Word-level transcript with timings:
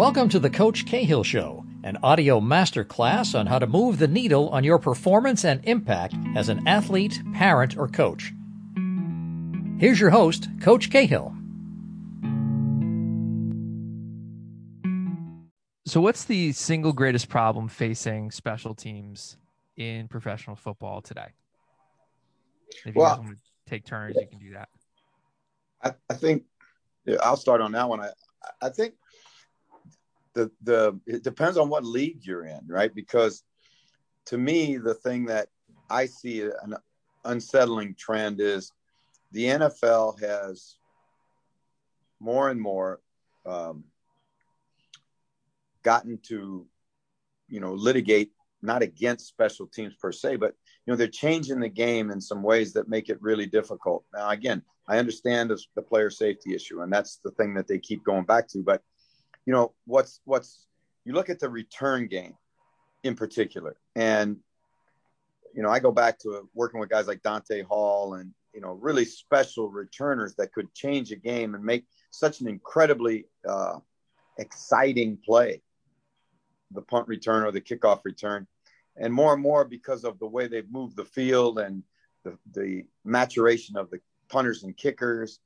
Welcome 0.00 0.30
to 0.30 0.38
the 0.38 0.48
Coach 0.48 0.86
Cahill 0.86 1.22
Show, 1.22 1.62
an 1.84 1.98
audio 2.02 2.40
masterclass 2.40 3.38
on 3.38 3.44
how 3.46 3.58
to 3.58 3.66
move 3.66 3.98
the 3.98 4.08
needle 4.08 4.48
on 4.48 4.64
your 4.64 4.78
performance 4.78 5.44
and 5.44 5.62
impact 5.66 6.14
as 6.34 6.48
an 6.48 6.66
athlete, 6.66 7.20
parent, 7.34 7.76
or 7.76 7.86
coach. 7.86 8.32
Here's 9.78 10.00
your 10.00 10.08
host, 10.08 10.48
Coach 10.62 10.88
Cahill. 10.88 11.34
So, 15.84 16.00
what's 16.00 16.24
the 16.24 16.52
single 16.52 16.94
greatest 16.94 17.28
problem 17.28 17.68
facing 17.68 18.30
special 18.30 18.74
teams 18.74 19.36
in 19.76 20.08
professional 20.08 20.56
football 20.56 21.02
today? 21.02 21.28
If 22.86 22.86
you 22.86 22.92
Well- 22.94 23.16
guys 23.16 23.18
want 23.26 23.36
to 23.36 23.70
take 23.70 23.84
turns, 23.84 24.16
you 24.18 24.26
can 24.26 24.38
do 24.38 24.54
that. 24.54 24.70
I, 25.82 25.92
I 26.08 26.14
think 26.14 26.44
yeah, 27.04 27.16
I'll 27.22 27.36
start 27.36 27.60
on 27.60 27.72
that 27.72 27.86
one. 27.86 28.00
I, 28.00 28.12
I 28.62 28.70
think 28.70 28.94
the 30.34 30.50
the 30.62 30.98
it 31.06 31.22
depends 31.22 31.56
on 31.56 31.68
what 31.68 31.84
league 31.84 32.20
you're 32.22 32.44
in, 32.44 32.60
right? 32.66 32.94
Because 32.94 33.42
to 34.26 34.38
me, 34.38 34.76
the 34.76 34.94
thing 34.94 35.26
that 35.26 35.48
I 35.88 36.06
see 36.06 36.42
an 36.42 36.76
unsettling 37.24 37.94
trend 37.98 38.40
is 38.40 38.72
the 39.32 39.44
NFL 39.44 40.20
has 40.20 40.76
more 42.20 42.50
and 42.50 42.60
more 42.60 43.00
um, 43.46 43.84
gotten 45.82 46.18
to 46.28 46.66
you 47.48 47.60
know 47.60 47.72
litigate 47.72 48.30
not 48.62 48.82
against 48.82 49.26
special 49.26 49.66
teams 49.66 49.94
per 49.94 50.12
se, 50.12 50.36
but 50.36 50.54
you 50.86 50.92
know 50.92 50.96
they're 50.96 51.08
changing 51.08 51.60
the 51.60 51.68
game 51.68 52.10
in 52.10 52.20
some 52.20 52.42
ways 52.42 52.72
that 52.74 52.88
make 52.88 53.08
it 53.08 53.20
really 53.20 53.46
difficult. 53.46 54.04
Now, 54.14 54.30
again, 54.30 54.62
I 54.86 54.98
understand 54.98 55.50
the, 55.50 55.82
player 55.82 56.10
safety 56.10 56.54
issue, 56.54 56.82
and 56.82 56.92
that's 56.92 57.20
the 57.24 57.30
thing 57.32 57.54
that 57.54 57.66
they 57.66 57.78
keep 57.78 58.04
going 58.04 58.24
back 58.24 58.48
to. 58.48 58.62
But 58.62 58.82
you 59.46 59.52
know 59.52 59.72
what's 59.86 60.20
what's 60.24 60.66
you 61.04 61.12
look 61.12 61.30
at 61.30 61.40
the 61.40 61.48
return 61.48 62.06
game 62.06 62.34
in 63.02 63.14
particular, 63.14 63.76
and 63.96 64.36
you 65.54 65.62
know 65.62 65.70
I 65.70 65.80
go 65.80 65.92
back 65.92 66.18
to 66.20 66.48
working 66.54 66.80
with 66.80 66.90
guys 66.90 67.06
like 67.06 67.22
Dante 67.22 67.62
Hall 67.62 68.14
and 68.14 68.32
you 68.54 68.60
know 68.60 68.72
really 68.72 69.04
special 69.04 69.70
returners 69.70 70.34
that 70.36 70.52
could 70.52 70.72
change 70.74 71.12
a 71.12 71.16
game 71.16 71.54
and 71.54 71.64
make 71.64 71.84
such 72.10 72.40
an 72.40 72.48
incredibly 72.48 73.26
uh, 73.48 73.78
exciting 74.38 75.18
play, 75.24 75.62
the 76.72 76.82
punt 76.82 77.08
return 77.08 77.44
or 77.44 77.52
the 77.52 77.60
kickoff 77.60 78.00
return, 78.04 78.46
and 78.96 79.12
more 79.12 79.32
and 79.32 79.42
more 79.42 79.64
because 79.64 80.04
of 80.04 80.18
the 80.18 80.26
way 80.26 80.46
they've 80.46 80.70
moved 80.70 80.96
the 80.96 81.04
field 81.04 81.58
and 81.58 81.82
the, 82.24 82.36
the 82.52 82.84
maturation 83.04 83.76
of 83.76 83.90
the 83.90 84.00
punters 84.28 84.62
and 84.62 84.76
kickers 84.76 85.40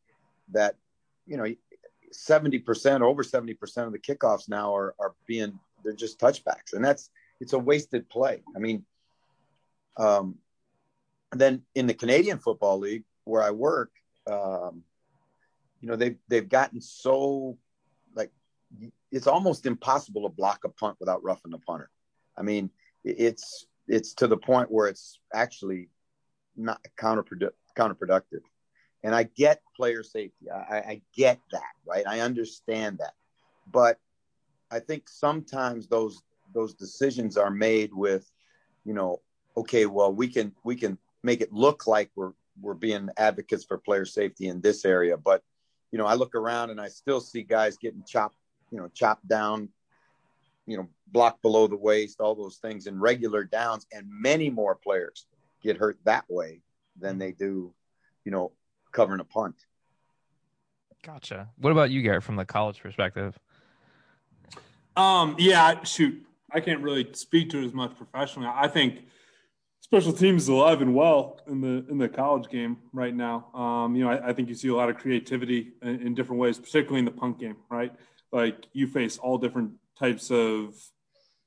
that 0.51 0.77
you 1.27 1.37
know 1.37 1.47
70% 2.15 3.01
over 3.01 3.23
70% 3.23 3.87
of 3.87 3.93
the 3.93 3.99
kickoffs 3.99 4.49
now 4.49 4.75
are, 4.75 4.95
are 4.99 5.15
being 5.27 5.59
they're 5.85 5.93
just 5.93 6.19
touchbacks. 6.19 6.73
And 6.73 6.85
that's 6.85 7.11
it's 7.41 7.53
a 7.53 7.59
wasted 7.59 8.09
play. 8.09 8.43
I 8.55 8.59
mean 8.59 8.85
um 9.97 10.37
then 11.31 11.63
in 11.75 11.87
the 11.87 11.95
canadian 11.95 12.39
football 12.39 12.79
league 12.79 13.05
where 13.25 13.43
i 13.43 13.51
work 13.51 13.91
um 14.27 14.83
you 15.81 15.89
know 15.89 15.97
they've 15.97 16.17
they've 16.29 16.49
gotten 16.49 16.81
so 16.81 17.59
like 18.15 18.31
it's 19.13 19.27
almost 19.27 19.67
impossible 19.67 20.23
to 20.23 20.35
block 20.35 20.65
a 20.65 20.69
punt 20.69 20.97
without 20.99 21.23
roughing 21.23 21.51
the 21.51 21.59
punter. 21.59 21.91
I 22.37 22.43
mean 22.43 22.71
it's 23.05 23.67
it's 23.87 24.15
to 24.15 24.27
the 24.27 24.37
point 24.37 24.71
where 24.71 24.89
it's 24.89 25.21
actually 25.33 25.91
not 26.57 26.81
counterproductive 26.99 27.51
counterproductive 27.77 28.41
and 29.05 29.15
I 29.15 29.25
get 29.25 29.63
player 29.77 30.03
safety. 30.03 30.51
I, 30.51 30.77
I 30.77 31.03
get 31.15 31.39
that, 31.53 31.75
right? 31.87 32.05
I 32.07 32.21
understand 32.21 32.99
that, 32.99 33.13
but 33.71 34.01
I 34.73 34.81
think 34.81 35.09
sometimes 35.09 35.87
those 35.87 36.23
those 36.53 36.75
decisions 36.75 37.37
are 37.37 37.51
made 37.51 37.93
with, 37.93 38.31
you 38.85 38.95
know, 38.95 39.21
okay, 39.57 39.87
well 39.87 40.13
we 40.13 40.27
can 40.27 40.53
we 40.65 40.75
can 40.75 40.99
make 41.23 41.41
it 41.43 41.53
look 41.53 41.87
like 41.87 42.11
we're 42.17 42.33
we're 42.61 42.75
being 42.75 43.09
advocates 43.17 43.65
for 43.65 43.79
player 43.79 44.07
safety 44.07 44.49
in 44.49 44.61
this 44.61 44.85
area, 44.85 45.17
but 45.17 45.43
you 45.93 45.99
know, 45.99 46.07
I 46.07 46.15
look 46.15 46.35
around 46.35 46.71
and 46.71 46.81
I 46.81 46.89
still 46.89 47.21
see 47.21 47.43
guys 47.43 47.77
getting 47.77 48.03
chopped, 48.05 48.37
you 48.73 48.79
know, 48.79 48.89
chopped 48.95 49.29
down, 49.29 49.69
you 50.67 50.77
know, 50.77 50.89
blocked 51.13 51.43
below 51.43 51.69
the 51.69 51.77
waist, 51.77 52.21
all 52.21 52.35
those 52.35 52.57
things 52.57 52.87
in 52.87 52.99
regular 52.99 53.45
downs, 53.45 53.87
and 53.93 54.07
many 54.11 54.51
more 54.51 54.75
players 54.75 55.27
get 55.63 55.77
hurt 55.77 55.99
that 56.05 56.25
way 56.29 56.63
than 56.99 57.13
mm-hmm. 57.13 57.19
they 57.21 57.33
do, 57.33 57.73
you 58.25 58.33
know, 58.33 58.51
covering 58.95 59.21
a 59.21 59.25
punt. 59.25 59.57
Gotcha. 61.03 61.51
What 61.59 61.71
about 61.71 61.91
you, 61.91 62.01
Garrett, 62.01 62.23
from 62.23 62.37
the 62.37 62.47
college 62.47 62.81
perspective? 62.81 63.39
Um, 64.97 65.37
yeah, 65.39 65.83
shoot, 65.85 66.25
I 66.51 66.61
can't 66.61 66.81
really 66.81 67.07
speak 67.13 67.51
to 67.51 67.59
it 67.61 67.67
as 67.67 67.75
much 67.75 67.95
professionally. 67.97 68.49
I 68.51 68.69
think 68.69 69.05
special 69.81 70.15
teams 70.15 70.45
is 70.45 70.49
alive 70.49 70.81
and 70.81 70.95
well 70.95 71.41
in 71.47 71.61
the 71.61 71.85
in 71.91 71.99
the 71.99 72.09
college 72.09 72.49
game 72.49 72.79
right 72.93 73.15
now. 73.15 73.49
Um, 73.53 73.95
you 73.95 74.05
know, 74.05 74.11
I, 74.11 74.31
I 74.31 74.33
think 74.33 74.49
you 74.49 74.55
see 74.55 74.69
a 74.69 74.75
lot 74.75 74.89
of 74.89 74.97
creativity 74.97 75.73
in, 75.83 76.01
in, 76.07 76.15
different 76.15 76.41
ways, 76.41 76.59
particularly 76.59 77.01
in 77.01 77.05
the 77.05 77.11
punt 77.11 77.39
game, 77.39 77.57
right? 77.71 77.93
Like 78.33 78.67
you 78.73 78.87
face 78.87 79.19
all 79.19 79.37
different 79.37 79.73
types 79.99 80.31
of 80.31 80.75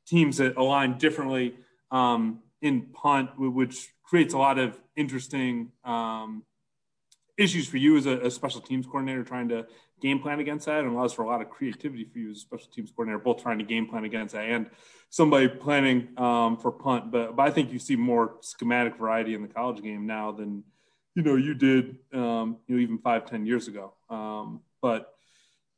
teams 0.05 0.37
that 0.37 0.55
align 0.57 0.97
differently 0.97 1.55
um, 1.89 2.41
in 2.61 2.81
punt, 2.93 3.31
which 3.39 3.89
creates 4.03 4.33
a 4.33 4.37
lot 4.37 4.59
of 4.59 4.79
interesting 4.95 5.71
um, 5.83 6.43
issues 7.37 7.67
for 7.67 7.77
you 7.77 7.97
as 7.97 8.05
a, 8.05 8.19
a, 8.21 8.31
special 8.31 8.59
teams 8.59 8.85
coordinator 8.85 9.23
trying 9.23 9.47
to 9.47 9.65
game 10.01 10.19
plan 10.19 10.39
against 10.39 10.65
that 10.65 10.83
and 10.83 10.95
allows 10.95 11.13
for 11.13 11.21
a 11.21 11.27
lot 11.27 11.41
of 11.41 11.49
creativity 11.49 12.03
for 12.03 12.17
you 12.17 12.31
as 12.31 12.37
a 12.37 12.39
special 12.39 12.67
teams 12.73 12.91
coordinator 12.91 13.19
both 13.23 13.41
trying 13.41 13.59
to 13.59 13.63
game 13.63 13.87
plan 13.87 14.03
against 14.05 14.33
that 14.33 14.45
and 14.45 14.69
somebody 15.09 15.47
planning 15.47 16.07
um, 16.17 16.57
for 16.57 16.71
punt. 16.71 17.11
But, 17.11 17.35
but 17.35 17.43
i 17.43 17.51
think 17.51 17.71
you 17.71 17.79
see 17.79 17.95
more 17.95 18.37
schematic 18.41 18.97
variety 18.97 19.35
in 19.35 19.41
the 19.41 19.47
college 19.47 19.81
game 19.81 20.05
now 20.05 20.31
than 20.31 20.63
you 21.15 21.23
know 21.23 21.35
you 21.35 21.53
did 21.53 21.97
um, 22.13 22.57
you 22.67 22.75
know 22.75 22.81
even 22.81 22.97
five 22.99 23.25
ten 23.25 23.45
years 23.45 23.67
ago. 23.67 23.93
Um, 24.09 24.61
but 24.81 25.13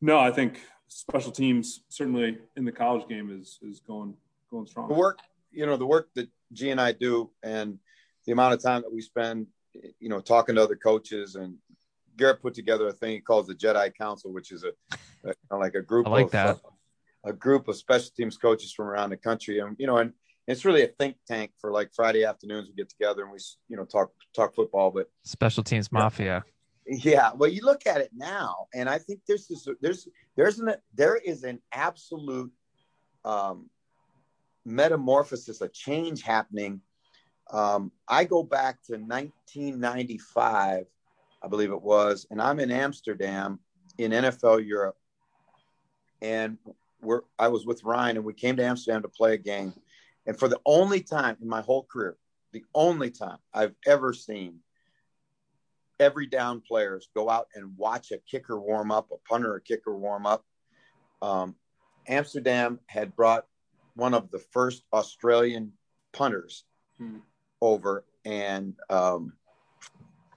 no 0.02 0.20
i 0.20 0.32
think 0.32 0.60
special 0.88 1.32
teams 1.32 1.82
certainly 1.90 2.38
in 2.56 2.66
the 2.66 2.72
college 2.72 3.08
game 3.08 3.30
is 3.30 3.60
is 3.62 3.80
going 3.80 4.16
going 4.50 4.66
strong. 4.66 4.88
The 4.88 4.94
work 4.94 5.20
you 5.52 5.66
know 5.66 5.78
the 5.78 5.86
work 5.86 6.10
that 6.16 6.30
g 6.54 6.70
and 6.70 6.80
i 6.80 6.92
do 6.92 7.30
and 7.44 7.80
the 8.26 8.32
amount 8.32 8.54
of 8.54 8.62
time 8.62 8.82
that 8.82 8.92
we 8.92 9.02
spend 9.02 9.48
you 9.74 10.10
know, 10.10 10.20
talking 10.20 10.56
to 10.56 10.64
other 10.64 10.76
coaches 10.76 11.36
and 11.36 11.56
Garrett 12.18 12.42
put 12.42 12.54
together 12.54 12.88
a 12.88 12.94
thing 12.94 13.12
he 13.12 13.20
calls 13.20 13.48
the 13.48 13.56
Jedi 13.56 13.94
Council, 13.96 14.32
which 14.34 14.52
is 14.52 14.64
a, 14.64 15.34
a 15.52 15.56
like 15.56 15.76
a 15.76 15.82
group 15.82 16.08
I 16.08 16.10
like 16.12 16.26
of 16.26 16.32
that. 16.32 16.48
Uh, 16.56 16.70
a 17.26 17.34
group 17.34 17.68
of 17.68 17.76
special 17.76 18.12
teams 18.16 18.38
coaches 18.38 18.72
from 18.72 18.88
around 18.88 19.10
the 19.10 19.18
country, 19.18 19.60
and 19.60 19.76
you 19.80 19.88
know, 19.88 19.98
and 19.98 20.14
it's 20.48 20.66
really 20.66 20.84
a 20.84 20.88
think 20.88 21.18
tank 21.28 21.52
for 21.60 21.72
like 21.72 21.92
Friday 21.94 22.24
afternoons. 22.24 22.68
We 22.70 22.76
get 22.76 22.90
together 22.90 23.24
and 23.24 23.32
we 23.32 23.40
you 23.68 23.78
know 23.78 23.86
talk 23.86 24.12
talk 24.36 24.56
football, 24.56 24.92
but 24.92 25.10
special 25.24 25.64
teams 25.64 25.92
mafia. 25.92 26.44
Yeah, 26.86 27.32
well, 27.36 27.50
you 27.50 27.62
look 27.64 27.86
at 27.86 28.02
it 28.02 28.10
now, 28.16 28.68
and 28.74 28.90
I 28.90 28.98
think 28.98 29.20
there's 29.28 29.48
this, 29.48 29.68
there's 29.82 30.08
there's 30.36 30.60
an 30.60 30.74
there 30.96 31.18
is 31.18 31.44
an 31.44 31.62
absolute 31.74 32.52
um, 33.26 33.70
metamorphosis, 34.66 35.62
a 35.62 35.68
change 35.68 36.22
happening 36.22 36.82
um, 37.52 37.92
I 38.08 38.26
go 38.26 38.44
back 38.44 38.82
to 38.84 38.94
1995, 38.94 40.86
I 41.42 41.48
believe 41.48 41.72
it 41.72 41.82
was, 41.82 42.28
and 42.30 42.42
I'm 42.42 42.60
in 42.60 42.72
Amsterdam 42.72 43.60
in 43.98 44.12
NFL 44.12 44.66
Europe. 44.66 44.98
And 46.22 46.58
we're, 47.02 47.22
I 47.38 47.48
was 47.48 47.66
with 47.66 47.84
Ryan, 47.84 48.18
and 48.18 48.26
we 48.26 48.34
came 48.34 48.56
to 48.58 48.64
Amsterdam 48.64 49.02
to 49.02 49.10
play 49.10 49.34
a 49.34 49.38
game. 49.38 49.74
And 50.26 50.38
for 50.38 50.48
the 50.48 50.60
only 50.66 51.02
time 51.02 51.38
in 51.42 51.48
my 51.48 51.62
whole 51.62 51.84
career, 51.84 52.18
the 52.52 52.66
only 52.76 53.10
time 53.10 53.38
I've 53.54 53.76
ever 53.88 54.14
seen 54.14 54.60
every 56.00 56.28
down 56.28 56.62
players 56.62 57.10
go 57.16 57.30
out 57.30 57.48
and 57.56 57.76
watch 57.78 58.12
a 58.12 58.20
kicker 58.30 58.60
warm 58.60 58.92
up, 58.92 59.10
a 59.12 59.18
punter, 59.28 59.56
a 59.56 59.62
kicker 59.62 59.96
warm 59.96 60.26
up. 60.26 60.46
Um, 61.22 61.56
Amsterdam 62.08 62.80
had 62.88 63.16
brought 63.16 63.46
one 63.96 64.14
of 64.14 64.32
the 64.32 64.40
first 64.52 64.84
Australian 64.94 65.74
punters 66.14 66.66
hmm 67.00 67.18
over 67.62 68.06
and 68.26 68.76
um, 68.90 69.34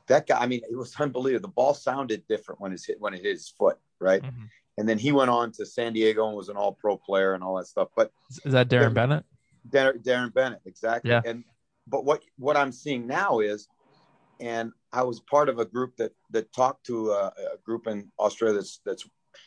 that 0.08 0.26
guy 0.26 0.38
i 0.38 0.46
mean 0.46 0.60
it 0.70 0.76
was 0.76 0.94
unbelievable. 1.00 1.48
The 1.48 1.52
ball 1.52 1.74
sounded 1.74 2.26
different 2.28 2.60
when 2.60 2.72
it's 2.72 2.86
hit 2.86 3.00
when 3.00 3.14
it 3.14 3.22
hit 3.22 3.32
his 3.32 3.48
foot 3.48 3.78
right? 4.00 4.22
Mm-hmm. 4.22 4.44
and 4.78 4.88
then 4.88 4.98
he 4.98 5.12
went 5.12 5.30
on 5.30 5.52
to 5.52 5.66
san 5.66 5.92
diego 5.92 6.26
and 6.26 6.36
was 6.36 6.48
an 6.48 6.56
all 6.56 6.72
pro 6.72 6.96
player 6.96 7.34
and 7.34 7.42
all 7.42 7.56
that 7.56 7.66
stuff 7.66 7.88
but 7.96 8.10
is 8.44 8.52
that 8.52 8.68
darren 8.68 8.94
bennett? 8.94 9.24
Darren, 9.70 10.02
darren 10.02 10.34
bennett 10.34 10.60
exactly. 10.66 11.10
Yeah. 11.10 11.22
and 11.24 11.44
but 11.86 12.04
what 12.04 12.22
what 12.38 12.56
i'm 12.56 12.72
seeing 12.72 13.06
now 13.06 13.40
is 13.40 13.68
and 14.40 14.72
i 14.92 15.02
was 15.02 15.20
part 15.20 15.48
of 15.48 15.58
a 15.58 15.64
group 15.64 15.96
that 15.96 16.12
that 16.30 16.52
talked 16.52 16.84
to 16.86 17.10
a, 17.10 17.32
a 17.54 17.58
group 17.64 17.86
in 17.86 18.10
australia 18.18 18.56
that's 18.56 18.80
that's 18.84 19.04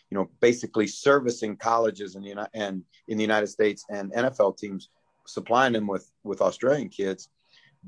you 0.09 0.17
know 0.17 0.29
basically 0.39 0.87
servicing 0.87 1.55
colleges 1.55 2.15
in 2.15 2.23
the 2.23 2.29
United, 2.29 2.49
and 2.53 2.83
in 3.07 3.17
the 3.17 3.23
united 3.23 3.47
states 3.47 3.85
and 3.89 4.11
nfl 4.13 4.57
teams 4.57 4.89
supplying 5.27 5.73
them 5.73 5.87
with 5.87 6.11
with 6.23 6.41
australian 6.41 6.89
kids 6.89 7.29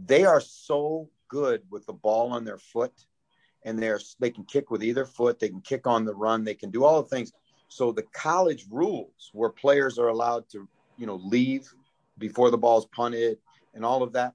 they 0.06 0.26
are 0.26 0.42
so 0.42 1.10
good 1.28 1.62
with 1.70 1.86
the 1.86 1.94
ball 1.94 2.32
on 2.32 2.46
their 2.46 2.58
foot 2.58 2.94
and 3.64 3.78
they're 3.80 4.00
they 4.20 4.30
can 4.30 4.44
kick 4.46 4.70
with 4.72 4.84
either 4.84 5.06
foot 5.06 5.40
they 5.40 5.50
can 5.50 5.62
kick 5.62 5.88
on 5.88 6.06
the 6.06 6.14
run 6.14 6.44
they 6.44 6.56
can 6.56 6.72
do 6.72 6.84
all 6.84 7.02
the 7.02 7.10
things 7.10 7.34
So 7.70 7.92
the 7.92 8.04
college 8.14 8.66
rules 8.70 9.30
where 9.34 9.50
players 9.50 10.00
are 10.00 10.08
allowed 10.08 10.50
to, 10.52 10.68
you 10.98 11.06
know, 11.06 11.16
leave 11.16 11.68
before 12.18 12.50
the 12.50 12.58
ball's 12.58 12.86
punted 12.88 13.38
and 13.74 13.86
all 13.86 14.04
of 14.04 14.14
that, 14.14 14.34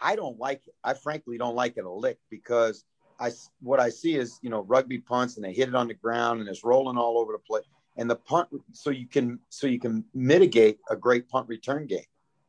I 0.00 0.16
don't 0.16 0.38
like 0.38 0.62
it. 0.66 0.74
I 0.84 0.94
frankly 0.94 1.38
don't 1.38 1.56
like 1.56 1.76
it 1.76 1.84
a 1.84 1.90
lick 1.90 2.18
because 2.30 2.84
I 3.18 3.32
what 3.60 3.80
I 3.80 3.90
see 3.90 4.14
is 4.14 4.38
you 4.42 4.50
know 4.50 4.62
rugby 4.62 4.98
punts 4.98 5.36
and 5.36 5.44
they 5.44 5.52
hit 5.52 5.68
it 5.68 5.74
on 5.74 5.88
the 5.88 5.94
ground 5.94 6.40
and 6.40 6.48
it's 6.48 6.64
rolling 6.64 6.96
all 6.96 7.18
over 7.18 7.32
the 7.32 7.38
place 7.38 7.64
and 7.96 8.08
the 8.08 8.16
punt 8.16 8.48
so 8.72 8.90
you 8.90 9.08
can 9.08 9.40
so 9.48 9.66
you 9.66 9.80
can 9.80 10.04
mitigate 10.14 10.78
a 10.88 10.96
great 10.96 11.28
punt 11.28 11.48
return 11.48 11.86
game, 11.86 12.00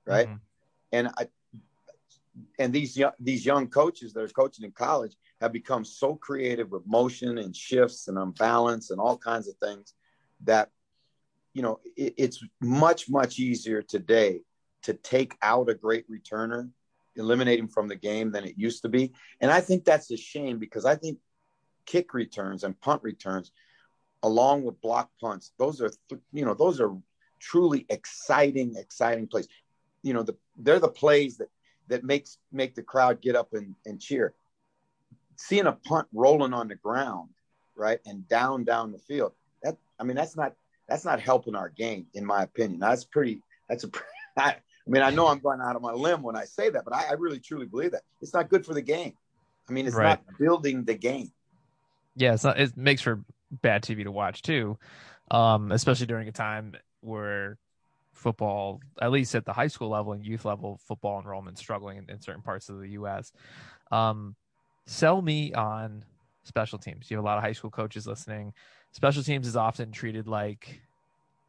right? 0.06 0.28
Mm-hmm. 0.28 0.38
And 0.92 1.08
I 1.18 1.28
and 2.58 2.74
these 2.74 2.98
young 2.98 3.12
these 3.20 3.46
young 3.46 3.68
coaches 3.68 4.14
that 4.14 4.22
are 4.22 4.28
coaching 4.28 4.66
in 4.66 4.72
college 4.72 5.16
have 5.42 5.52
become 5.52 5.86
so 5.86 6.16
creative 6.16 6.72
with 6.72 6.86
motion 6.86 7.38
and 7.38 7.56
shifts 7.56 8.08
and 8.08 8.18
unbalance 8.18 8.92
and 8.92 9.00
all 9.00 9.18
kinds 9.18 9.48
of 9.48 9.56
things 9.58 9.94
that 10.44 10.70
you 11.54 11.62
know 11.62 11.80
it, 11.96 12.14
it's 12.18 12.44
much 12.62 13.10
much 13.10 13.40
easier 13.40 13.82
today 13.82 14.42
to 14.84 14.94
take 14.94 15.36
out 15.42 15.70
a 15.70 15.74
great 15.74 16.06
returner 16.10 16.70
eliminate 17.16 17.60
him 17.60 17.68
from 17.68 17.88
the 17.88 17.96
game 17.96 18.32
than 18.32 18.46
it 18.46 18.54
used 18.58 18.82
to 18.82 18.90
be. 18.90 19.12
And 19.42 19.52
i 19.52 19.62
think 19.62 19.84
that's 19.84 20.12
a 20.12 20.18
shame 20.18 20.60
because 20.60 20.86
i 20.86 20.96
think 20.96 21.20
kick 21.86 22.14
returns 22.14 22.64
and 22.64 22.80
punt 22.80 23.02
returns 23.04 23.52
along 24.22 24.64
with 24.64 24.80
block 24.82 25.10
punts 25.20 25.54
those 25.58 25.82
are 25.82 25.92
you 26.32 26.46
know 26.46 26.54
those 26.54 26.80
are 26.80 26.96
truly 27.40 27.86
exciting 27.90 28.76
exciting 28.76 29.28
plays. 29.28 29.48
You 30.04 30.14
know 30.14 30.24
the, 30.24 30.36
they're 30.58 30.80
the 30.80 30.90
plays 30.90 31.38
that 31.38 31.50
that 31.90 32.04
makes 32.04 32.38
make 32.52 32.76
the 32.76 32.84
crowd 32.84 33.22
get 33.22 33.36
up 33.36 33.54
and, 33.54 33.76
and 33.86 34.00
cheer 34.00 34.34
seeing 35.36 35.68
a 35.68 35.72
punt 35.72 36.08
rolling 36.14 36.54
on 36.54 36.68
the 36.68 36.76
ground 36.76 37.30
right 37.76 38.00
and 38.06 38.28
down 38.28 38.64
down 38.64 38.92
the 38.92 39.00
field 39.00 39.34
that 39.64 39.78
I 40.00 40.04
mean, 40.04 40.16
that's 40.16 40.36
not 40.36 40.54
that's 40.88 41.06
not 41.06 41.20
helping 41.20 41.56
our 41.56 41.70
game, 41.70 42.08
in 42.14 42.26
my 42.26 42.44
opinion. 42.44 42.80
That's 42.80 43.04
pretty. 43.04 43.42
That's 43.68 43.84
a. 43.84 43.90
I, 44.38 44.56
I 44.56 44.92
mean, 44.92 45.04
I 45.04 45.12
know 45.12 45.28
I'm 45.28 45.40
going 45.40 45.60
out 45.62 45.76
of 45.76 45.82
my 45.82 45.92
limb 45.92 46.24
when 46.24 46.36
I 46.36 46.46
say 46.46 46.70
that, 46.70 46.84
but 46.84 46.96
I, 46.96 47.10
I 47.10 47.14
really 47.14 47.40
truly 47.40 47.68
believe 47.68 47.92
that 47.92 48.02
it's 48.22 48.34
not 48.34 48.50
good 48.50 48.66
for 48.66 48.74
the 48.74 48.82
game. 48.82 49.14
I 49.68 49.72
mean, 49.72 49.86
it's 49.86 49.96
right. 49.96 50.20
not 50.28 50.40
building 50.40 50.84
the 50.84 50.96
game. 50.96 51.32
Yeah, 52.16 52.34
it's 52.34 52.44
not, 52.44 52.60
it 52.60 52.76
makes 52.76 53.02
for 53.02 53.22
bad 53.52 53.84
TV 53.84 54.04
to 54.04 54.12
watch 54.12 54.42
too, 54.42 54.80
um, 55.30 55.72
especially 55.72 56.08
during 56.08 56.28
a 56.28 56.32
time 56.32 56.74
where 57.02 57.58
football, 58.20 58.82
at 59.02 59.12
least 59.12 59.34
at 59.36 59.46
the 59.46 59.54
high 59.54 59.68
school 59.68 59.90
level 59.90 60.14
and 60.14 60.26
youth 60.26 60.46
level, 60.46 60.80
football 60.88 61.20
enrollment 61.20 61.58
struggling 61.58 61.98
in, 61.98 62.10
in 62.10 62.22
certain 62.22 62.42
parts 62.42 62.70
of 62.70 62.80
the 62.80 62.90
U.S. 62.90 63.32
Um, 63.92 64.36
sell 64.86 65.22
me 65.22 65.54
on 65.54 66.04
special 66.44 66.78
teams. 66.78 67.10
You 67.10 67.18
have 67.18 67.24
a 67.24 67.28
lot 67.28 67.38
of 67.38 67.44
high 67.44 67.54
school 67.54 67.72
coaches 67.72 68.06
listening 68.06 68.54
special 68.92 69.24
teams 69.24 69.48
is 69.48 69.56
often 69.56 69.92
treated 69.92 70.28
like, 70.28 70.82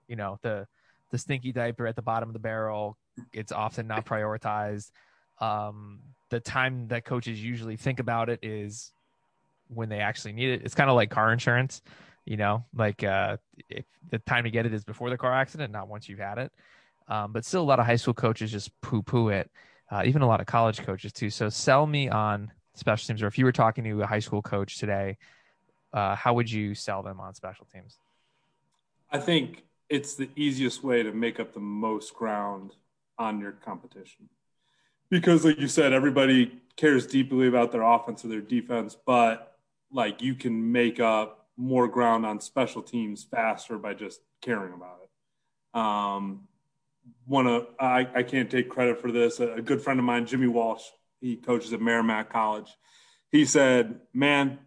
you 0.08 0.16
know, 0.16 0.38
the 0.42 0.66
the 1.10 1.18
stinky 1.18 1.52
diaper 1.52 1.86
at 1.86 1.96
the 1.96 2.02
bottom 2.02 2.28
of 2.28 2.32
the 2.32 2.38
barrel. 2.38 2.96
It's 3.32 3.52
often 3.52 3.86
not 3.86 4.06
prioritized. 4.06 4.92
Um, 5.40 6.00
the 6.28 6.38
time 6.38 6.86
that 6.88 7.04
coaches 7.04 7.42
usually 7.42 7.76
think 7.76 7.98
about 7.98 8.28
it 8.28 8.38
is 8.42 8.92
when 9.68 9.88
they 9.88 9.98
actually 9.98 10.32
need 10.32 10.50
it. 10.50 10.62
It's 10.64 10.74
kind 10.74 10.88
of 10.88 10.96
like 10.96 11.10
car 11.10 11.32
insurance, 11.32 11.82
you 12.24 12.36
know, 12.36 12.64
like 12.74 13.02
uh, 13.02 13.36
if 13.68 13.84
the 14.10 14.18
time 14.20 14.44
to 14.44 14.50
get 14.50 14.66
it 14.66 14.74
is 14.74 14.84
before 14.84 15.10
the 15.10 15.18
car 15.18 15.32
accident, 15.32 15.72
not 15.72 15.88
once 15.88 16.08
you've 16.08 16.18
had 16.18 16.38
it. 16.38 16.52
Um, 17.08 17.32
but 17.32 17.44
still, 17.44 17.62
a 17.62 17.64
lot 17.64 17.80
of 17.80 17.86
high 17.86 17.96
school 17.96 18.14
coaches 18.14 18.52
just 18.52 18.70
poo 18.82 19.02
poo 19.02 19.28
it, 19.28 19.50
uh, 19.90 20.02
even 20.04 20.22
a 20.22 20.26
lot 20.26 20.40
of 20.40 20.46
college 20.46 20.80
coaches 20.82 21.12
too. 21.12 21.30
So 21.30 21.48
sell 21.48 21.86
me 21.86 22.08
on 22.08 22.52
special 22.74 23.06
teams, 23.06 23.22
or 23.22 23.26
if 23.26 23.36
you 23.36 23.44
were 23.44 23.52
talking 23.52 23.84
to 23.84 24.02
a 24.02 24.06
high 24.06 24.20
school 24.20 24.42
coach 24.42 24.78
today 24.78 25.16
uh, 25.92 26.14
how 26.14 26.34
would 26.34 26.50
you 26.50 26.74
sell 26.74 27.02
them 27.02 27.20
on 27.20 27.34
special 27.34 27.66
teams? 27.72 27.98
I 29.10 29.18
think 29.18 29.64
it's 29.88 30.14
the 30.14 30.30
easiest 30.36 30.84
way 30.84 31.02
to 31.02 31.12
make 31.12 31.40
up 31.40 31.52
the 31.52 31.60
most 31.60 32.14
ground 32.14 32.74
on 33.18 33.40
your 33.40 33.52
competition. 33.52 34.28
Because, 35.10 35.44
like 35.44 35.58
you 35.58 35.66
said, 35.66 35.92
everybody 35.92 36.60
cares 36.76 37.06
deeply 37.06 37.48
about 37.48 37.72
their 37.72 37.82
offense 37.82 38.24
or 38.24 38.28
their 38.28 38.40
defense, 38.40 38.96
but 39.04 39.58
like 39.92 40.22
you 40.22 40.34
can 40.36 40.70
make 40.70 41.00
up 41.00 41.39
more 41.60 41.86
ground 41.86 42.24
on 42.24 42.40
special 42.40 42.82
teams 42.82 43.22
faster 43.22 43.78
by 43.78 43.92
just 43.94 44.20
caring 44.40 44.72
about 44.72 44.98
it. 45.02 45.78
Um, 45.78 46.48
one 47.26 47.46
of 47.46 47.66
I, 47.78 48.08
I 48.14 48.22
can't 48.22 48.50
take 48.50 48.68
credit 48.68 49.00
for 49.00 49.12
this. 49.12 49.40
A, 49.40 49.60
good 49.60 49.82
friend 49.82 50.00
of 50.00 50.06
mine, 50.06 50.26
Jimmy 50.26 50.46
Walsh, 50.46 50.82
he 51.20 51.36
coaches 51.36 51.72
at 51.72 51.80
Merrimack 51.80 52.32
College. 52.32 52.70
He 53.30 53.44
said, 53.44 54.00
"Man, 54.12 54.58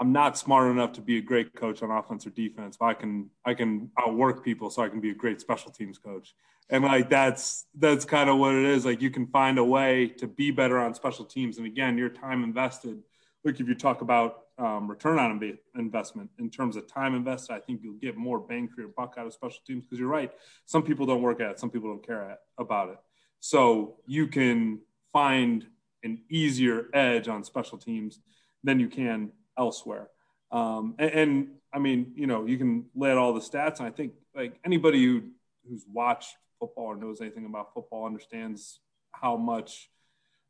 I'm 0.00 0.12
not 0.12 0.36
smart 0.36 0.70
enough 0.70 0.92
to 0.94 1.00
be 1.00 1.18
a 1.18 1.22
great 1.22 1.54
coach 1.54 1.82
on 1.82 1.90
offense 1.90 2.26
or 2.26 2.30
defense, 2.30 2.76
but 2.76 2.86
I 2.86 2.94
can 2.94 3.30
I 3.44 3.54
can 3.54 3.90
outwork 3.98 4.44
people 4.44 4.68
so 4.68 4.82
I 4.82 4.88
can 4.88 5.00
be 5.00 5.10
a 5.10 5.14
great 5.14 5.40
special 5.40 5.70
teams 5.70 5.96
coach. 5.96 6.34
And 6.68 6.84
like 6.84 7.08
that's 7.08 7.66
that's 7.78 8.04
kind 8.04 8.28
of 8.28 8.38
what 8.38 8.54
it 8.54 8.64
is. 8.64 8.84
Like 8.84 9.00
you 9.00 9.10
can 9.10 9.28
find 9.28 9.58
a 9.58 9.64
way 9.64 10.08
to 10.18 10.26
be 10.26 10.50
better 10.50 10.78
on 10.78 10.92
special 10.94 11.24
teams. 11.24 11.56
And 11.58 11.66
again, 11.66 11.96
your 11.96 12.10
time 12.10 12.42
invested. 12.42 13.02
Look, 13.44 13.60
if 13.60 13.68
you 13.68 13.74
talk 13.74 14.02
about 14.02 14.45
um, 14.58 14.88
return 14.88 15.18
on 15.18 15.58
investment 15.74 16.30
in 16.38 16.50
terms 16.50 16.76
of 16.76 16.86
time 16.86 17.14
invested, 17.14 17.52
I 17.52 17.60
think 17.60 17.80
you'll 17.82 17.94
get 17.94 18.16
more 18.16 18.38
bang 18.38 18.68
for 18.68 18.80
your 18.80 18.90
buck 18.90 19.14
out 19.18 19.26
of 19.26 19.32
special 19.32 19.60
teams 19.66 19.84
because 19.84 19.98
you're 19.98 20.08
right. 20.08 20.32
Some 20.64 20.82
people 20.82 21.06
don't 21.06 21.22
work 21.22 21.40
at 21.40 21.50
it. 21.50 21.58
Some 21.58 21.70
people 21.70 21.90
don't 21.90 22.06
care 22.06 22.30
at, 22.30 22.38
about 22.58 22.90
it. 22.90 22.98
So 23.40 23.96
you 24.06 24.26
can 24.28 24.80
find 25.12 25.66
an 26.02 26.22
easier 26.30 26.86
edge 26.94 27.28
on 27.28 27.44
special 27.44 27.78
teams 27.78 28.20
than 28.64 28.80
you 28.80 28.88
can 28.88 29.32
elsewhere. 29.58 30.08
Um, 30.50 30.94
and, 30.98 31.10
and, 31.10 31.48
I 31.72 31.78
mean, 31.78 32.12
you 32.14 32.26
know, 32.26 32.46
you 32.46 32.56
can 32.56 32.86
lay 32.94 33.10
out 33.10 33.18
all 33.18 33.34
the 33.34 33.40
stats, 33.40 33.80
and 33.80 33.86
I 33.86 33.90
think 33.90 34.14
like 34.34 34.58
anybody 34.64 35.04
who 35.04 35.24
who's 35.68 35.84
watched 35.92 36.34
football 36.58 36.86
or 36.86 36.96
knows 36.96 37.20
anything 37.20 37.44
about 37.44 37.74
football 37.74 38.06
understands 38.06 38.80
how 39.12 39.36
much 39.36 39.90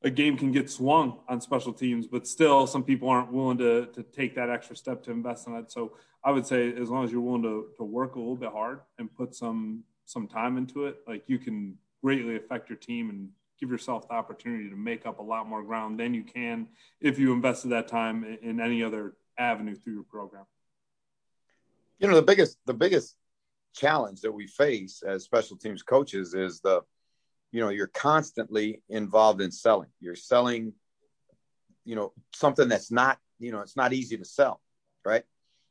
a 0.06 0.10
game 0.10 0.36
can 0.36 0.52
get 0.52 0.70
swung 0.70 1.18
on 1.28 1.40
special 1.40 1.72
teams, 1.72 2.06
but 2.06 2.28
still 2.28 2.64
some 2.68 2.84
people 2.84 3.08
aren't 3.08 3.32
willing 3.32 3.58
to 3.58 3.86
to 3.86 4.04
take 4.04 4.36
that 4.36 4.48
extra 4.48 4.76
step 4.76 5.02
to 5.02 5.10
invest 5.10 5.48
in 5.48 5.56
it. 5.56 5.70
So 5.72 5.96
I 6.22 6.30
would 6.30 6.46
say 6.46 6.72
as 6.80 6.88
long 6.88 7.04
as 7.04 7.10
you're 7.10 7.20
willing 7.20 7.42
to 7.42 7.66
to 7.76 7.82
work 7.82 8.14
a 8.14 8.18
little 8.20 8.36
bit 8.36 8.52
hard 8.52 8.80
and 8.98 9.12
put 9.12 9.34
some 9.34 9.82
some 10.04 10.28
time 10.28 10.58
into 10.58 10.86
it, 10.86 10.98
like 11.08 11.24
you 11.26 11.38
can 11.38 11.76
greatly 12.04 12.36
affect 12.36 12.70
your 12.70 12.78
team 12.78 13.10
and 13.10 13.30
give 13.58 13.68
yourself 13.68 14.06
the 14.06 14.14
opportunity 14.14 14.70
to 14.70 14.76
make 14.76 15.06
up 15.06 15.18
a 15.18 15.22
lot 15.22 15.48
more 15.48 15.64
ground 15.64 15.98
than 15.98 16.14
you 16.14 16.22
can 16.22 16.68
if 17.00 17.18
you 17.18 17.32
invested 17.32 17.70
that 17.70 17.88
time 17.88 18.38
in 18.42 18.60
any 18.60 18.84
other 18.84 19.14
avenue 19.38 19.74
through 19.74 19.94
your 19.94 20.04
program. 20.04 20.44
You 21.98 22.06
know, 22.06 22.14
the 22.14 22.22
biggest 22.22 22.58
the 22.64 22.74
biggest 22.74 23.16
challenge 23.74 24.20
that 24.20 24.32
we 24.32 24.46
face 24.46 25.02
as 25.02 25.24
special 25.24 25.56
teams 25.56 25.82
coaches 25.82 26.32
is 26.32 26.60
the 26.60 26.82
you 27.52 27.60
know, 27.60 27.68
you're 27.68 27.86
constantly 27.86 28.82
involved 28.88 29.40
in 29.40 29.50
selling. 29.50 29.88
You're 30.00 30.16
selling 30.16 30.74
you 31.86 31.94
know, 31.94 32.12
something 32.34 32.68
that's 32.68 32.90
not, 32.90 33.18
you 33.38 33.52
know, 33.52 33.60
it's 33.60 33.76
not 33.76 33.94
easy 33.94 34.18
to 34.18 34.24
sell, 34.24 34.60
right? 35.04 35.22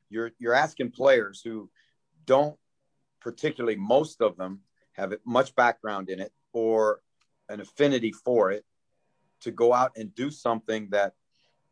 You're 0.10 0.32
you're 0.40 0.54
asking 0.54 0.92
players 0.92 1.42
who 1.44 1.70
don't 2.26 2.58
particularly 3.20 3.76
most 3.76 4.22
of 4.22 4.38
them 4.38 4.62
have 4.94 5.14
much 5.26 5.54
background 5.56 6.10
in 6.10 6.20
it 6.20 6.32
or 6.54 7.02
an 7.50 7.60
affinity 7.60 8.12
for 8.12 8.50
it 8.50 8.64
to 9.42 9.52
go 9.52 9.74
out 9.74 9.92
and 9.98 10.16
do 10.16 10.32
something 10.32 10.88
that 10.92 11.14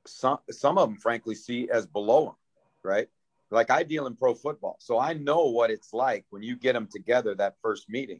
some 0.06 0.40
some 0.52 0.78
of 0.78 0.90
them 0.90 0.98
frankly 0.98 1.36
see 1.36 1.70
as 1.72 1.88
below 1.88 2.26
them 2.26 2.36
right 2.84 3.08
like 3.50 3.72
i 3.72 3.82
deal 3.82 4.06
in 4.06 4.16
pro 4.16 4.34
football 4.34 4.76
so 4.80 5.00
i 5.00 5.14
know 5.14 5.46
what 5.46 5.72
it's 5.72 5.94
like 5.94 6.26
when 6.30 6.44
you 6.44 6.58
get 6.58 6.74
them 6.74 6.88
together 6.92 7.34
that 7.34 7.56
first 7.62 7.90
meeting 7.90 8.20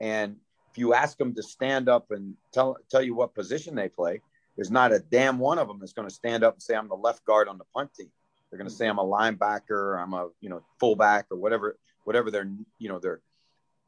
and 0.00 0.36
if 0.76 0.78
you 0.78 0.92
ask 0.92 1.16
them 1.16 1.34
to 1.34 1.42
stand 1.42 1.88
up 1.88 2.10
and 2.10 2.34
tell 2.52 2.76
tell 2.90 3.02
you 3.02 3.14
what 3.14 3.34
position 3.34 3.74
they 3.74 3.88
play 3.88 4.20
there's 4.56 4.70
not 4.70 4.92
a 4.92 4.98
damn 4.98 5.38
one 5.38 5.58
of 5.58 5.68
them 5.68 5.78
that's 5.80 5.94
going 5.94 6.06
to 6.06 6.14
stand 6.14 6.44
up 6.44 6.52
and 6.54 6.62
say 6.62 6.76
i'm 6.76 6.88
the 6.88 6.94
left 6.94 7.24
guard 7.24 7.48
on 7.48 7.56
the 7.56 7.64
punt 7.74 7.92
team. 7.94 8.10
They're 8.50 8.58
going 8.58 8.68
to 8.68 8.74
say 8.74 8.86
i'm 8.86 8.98
a 8.98 9.04
linebacker 9.04 10.00
i'm 10.00 10.12
a 10.12 10.28
you 10.42 10.50
know 10.50 10.62
fullback 10.78 11.26
or 11.30 11.38
whatever 11.38 11.78
whatever 12.04 12.30
their 12.30 12.46
you 12.78 12.90
know 12.90 12.98
their 12.98 13.20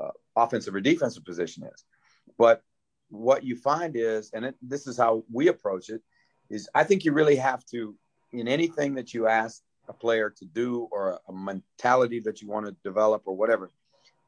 uh, 0.01 0.11
offensive 0.37 0.75
or 0.75 0.81
defensive 0.81 1.25
position 1.25 1.65
is. 1.65 1.85
But 2.39 2.63
what 3.11 3.45
you 3.45 3.57
find 3.57 3.97
is, 3.97 4.31
and 4.33 4.45
it, 4.45 4.55
this 4.63 4.87
is 4.87 4.97
how 4.97 5.25
we 5.33 5.49
approach 5.49 5.89
it, 5.89 6.03
is 6.51 6.69
I 6.75 6.85
think 6.85 7.05
you 7.05 7.13
really 7.13 7.37
have 7.37 7.65
to, 7.67 7.95
in 8.33 8.49
anything 8.49 8.95
that 8.95 9.15
you 9.15 9.27
ask 9.27 9.63
a 9.89 9.93
player 9.93 10.31
to 10.31 10.45
do 10.45 10.89
or 10.91 11.19
a 11.29 11.33
mentality 11.33 12.21
that 12.21 12.43
you 12.43 12.49
want 12.49 12.67
to 12.67 12.77
develop 12.85 13.23
or 13.25 13.35
whatever, 13.35 13.71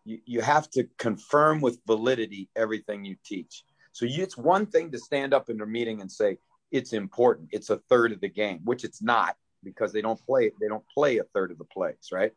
you, 0.05 0.19
you 0.25 0.41
have 0.41 0.71
to 0.71 0.89
confirm 0.99 1.61
with 1.61 1.81
validity 1.87 2.49
everything 2.57 3.05
you 3.05 3.17
teach. 3.25 3.65
So 3.93 4.07
you, 4.07 4.23
it's 4.23 4.37
one 4.37 4.67
thing 4.67 4.91
to 4.93 4.99
stand 4.99 5.35
up 5.35 5.51
in 5.51 5.61
a 5.61 5.67
meeting 5.67 6.01
and 6.01 6.11
say 6.11 6.39
it's 6.71 6.93
important. 6.93 7.49
It's 7.53 7.71
a 7.71 7.79
third 7.89 8.13
of 8.13 8.21
the 8.21 8.29
game, 8.29 8.61
which 8.65 8.85
it's 8.85 9.03
not 9.03 9.37
because 9.65 9.93
they 9.93 10.01
don't 10.01 10.21
play. 10.25 10.53
They 10.61 10.69
don't 10.69 10.85
play 10.93 11.19
a 11.19 11.25
third 11.25 11.51
of 11.51 11.59
the 11.59 11.65
plays, 11.65 12.11
right? 12.13 12.33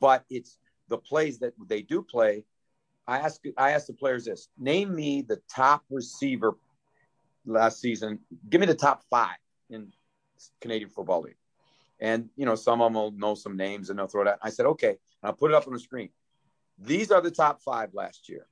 But 0.00 0.24
it's 0.30 0.58
the 0.88 0.98
plays 0.98 1.38
that 1.40 1.54
they 1.68 1.82
do 1.82 2.02
play 2.02 2.44
I 3.06 3.18
ask 3.18 3.40
I 3.56 3.72
asked 3.72 3.86
the 3.86 3.92
players 3.92 4.24
this: 4.24 4.48
Name 4.58 4.94
me 4.94 5.22
the 5.22 5.40
top 5.48 5.84
receiver 5.90 6.56
last 7.44 7.80
season. 7.80 8.20
Give 8.48 8.60
me 8.60 8.66
the 8.66 8.74
top 8.74 9.02
five 9.10 9.36
in 9.70 9.92
Canadian 10.60 10.90
Football 10.90 11.22
League. 11.22 11.36
And 12.00 12.28
you 12.36 12.46
know, 12.46 12.54
some 12.54 12.80
of 12.80 12.86
them 12.86 12.94
will 12.94 13.10
know 13.12 13.34
some 13.34 13.56
names 13.56 13.90
and 13.90 13.98
they'll 13.98 14.06
throw 14.06 14.22
it 14.22 14.28
out. 14.28 14.38
I 14.42 14.50
said, 14.50 14.66
okay, 14.66 14.88
and 14.88 14.98
I'll 15.22 15.34
put 15.34 15.50
it 15.50 15.54
up 15.54 15.66
on 15.66 15.72
the 15.72 15.78
screen. 15.78 16.10
These 16.78 17.10
are 17.10 17.20
the 17.20 17.30
top 17.30 17.62
five 17.62 17.90
last 17.94 18.28
year. 18.28 18.46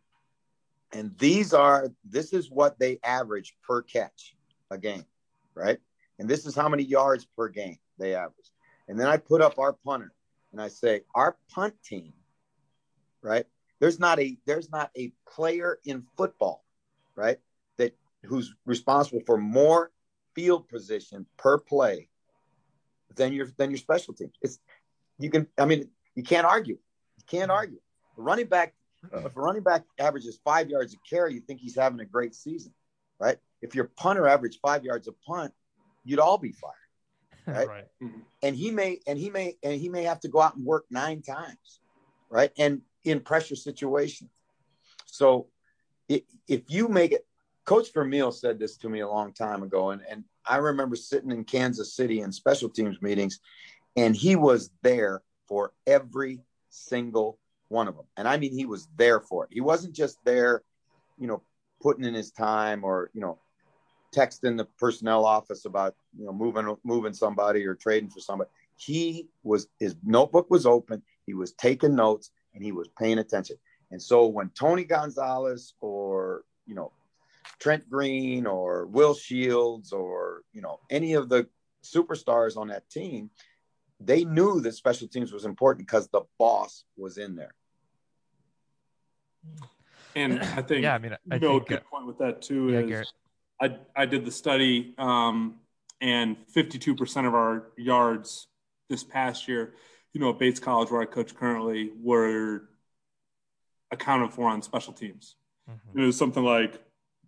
And 0.92 1.16
these 1.18 1.54
are 1.54 1.88
this 2.04 2.32
is 2.32 2.50
what 2.50 2.78
they 2.78 2.98
average 3.02 3.56
per 3.66 3.82
catch 3.82 4.36
a 4.70 4.78
game, 4.78 5.06
right? 5.54 5.78
And 6.18 6.28
this 6.28 6.46
is 6.46 6.54
how 6.54 6.68
many 6.68 6.82
yards 6.82 7.26
per 7.36 7.48
game 7.48 7.78
they 7.98 8.14
average. 8.14 8.52
And 8.88 8.98
then 8.98 9.06
I 9.06 9.16
put 9.16 9.40
up 9.40 9.58
our 9.58 9.72
punter 9.72 10.12
and 10.52 10.60
I 10.60 10.68
say, 10.68 11.02
our 11.14 11.36
punt 11.50 11.74
team, 11.82 12.12
right? 13.22 13.46
There's 13.80 13.98
not 13.98 14.20
a 14.20 14.36
there's 14.46 14.70
not 14.70 14.90
a 14.96 15.12
player 15.28 15.78
in 15.84 16.04
football, 16.16 16.64
right? 17.16 17.38
That 17.78 17.96
who's 18.24 18.54
responsible 18.66 19.22
for 19.26 19.38
more 19.38 19.90
field 20.34 20.68
position 20.68 21.26
per 21.36 21.58
play 21.58 22.08
than 23.16 23.32
your 23.32 23.48
than 23.56 23.70
your 23.70 23.78
special 23.78 24.14
teams. 24.14 24.34
It's 24.42 24.58
you 25.18 25.30
can 25.30 25.48
I 25.58 25.64
mean 25.64 25.88
you 26.14 26.22
can't 26.22 26.46
argue. 26.46 26.78
You 27.16 27.24
can't 27.26 27.50
argue. 27.50 27.80
The 28.16 28.22
running 28.22 28.46
back 28.46 28.74
uh, 29.12 29.18
if 29.18 29.36
a 29.36 29.40
running 29.40 29.62
back 29.62 29.84
averages 29.98 30.38
five 30.44 30.70
yards 30.70 30.94
a 30.94 30.96
carry, 31.08 31.34
you 31.34 31.40
think 31.40 31.60
he's 31.60 31.74
having 31.74 32.00
a 32.00 32.04
great 32.04 32.34
season, 32.34 32.72
right? 33.18 33.36
If 33.60 33.74
your 33.74 33.90
punter 33.96 34.28
averaged 34.28 34.60
five 34.62 34.84
yards 34.84 35.08
a 35.08 35.12
punt, 35.26 35.52
you'd 36.04 36.20
all 36.20 36.38
be 36.38 36.52
fired, 36.52 36.74
right? 37.46 37.68
right. 37.68 37.84
Mm-hmm. 38.02 38.20
And 38.42 38.56
he 38.56 38.70
may 38.70 39.00
and 39.06 39.18
he 39.18 39.30
may 39.30 39.56
and 39.62 39.80
he 39.80 39.88
may 39.88 40.04
have 40.04 40.20
to 40.20 40.28
go 40.28 40.40
out 40.40 40.56
and 40.56 40.64
work 40.64 40.84
nine 40.90 41.22
times, 41.22 41.80
right? 42.30 42.52
And 42.58 42.82
in 43.04 43.20
pressure 43.20 43.56
situations. 43.56 44.30
So 45.06 45.48
if 46.08 46.62
you 46.68 46.88
make 46.88 47.12
it, 47.12 47.26
Coach 47.64 47.92
Vermeil 47.92 48.32
said 48.32 48.58
this 48.58 48.76
to 48.78 48.88
me 48.88 49.00
a 49.00 49.08
long 49.08 49.32
time 49.32 49.62
ago, 49.62 49.90
and, 49.90 50.02
and 50.08 50.24
I 50.46 50.56
remember 50.56 50.96
sitting 50.96 51.30
in 51.30 51.44
Kansas 51.44 51.94
City 51.94 52.20
in 52.20 52.32
special 52.32 52.68
teams 52.68 53.00
meetings, 53.00 53.40
and 53.96 54.16
he 54.16 54.36
was 54.36 54.70
there 54.82 55.22
for 55.46 55.72
every 55.86 56.40
single 56.70 57.38
one 57.72 57.88
of 57.88 57.96
them. 57.96 58.04
And 58.16 58.28
I 58.28 58.36
mean, 58.36 58.52
he 58.52 58.66
was 58.66 58.88
there 58.96 59.20
for 59.20 59.44
it. 59.44 59.50
He 59.52 59.60
wasn't 59.60 59.94
just 59.94 60.18
there, 60.24 60.62
you 61.18 61.26
know, 61.26 61.42
putting 61.80 62.04
in 62.04 62.14
his 62.14 62.30
time 62.30 62.84
or, 62.84 63.10
you 63.14 63.20
know, 63.20 63.38
texting 64.14 64.56
the 64.56 64.66
personnel 64.78 65.24
office 65.24 65.64
about, 65.64 65.94
you 66.16 66.26
know, 66.26 66.32
moving, 66.32 66.76
moving 66.84 67.14
somebody 67.14 67.66
or 67.66 67.74
trading 67.74 68.10
for 68.10 68.20
somebody. 68.20 68.50
He 68.76 69.28
was, 69.42 69.68
his 69.80 69.96
notebook 70.04 70.50
was 70.50 70.66
open. 70.66 71.02
He 71.26 71.34
was 71.34 71.52
taking 71.52 71.96
notes 71.96 72.30
and 72.54 72.62
he 72.62 72.72
was 72.72 72.88
paying 72.98 73.18
attention. 73.18 73.56
And 73.90 74.00
so 74.00 74.26
when 74.26 74.50
Tony 74.50 74.84
Gonzalez 74.84 75.74
or, 75.80 76.42
you 76.66 76.74
know, 76.74 76.92
Trent 77.58 77.88
Green 77.88 78.46
or 78.46 78.86
Will 78.86 79.14
Shields 79.14 79.92
or, 79.92 80.42
you 80.52 80.60
know, 80.60 80.80
any 80.90 81.14
of 81.14 81.28
the 81.28 81.48
superstars 81.82 82.56
on 82.56 82.68
that 82.68 82.88
team, 82.90 83.30
they 84.00 84.24
knew 84.24 84.60
that 84.60 84.74
special 84.74 85.08
teams 85.08 85.32
was 85.32 85.44
important 85.44 85.86
because 85.86 86.08
the 86.08 86.22
boss 86.38 86.84
was 86.96 87.18
in 87.18 87.36
there. 87.36 87.54
And 90.14 90.40
I 90.40 90.62
think, 90.62 90.82
yeah, 90.82 90.94
I 90.94 90.98
mean, 90.98 91.16
I 91.30 91.38
Bill, 91.38 91.58
think, 91.58 91.68
good 91.68 91.84
point 91.84 92.06
with 92.06 92.18
that 92.18 92.42
too 92.42 92.70
yeah, 92.70 92.78
is 92.80 92.88
Garrett. 92.88 93.12
I, 93.60 93.76
I 93.94 94.06
did 94.06 94.24
the 94.24 94.30
study 94.30 94.94
um, 94.98 95.56
and 96.00 96.36
52% 96.54 97.26
of 97.26 97.34
our 97.34 97.68
yards 97.76 98.48
this 98.90 99.04
past 99.04 99.46
year, 99.46 99.74
you 100.12 100.20
know, 100.20 100.30
at 100.30 100.38
Bates 100.38 100.58
College 100.58 100.90
where 100.90 101.00
I 101.00 101.04
coach 101.04 101.34
currently 101.34 101.90
were 102.00 102.68
accounted 103.90 104.32
for 104.32 104.48
on 104.48 104.62
special 104.62 104.92
teams. 104.92 105.36
Mm-hmm. 105.70 106.00
It 106.00 106.06
was 106.06 106.16
something 106.16 106.42
like 106.42 106.82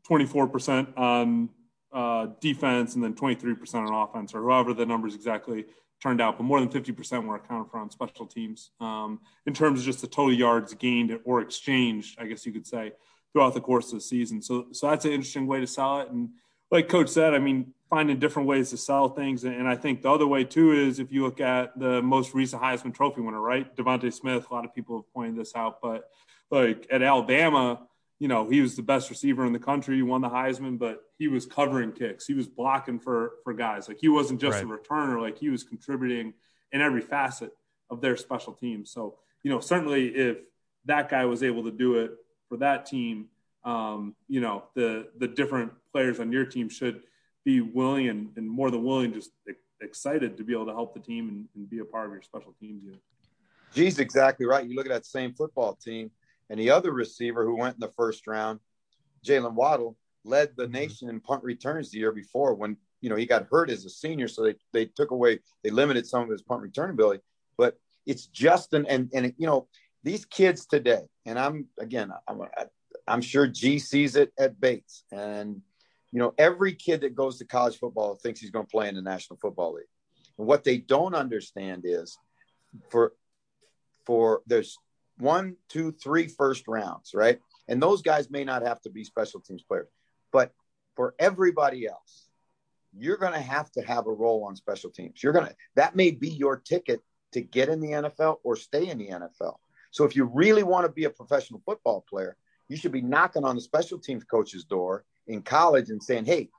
24% 0.09 0.99
on 0.99 1.51
uh, 1.93 2.27
defense 2.41 2.97
and 2.97 3.05
then 3.05 3.15
23% 3.15 3.75
on 3.75 3.95
offense 3.95 4.35
or 4.35 4.51
however 4.51 4.75
the 4.75 4.85
numbers 4.85 5.15
exactly 5.15 5.67
turned 6.03 6.21
out, 6.21 6.37
but 6.37 6.45
more 6.45 6.61
than 6.61 6.69
50% 6.69 7.27
were 7.27 7.37
accounted 7.37 7.71
for 7.71 7.79
on 7.79 7.91
special 7.91 8.27
teams. 8.27 8.71
Um, 8.81 9.21
in 9.47 9.55
terms 9.55 9.81
of 9.81 9.87
just 9.87 10.01
the 10.01 10.07
total 10.07 10.33
yards 10.33 10.75
gained 10.75 11.19
or 11.25 11.41
exchanged, 11.41 12.19
I 12.21 12.27
guess 12.27 12.45
you 12.45 12.53
could 12.53 12.67
say, 12.67 12.93
throughout 13.33 13.55
the 13.55 13.61
course 13.61 13.87
of 13.87 13.99
the 13.99 14.01
season. 14.01 14.43
So, 14.43 14.67
so 14.73 14.91
that's 14.91 15.05
an 15.05 15.13
interesting 15.13 15.47
way 15.47 15.61
to 15.61 15.67
sell 15.67 16.01
it. 16.01 16.11
And 16.11 16.31
like 16.71 16.89
Coach 16.89 17.09
said, 17.09 17.35
I 17.35 17.39
mean, 17.39 17.73
finding 17.91 18.19
different 18.19 18.49
ways 18.49 18.71
to 18.71 18.77
sell 18.77 19.09
things. 19.09 19.45
And 19.45 19.69
I 19.69 19.77
think 19.77 20.03
the 20.03 20.11
other 20.11 20.27
way 20.27 20.45
too 20.45 20.73
is 20.73 20.99
if 20.99 21.13
you 21.13 21.23
look 21.23 21.41
at 21.41 21.79
the 21.79 22.03
most 22.03 22.35
recent 22.35 22.63
Heisman 22.63 22.95
Trophy 22.95 23.21
winner, 23.21 23.41
right, 23.41 23.75
DeVonta 23.77 24.13
Smith. 24.13 24.47
A 24.51 24.55
lot 24.55 24.65
of 24.65 24.75
people 24.75 24.97
have 24.97 25.13
pointed 25.13 25.37
this 25.37 25.55
out, 25.55 25.81
but 25.81 26.11
like 26.51 26.87
at 26.91 27.03
Alabama 27.03 27.81
you 28.25 28.29
know, 28.29 28.49
he 28.49 28.63
was 28.63 28.75
the 28.75 28.83
best 28.83 29.11
receiver 29.11 29.45
in 29.45 29.53
the 29.53 29.59
country. 29.59 29.97
He 29.97 30.03
won 30.03 30.23
the 30.23 30.31
Heisman, 30.31 30.79
but 30.79 31.03
he 31.19 31.29
was 31.29 31.45
covering 31.45 31.93
kicks. 31.93 32.27
He 32.27 32.33
was 32.33 32.49
blocking 32.49 32.99
for 32.99 33.33
for 33.45 33.53
guys. 33.53 33.87
Like 33.87 33.99
he 34.01 34.09
wasn't 34.09 34.41
just 34.41 34.55
right. 34.55 34.65
a 34.65 34.67
returner. 34.67 35.21
Like 35.21 35.37
he 35.37 35.51
was 35.51 35.63
contributing 35.63 36.33
in 36.73 36.81
every 36.81 37.03
facet 37.03 37.53
of 37.91 38.01
their 38.01 38.17
special 38.17 38.55
team. 38.55 38.87
So 38.87 39.19
you 39.43 39.51
know, 39.51 39.61
certainly 39.61 40.07
if 40.07 40.39
that 40.87 41.11
guy 41.11 41.27
was 41.27 41.43
able 41.43 41.65
to 41.65 41.71
do 41.71 41.97
it 41.97 42.13
for 42.49 42.57
that 42.57 42.87
team, 42.87 43.27
um, 43.63 44.17
you 44.27 44.41
know, 44.41 44.65
the 44.75 45.09
the 45.19 45.29
different 45.29 45.73
players 45.93 46.19
on 46.19 46.33
your 46.33 46.47
team 46.47 46.71
should 46.71 47.03
be 47.45 47.61
willing 47.61 48.09
and, 48.09 48.31
and 48.39 48.49
more 48.49 48.71
than 48.71 48.85
willing, 48.85 49.13
just 49.13 49.33
excited 49.83 50.39
to 50.39 50.45
be 50.45 50.55
able 50.55 50.65
to 50.65 50.73
help 50.73 50.95
the 50.95 51.01
team 51.01 51.29
and, 51.29 51.47
and 51.55 51.69
be 51.69 51.81
a 51.81 51.85
part 51.85 52.07
of 52.07 52.13
your 52.13 52.23
special 52.23 52.55
teams 52.59 52.83
unit. 52.83 53.03
Geez, 53.75 53.99
exactly 53.99 54.47
right. 54.47 54.67
You 54.67 54.77
look 54.77 54.87
at 54.87 54.93
that 54.93 55.05
same 55.05 55.35
football 55.35 55.75
team 55.75 56.11
and 56.51 56.59
the 56.59 56.71
other 56.71 56.93
receiver 56.93 57.45
who 57.45 57.57
went 57.57 57.75
in 57.75 57.81
the 57.81 57.93
first 57.97 58.27
round, 58.27 58.61
Jaylen 59.25 59.55
Waddle, 59.55 59.97
led 60.25 60.51
the 60.57 60.65
mm-hmm. 60.65 60.73
nation 60.73 61.09
in 61.09 61.21
punt 61.21 61.43
returns 61.45 61.91
the 61.91 61.99
year 61.99 62.13
before 62.13 62.55
when 62.55 62.77
you 63.01 63.11
know 63.11 63.17
he 63.17 63.27
got 63.27 63.47
hurt 63.51 63.71
as 63.71 63.85
a 63.85 63.91
senior, 63.91 64.29
so 64.29 64.43
they 64.43 64.55
they 64.73 64.87
took 64.87 65.11
away 65.11 65.41
they 65.63 65.71
limited 65.71 66.07
some 66.07 66.23
of 66.23 66.31
his 66.31 66.43
punt 66.43 66.63
return 66.63 66.91
ability. 66.91 67.23
But 67.57 67.79
it's 68.07 68.27
just 68.27 68.73
an 68.75 68.87
and 68.87 69.11
and 69.15 69.35
you 69.37 69.47
know 69.47 69.69
these 70.03 70.25
kids 70.25 70.67
today, 70.67 71.03
and 71.27 71.39
I'm 71.39 71.67
again 71.79 72.13
I'm 72.27 72.43
I'm 73.07 73.21
sure 73.21 73.47
G 73.47 73.79
sees 73.79 74.17
it 74.17 74.33
at 74.39 74.61
Bates, 74.61 75.05
and 75.13 75.61
you 76.13 76.19
know 76.19 76.35
every 76.39 76.75
kid 76.75 77.03
that 77.03 77.15
goes 77.15 77.39
to 77.39 77.45
college 77.45 77.79
football 77.79 78.17
thinks 78.17 78.41
he's 78.41 78.51
going 78.51 78.67
to 78.67 78.71
play 78.71 78.89
in 78.89 78.95
the 78.95 79.03
National 79.03 79.39
Football 79.41 79.75
League. 79.75 79.85
And 80.39 80.47
what 80.47 80.65
they 80.65 80.79
don't 80.79 81.15
understand 81.15 81.83
is 81.85 82.19
for 82.91 83.13
for 84.07 84.43
there's 84.47 84.79
one, 85.19 85.57
two, 85.69 85.93
three 85.93 86.27
first 86.27 86.67
rounds, 86.67 87.13
right? 87.15 87.39
And 87.69 87.83
those 87.83 88.03
guys 88.03 88.31
may 88.31 88.45
not 88.45 88.63
have 88.63 88.81
to 88.83 88.91
be 88.91 89.05
special 89.05 89.41
teams 89.41 89.63
players, 89.63 89.89
but 90.33 90.53
for 90.97 91.15
everybody 91.19 91.87
else, 91.87 92.29
you're 92.97 93.17
going 93.17 93.33
to 93.33 93.41
have 93.41 93.71
to 93.73 93.83
have 93.83 94.07
a 94.07 94.13
role 94.13 94.45
on 94.45 94.57
special 94.57 94.91
teams. 94.91 95.23
You're 95.23 95.33
going 95.33 95.47
to, 95.47 95.55
that 95.77 95.97
may 95.97 96.11
be 96.11 96.29
your 96.29 96.57
ticket 96.57 97.01
to 97.33 97.41
get 97.41 97.69
in 97.69 97.81
the 97.81 97.91
NFL 97.91 98.39
or 98.45 98.57
stay 98.57 98.89
in 98.89 98.99
the 98.99 99.09
NFL. 99.09 99.57
So 99.91 100.05
if 100.05 100.15
you 100.15 100.25
really 100.25 100.63
want 100.63 100.87
to 100.87 100.93
be 100.93 101.05
a 101.05 101.11
professional 101.11 101.63
football 101.65 102.05
player, 102.09 102.37
you 102.69 102.77
should 102.77 102.93
be 102.93 103.03
knocking 103.03 103.45
on 103.45 103.57
the 103.57 103.61
special 103.61 103.99
teams 103.99 104.25
coach's 104.25 104.65
door 104.65 105.05
in 105.27 105.43
college 105.43 105.91
and 105.91 106.03
saying, 106.03 106.25
Hey, 106.25 106.51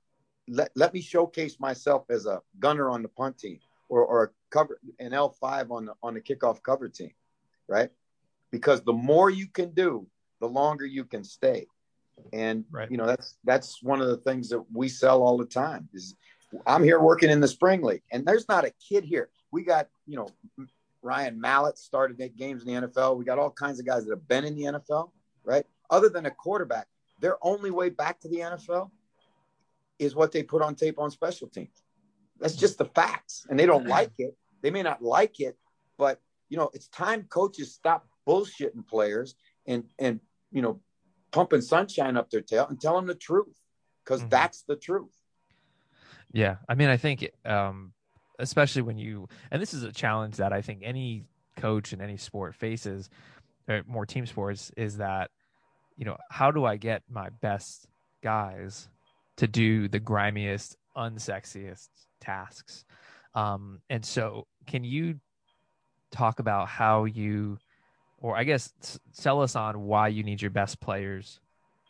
let, 0.48 0.72
let 0.76 0.94
me 0.94 1.02
showcase 1.02 1.60
myself 1.60 2.06
as 2.10 2.26
a 2.26 2.42
gunner 2.60 2.90
on 2.90 3.02
the 3.02 3.10
punt 3.10 3.38
team 3.38 3.60
or, 3.90 4.06
or 4.06 4.24
a 4.24 4.30
cover 4.52 4.80
an 5.00 5.12
L5 5.12 5.72
on 5.72 5.86
the, 5.86 5.94
on 6.04 6.14
the 6.14 6.22
kickoff 6.22 6.62
cover 6.62 6.90
team. 6.90 7.12
Right 7.68 7.90
because 8.56 8.82
the 8.84 8.94
more 8.94 9.30
you 9.30 9.48
can 9.48 9.72
do, 9.74 10.08
the 10.40 10.48
longer 10.48 10.86
you 10.86 11.04
can 11.04 11.26
stay. 11.26 11.68
And 12.32 12.64
right. 12.72 12.90
you 12.90 12.96
know 12.96 13.06
that's 13.06 13.36
that's 13.44 13.84
one 13.84 14.00
of 14.00 14.08
the 14.08 14.16
things 14.18 14.48
that 14.48 14.64
we 14.74 14.88
sell 14.88 15.22
all 15.22 15.38
the 15.38 15.46
time. 15.46 15.90
Is 15.94 16.16
I'm 16.66 16.84
here 16.84 17.02
working 17.02 17.30
in 17.30 17.42
the 17.42 17.50
spring 17.50 17.82
league, 17.82 18.04
and 18.14 18.26
there's 18.26 18.48
not 18.48 18.64
a 18.64 18.72
kid 18.88 19.04
here. 19.04 19.30
We 19.52 19.64
got 19.64 19.90
you 20.08 20.16
know 20.16 20.30
Ryan 21.02 21.42
Mallett 21.42 21.78
started 21.78 22.22
eight 22.22 22.38
games 22.38 22.64
in 22.64 22.74
the 22.74 22.88
NFL. 22.88 23.18
We 23.18 23.26
got 23.26 23.38
all 23.38 23.52
kinds 23.52 23.82
of 23.82 23.86
guys 23.86 24.06
that 24.06 24.12
have 24.12 24.28
been 24.30 24.46
in 24.46 24.56
the 24.56 24.64
NFL, 24.64 25.12
right? 25.44 25.66
Other 25.90 26.08
than 26.08 26.26
a 26.26 26.32
quarterback, 26.32 26.88
their 27.20 27.36
only 27.42 27.70
way 27.70 27.90
back 27.90 28.22
to 28.22 28.30
the 28.30 28.38
NFL 28.38 28.90
is 30.00 30.16
what 30.16 30.32
they 30.32 30.42
put 30.42 30.62
on 30.62 30.76
tape 30.76 30.98
on 30.98 31.12
special 31.12 31.50
teams. 31.50 31.84
That's 32.40 32.56
just 32.56 32.78
the 32.78 32.86
facts, 32.86 33.46
and 33.50 33.60
they 33.60 33.66
don't 33.66 33.88
like 33.98 34.14
it. 34.18 34.38
They 34.62 34.72
may 34.72 34.84
not 34.84 35.02
like 35.04 35.42
it, 35.42 35.58
but 35.98 36.22
you 36.48 36.56
know 36.56 36.72
it's 36.74 36.88
time 36.88 37.24
coaches 37.24 37.74
stop 37.74 38.08
bullshitting 38.27 38.88
players 38.88 39.36
and 39.65 39.86
and 40.00 40.20
you 40.51 40.62
know 40.62 40.79
pumping 41.32 41.62
sunshine 41.62 42.17
up 42.17 42.29
their 42.29 42.41
tail 42.41 42.65
and 42.70 42.79
tell 42.79 42.96
them 42.96 43.08
the 43.08 43.15
truth 43.15 43.60
because 44.03 44.22
mm-hmm. 44.22 44.29
that's 44.29 44.63
the 44.63 44.75
truth. 44.75 45.13
Yeah, 46.32 46.58
I 46.67 46.75
mean, 46.75 46.89
I 46.89 46.98
think 46.98 47.29
um, 47.46 47.94
especially 48.39 48.82
when 48.82 48.98
you 48.98 49.27
and 49.51 49.62
this 49.62 49.74
is 49.74 49.84
a 49.84 49.91
challenge 49.91 50.38
that 50.38 50.53
I 50.53 50.62
think 50.62 50.82
any 50.84 51.24
coach 51.58 51.94
in 51.94 52.01
any 52.01 52.17
sport 52.17 52.55
faces, 52.55 53.10
or 53.67 53.84
more 53.88 54.05
team 54.05 54.25
sports, 54.25 54.72
is 54.77 54.98
that 54.98 55.32
you 55.98 56.05
know 56.05 56.17
how 56.29 56.51
do 56.51 56.65
I 56.65 56.77
get 56.77 57.03
my 57.10 57.29
best 57.41 57.88
guys 58.24 58.89
to 59.38 59.48
do 59.48 59.88
the 59.88 60.00
grimiest, 60.00 60.75
unsexiest 60.96 61.89
tasks? 62.22 62.86
Um, 63.34 63.82
and 63.89 64.05
so, 64.05 64.48
can 64.65 64.84
you 64.84 65.20
talk 66.12 66.39
about 66.39 66.67
how 66.67 67.05
you 67.05 67.58
or 68.17 68.38
I 68.38 68.43
guess 68.43 68.74
sell 69.12 69.41
us 69.41 69.55
on 69.55 69.81
why 69.81 70.07
you 70.10 70.24
need 70.24 70.41
your 70.41 70.51
best 70.51 70.79
players 70.79 71.39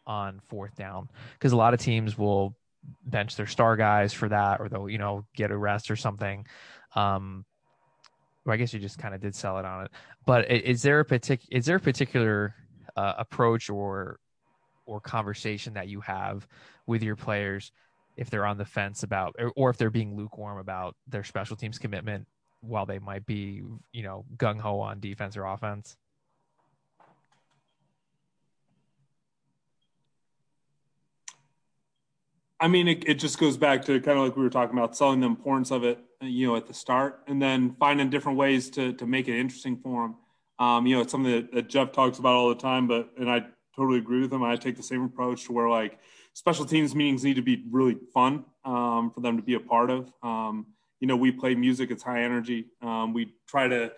on 0.08 0.40
fourth 0.48 0.76
down 0.76 1.10
because 1.34 1.52
a 1.52 1.58
lot 1.58 1.74
of 1.74 1.80
teams 1.80 2.18
will 2.18 2.56
bench 3.06 3.36
their 3.36 3.48
star 3.48 3.76
guys 3.76 4.14
for 4.14 4.30
that 4.30 4.60
or 4.62 4.70
they'll 4.70 4.90
you 4.90 4.98
know 5.00 5.26
get 5.36 5.52
a 5.52 5.58
rest 5.58 5.90
or 5.92 5.96
something 5.96 6.46
um, 6.96 7.46
Well, 8.46 8.54
I 8.54 8.58
guess 8.58 8.74
you 8.74 8.80
just 8.80 9.00
kind 9.00 9.16
of 9.16 9.22
did 9.22 9.36
sell 9.36 9.58
it 9.60 9.66
on 9.66 9.86
it. 9.86 9.92
But 10.26 10.52
is 10.52 10.82
there 10.82 11.00
a 11.00 11.06
particular 11.06 11.58
is 11.58 11.66
there 11.66 11.78
a 11.78 11.80
particular 11.80 12.56
uh, 12.96 13.14
approach 13.18 13.70
or 13.70 14.20
or 14.86 15.02
conversation 15.02 15.74
that 15.74 15.88
you 15.88 16.02
have 16.02 16.48
with 16.86 17.02
your 17.04 17.16
players 17.16 17.72
if 18.18 18.30
they're 18.30 18.46
on 18.46 18.58
the 18.58 18.66
fence 18.66 19.04
about 19.04 19.36
or, 19.40 19.52
or 19.56 19.70
if 19.72 19.78
they're 19.78 19.90
being 19.90 20.16
lukewarm 20.16 20.60
about 20.60 20.96
their 21.08 21.24
special 21.24 21.56
teams 21.58 21.80
commitment 21.80 22.28
while 22.62 22.86
they 22.86 23.00
might 23.00 23.26
be 23.26 23.62
you 23.94 24.04
know 24.04 24.26
gung 24.38 24.60
ho 24.60 24.80
on 24.80 25.00
defense 25.00 25.38
or 25.38 25.46
offense? 25.46 25.98
I 32.60 32.68
mean, 32.68 32.88
it, 32.88 33.08
it 33.08 33.16
just 33.16 33.40
goes 33.40 33.58
back 33.58 33.84
to 33.86 34.00
kind 34.00 34.18
of 34.18 34.26
like 34.26 34.38
we 34.38 34.44
were 34.44 34.50
talking 34.50 34.78
about 34.78 34.96
selling 34.96 35.20
the 35.20 35.28
importance 35.28 35.72
of 35.72 35.84
it, 35.84 36.00
you 36.22 36.48
know, 36.48 36.56
at 36.56 36.68
the 36.68 36.74
start, 36.74 37.22
and 37.28 37.42
then 37.42 37.76
finding 37.80 38.10
different 38.10 38.38
ways 38.38 38.70
to 38.72 38.94
to 38.94 39.06
make 39.06 39.28
it 39.28 39.38
interesting 39.38 39.78
for 39.78 40.04
them. 40.04 40.16
Um, 40.58 40.88
you 40.88 40.96
know, 40.96 41.02
it's 41.02 41.12
something 41.12 41.32
that, 41.32 41.52
that, 41.52 41.68
Jeff 41.68 41.92
talks 41.92 42.18
about 42.18 42.34
all 42.34 42.48
the 42.50 42.56
time, 42.56 42.88
but 42.88 43.10
and 43.18 43.30
I 43.30 43.46
totally 43.76 43.98
agree 43.98 44.22
with 44.22 44.32
him. 44.32 44.42
I 44.42 44.56
take 44.56 44.78
the 44.78 44.84
same 44.84 45.04
approach 45.04 45.46
to 45.46 45.52
where 45.52 45.68
like 45.68 46.00
special 46.34 46.66
teams 46.66 46.96
meetings 46.96 47.26
need 47.26 47.36
to 47.36 47.42
be 47.42 47.66
really 47.70 47.98
fun 48.14 48.46
um, 48.64 49.12
for 49.12 49.20
them 49.20 49.36
to 49.36 49.44
be 49.44 49.56
a 49.56 49.60
part 49.60 49.90
of. 49.90 50.10
Um, 50.24 50.68
you 51.02 51.08
know, 51.08 51.18
we 51.18 51.32
play 51.32 51.56
music; 51.56 51.92
it's 51.92 52.04
high 52.04 52.24
energy. 52.24 52.68
Um, 52.82 53.14
we 53.14 53.34
try 53.48 53.68
to 53.68 53.92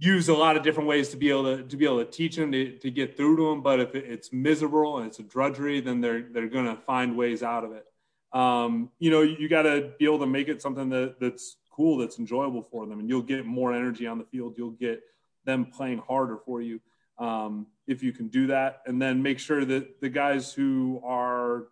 use 0.00 0.30
a 0.30 0.34
lot 0.34 0.56
of 0.56 0.62
different 0.62 0.88
ways 0.88 1.10
to 1.10 1.16
be 1.18 1.28
able 1.28 1.56
to, 1.56 1.62
to 1.62 1.76
be 1.76 1.84
able 1.84 2.02
to 2.02 2.10
teach 2.10 2.34
them 2.34 2.50
to, 2.50 2.78
to 2.78 2.90
get 2.90 3.16
through 3.16 3.36
to 3.36 3.50
them. 3.50 3.62
But 3.62 3.80
if 3.80 3.94
it's 3.94 4.32
miserable 4.32 4.96
and 4.98 5.06
it's 5.06 5.18
a 5.18 5.22
drudgery, 5.22 5.80
then 5.80 6.00
they're 6.00 6.22
they're 6.22 6.48
going 6.48 6.64
to 6.64 6.76
find 6.82 7.16
ways 7.16 7.42
out 7.42 7.64
of 7.64 7.72
it. 7.72 7.84
Um, 8.32 8.90
you 8.98 9.10
know, 9.10 9.20
you 9.20 9.48
got 9.48 9.62
to 9.62 9.92
be 9.98 10.06
able 10.06 10.20
to 10.20 10.26
make 10.26 10.48
it 10.48 10.62
something 10.62 10.88
that 10.88 11.20
that's 11.20 11.56
cool, 11.70 11.98
that's 11.98 12.18
enjoyable 12.18 12.66
for 12.70 12.86
them, 12.86 12.98
and 12.98 13.08
you'll 13.08 13.22
get 13.22 13.44
more 13.44 13.72
energy 13.72 14.06
on 14.06 14.18
the 14.18 14.24
field. 14.24 14.54
You'll 14.56 14.70
get 14.70 15.02
them 15.44 15.66
playing 15.66 15.98
harder 15.98 16.38
for 16.44 16.62
you 16.62 16.80
um, 17.18 17.66
if 17.86 18.02
you 18.02 18.12
can 18.12 18.28
do 18.28 18.46
that, 18.48 18.80
and 18.86 19.00
then 19.00 19.22
make 19.22 19.38
sure 19.38 19.64
that 19.66 20.00
the 20.00 20.08
guys 20.08 20.52
who 20.52 21.02
are 21.04 21.64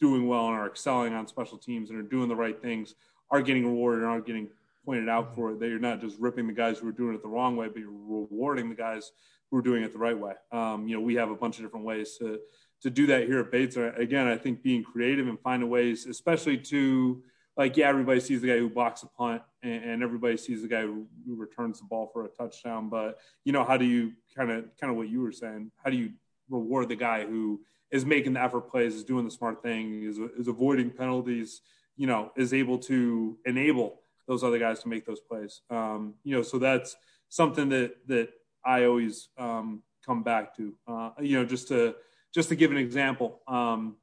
doing 0.00 0.26
well 0.26 0.46
and 0.46 0.54
are 0.56 0.66
excelling 0.66 1.12
on 1.12 1.26
special 1.26 1.58
teams 1.58 1.90
and 1.90 1.98
are 1.98 2.02
doing 2.02 2.28
the 2.28 2.36
right 2.36 2.62
things 2.62 2.94
are 3.30 3.42
getting 3.42 3.66
rewarded 3.66 4.02
and 4.02 4.10
are 4.10 4.20
getting 4.20 4.48
pointed 4.84 5.08
out 5.08 5.34
for 5.34 5.52
it. 5.52 5.60
That 5.60 5.68
you're 5.68 5.78
not 5.78 6.00
just 6.00 6.18
ripping 6.18 6.46
the 6.46 6.52
guys 6.52 6.78
who 6.78 6.88
are 6.88 6.92
doing 6.92 7.14
it 7.14 7.22
the 7.22 7.28
wrong 7.28 7.56
way, 7.56 7.68
but 7.68 7.78
you're 7.78 7.90
rewarding 7.90 8.68
the 8.68 8.74
guys 8.74 9.12
who 9.50 9.58
are 9.58 9.62
doing 9.62 9.82
it 9.82 9.92
the 9.92 9.98
right 9.98 10.18
way. 10.18 10.34
Um, 10.52 10.86
you 10.86 10.96
know, 10.96 11.02
we 11.02 11.14
have 11.16 11.30
a 11.30 11.36
bunch 11.36 11.58
of 11.58 11.64
different 11.64 11.86
ways 11.86 12.16
to 12.18 12.38
to 12.82 12.90
do 12.90 13.06
that 13.06 13.26
here 13.26 13.40
at 13.40 13.50
Bates. 13.50 13.76
Again, 13.76 14.26
I 14.26 14.36
think 14.36 14.62
being 14.62 14.82
creative 14.82 15.28
and 15.28 15.38
finding 15.40 15.68
ways, 15.68 16.06
especially 16.06 16.56
to 16.58 17.22
like, 17.56 17.76
yeah, 17.76 17.88
everybody 17.88 18.20
sees 18.20 18.40
the 18.40 18.46
guy 18.46 18.58
who 18.58 18.70
blocks 18.70 19.02
a 19.02 19.06
punt 19.06 19.42
and, 19.62 19.84
and 19.84 20.02
everybody 20.02 20.38
sees 20.38 20.62
the 20.62 20.68
guy 20.68 20.82
who, 20.82 21.06
who, 21.26 21.36
returns 21.36 21.78
the 21.78 21.84
ball 21.84 22.08
for 22.10 22.24
a 22.24 22.28
touchdown. 22.28 22.88
But 22.88 23.18
you 23.44 23.52
know, 23.52 23.64
how 23.64 23.76
do 23.76 23.84
you 23.84 24.12
kind 24.34 24.50
of 24.50 24.64
kind 24.80 24.90
of 24.90 24.96
what 24.96 25.10
you 25.10 25.20
were 25.20 25.32
saying? 25.32 25.70
How 25.84 25.90
do 25.90 25.96
you 25.96 26.12
reward 26.48 26.88
the 26.88 26.96
guy 26.96 27.26
who 27.26 27.60
is 27.90 28.06
making 28.06 28.34
the 28.34 28.42
effort 28.42 28.70
plays, 28.70 28.94
is 28.94 29.04
doing 29.04 29.24
the 29.24 29.30
smart 29.30 29.62
thing, 29.62 30.04
is, 30.04 30.18
is 30.38 30.48
avoiding 30.48 30.90
penalties, 30.90 31.60
you 31.96 32.06
know, 32.06 32.32
is 32.36 32.54
able 32.54 32.78
to 32.78 33.36
enable 33.44 34.00
those 34.30 34.44
other 34.44 34.60
guys 34.60 34.78
to 34.78 34.88
make 34.88 35.04
those 35.04 35.18
plays. 35.18 35.62
Um, 35.70 36.14
you 36.22 36.36
know, 36.36 36.42
so 36.42 36.56
that's 36.56 36.96
something 37.30 37.68
that 37.70 37.96
that 38.06 38.28
I 38.64 38.84
always 38.84 39.28
um, 39.36 39.82
come 40.06 40.22
back 40.22 40.56
to. 40.56 40.72
Uh, 40.86 41.10
you 41.20 41.36
know, 41.36 41.44
just 41.44 41.66
to 41.68 41.96
just 42.32 42.48
to 42.50 42.54
give 42.54 42.70
an 42.70 42.76
example, 42.76 43.40
um, 43.48 43.96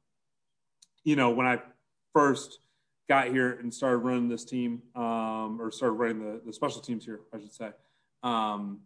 you 1.02 1.16
know, 1.16 1.30
when 1.30 1.46
I 1.46 1.62
first 2.12 2.58
got 3.08 3.28
here 3.28 3.52
and 3.52 3.72
started 3.72 3.98
running 3.98 4.28
this 4.28 4.44
team, 4.44 4.82
um, 4.94 5.58
or 5.62 5.70
started 5.70 5.94
running 5.94 6.18
the, 6.18 6.42
the 6.44 6.52
special 6.52 6.82
teams 6.82 7.06
here, 7.06 7.20
I 7.32 7.38
should 7.38 7.54
say, 7.54 7.70
um, 8.22 8.80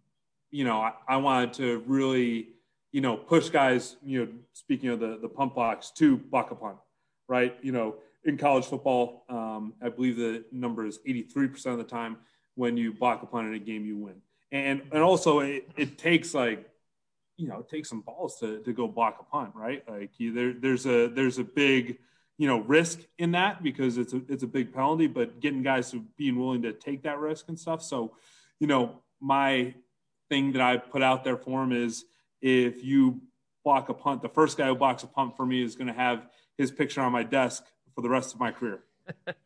you 0.53 0.63
know, 0.63 0.81
I, 0.81 0.93
I, 1.09 1.17
wanted 1.17 1.55
to 1.55 1.83
really, 1.89 2.51
you 2.93 3.01
know, 3.01 3.17
push 3.17 3.49
guys, 3.49 3.97
you 4.05 4.21
know, 4.21 4.29
speaking 4.53 4.91
of 4.91 5.01
the, 5.01 5.19
the 5.21 5.29
punt 5.29 5.57
blocks 5.57 5.91
to 5.97 6.19
block 6.19 6.53
a 6.53 6.55
punt, 6.55 6.77
right? 7.29 7.57
You 7.63 7.73
know, 7.73 7.97
in 8.25 8.37
college 8.37 8.67
football, 8.67 9.25
um, 9.29 9.75
I 9.83 9.89
believe 9.89 10.17
the 10.17 10.45
number 10.53 10.87
is 10.87 10.99
83% 11.07 11.67
of 11.67 11.79
the 11.79 11.85
time 11.85 12.19
when 12.55 12.77
you 12.77 12.93
block 12.93 13.23
a 13.23 13.27
punt 13.27 13.49
in 13.49 13.55
a 13.55 13.59
game, 13.59 13.85
you 13.85 13.97
win. 13.97 14.15
And, 14.51 14.83
and 14.93 15.03
also 15.03 15.41
it, 15.41 15.71
it 15.77 15.99
takes 15.99 16.35
like, 16.35 16.69
you 17.37 17.49
know, 17.49 17.61
it 17.61 17.69
takes 17.69 17.89
some 17.89 18.03
balls 18.03 18.39
to, 18.41 18.61
to 18.61 18.73
go 18.73 18.87
block 18.87 19.19
a 19.21 19.25
punt, 19.25 19.53
right? 19.55 19.83
Like 19.89 20.11
you, 20.19 20.33
there, 20.33 20.53
there's 20.53 20.87
a, 20.87 21.09
there's 21.09 21.39
a 21.39 21.45
big, 21.45 21.99
you 22.39 22.49
know 22.49 22.61
risk 22.61 22.99
in 23.19 23.31
that 23.33 23.63
because 23.63 23.99
it's 23.99 24.13
a 24.13 24.21
it's 24.29 24.43
a 24.43 24.47
big 24.47 24.73
penalty 24.73 25.07
but 25.07 25.39
getting 25.39 25.63
guys 25.63 25.91
to 25.91 26.05
being 26.17 26.37
willing 26.37 26.63
to 26.63 26.73
take 26.73 27.03
that 27.03 27.19
risk 27.19 27.49
and 27.49 27.57
stuff 27.57 27.83
so 27.83 28.17
you 28.59 28.67
know 28.67 29.01
my 29.21 29.73
thing 30.29 30.51
that 30.51 30.61
i 30.61 30.77
put 30.77 31.03
out 31.03 31.23
there 31.23 31.37
for 31.37 31.63
him 31.63 31.71
is 31.71 32.05
if 32.41 32.83
you 32.83 33.21
block 33.65 33.89
a 33.91 33.95
punt 33.95 34.23
the 34.23 34.29
first 34.29 34.59
guy 34.59 34.67
who 34.67 34.75
blocks 34.75 35.03
a 35.03 35.07
punt 35.07 35.37
for 35.37 35.47
me 35.47 35.63
is 35.63 35.77
going 35.77 35.87
to 35.87 35.93
have 35.93 36.27
his 36.59 36.71
picture 36.71 37.01
on 37.01 37.13
my 37.13 37.23
desk 37.23 37.65
for 37.95 38.03
the 38.03 38.09
rest 38.09 38.35
of 38.35 38.41
my 38.41 38.51
career. 38.51 38.83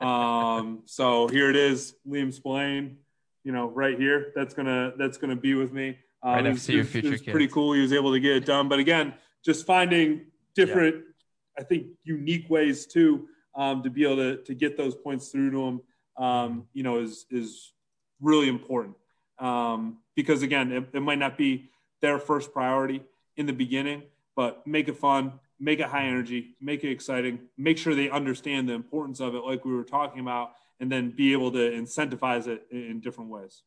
Um, 0.00 0.82
so 0.84 1.28
here 1.28 1.48
it 1.48 1.56
is 1.56 1.94
liam 2.06 2.32
spillane 2.32 2.98
you 3.42 3.52
know 3.52 3.68
right 3.68 3.98
here. 3.98 4.32
That's 4.34 4.54
gonna 4.54 4.92
that's 4.98 5.16
gonna 5.18 5.36
be 5.36 5.54
with 5.54 5.72
me. 5.72 5.98
Um, 6.22 6.32
right 6.32 6.44
next 6.44 6.66
to 6.66 6.72
your 6.72 6.84
future 6.84 7.14
it 7.14 7.26
pretty 7.26 7.48
cool 7.48 7.72
he 7.72 7.80
was 7.80 7.92
able 7.92 8.12
to 8.12 8.20
get 8.20 8.36
it 8.36 8.44
done. 8.44 8.68
But 8.68 8.80
again 8.80 9.14
just 9.44 9.64
finding 9.64 10.26
different 10.54 10.96
yeah. 10.96 11.60
I 11.60 11.62
think 11.62 11.86
unique 12.04 12.50
ways 12.50 12.86
too 12.86 13.28
um, 13.54 13.82
to 13.82 13.90
be 13.90 14.04
able 14.04 14.16
to, 14.16 14.36
to 14.42 14.54
get 14.54 14.76
those 14.76 14.94
points 14.94 15.28
through 15.28 15.50
to 15.52 15.64
them. 15.64 15.80
Um, 16.18 16.66
you 16.72 16.82
know, 16.82 16.98
is 16.98 17.26
is 17.30 17.72
really 18.20 18.48
important. 18.48 18.96
Um, 19.38 19.98
because 20.14 20.42
again, 20.42 20.72
it, 20.72 20.88
it, 20.94 21.00
might 21.00 21.18
not 21.18 21.36
be 21.36 21.68
their 22.00 22.18
first 22.18 22.52
priority 22.52 23.02
in 23.36 23.44
the 23.44 23.52
beginning, 23.52 24.02
but 24.34 24.66
make 24.66 24.88
it 24.88 24.96
fun, 24.96 25.34
make 25.58 25.80
it 25.80 25.86
high 25.86 26.06
energy, 26.06 26.56
make 26.60 26.84
it 26.84 26.90
exciting, 26.90 27.40
make 27.56 27.78
sure 27.78 27.94
they 27.94 28.10
understand 28.10 28.68
the 28.68 28.74
importance 28.74 29.20
of 29.20 29.34
it, 29.34 29.44
like 29.44 29.64
we 29.64 29.74
were 29.74 29.84
talking 29.84 30.20
about, 30.20 30.50
and 30.80 30.92
then 30.92 31.10
be 31.10 31.32
able 31.32 31.50
to 31.52 31.58
incentivize 31.58 32.46
it 32.46 32.66
in, 32.70 32.82
in 32.84 33.00
different 33.00 33.30
ways. 33.30 33.62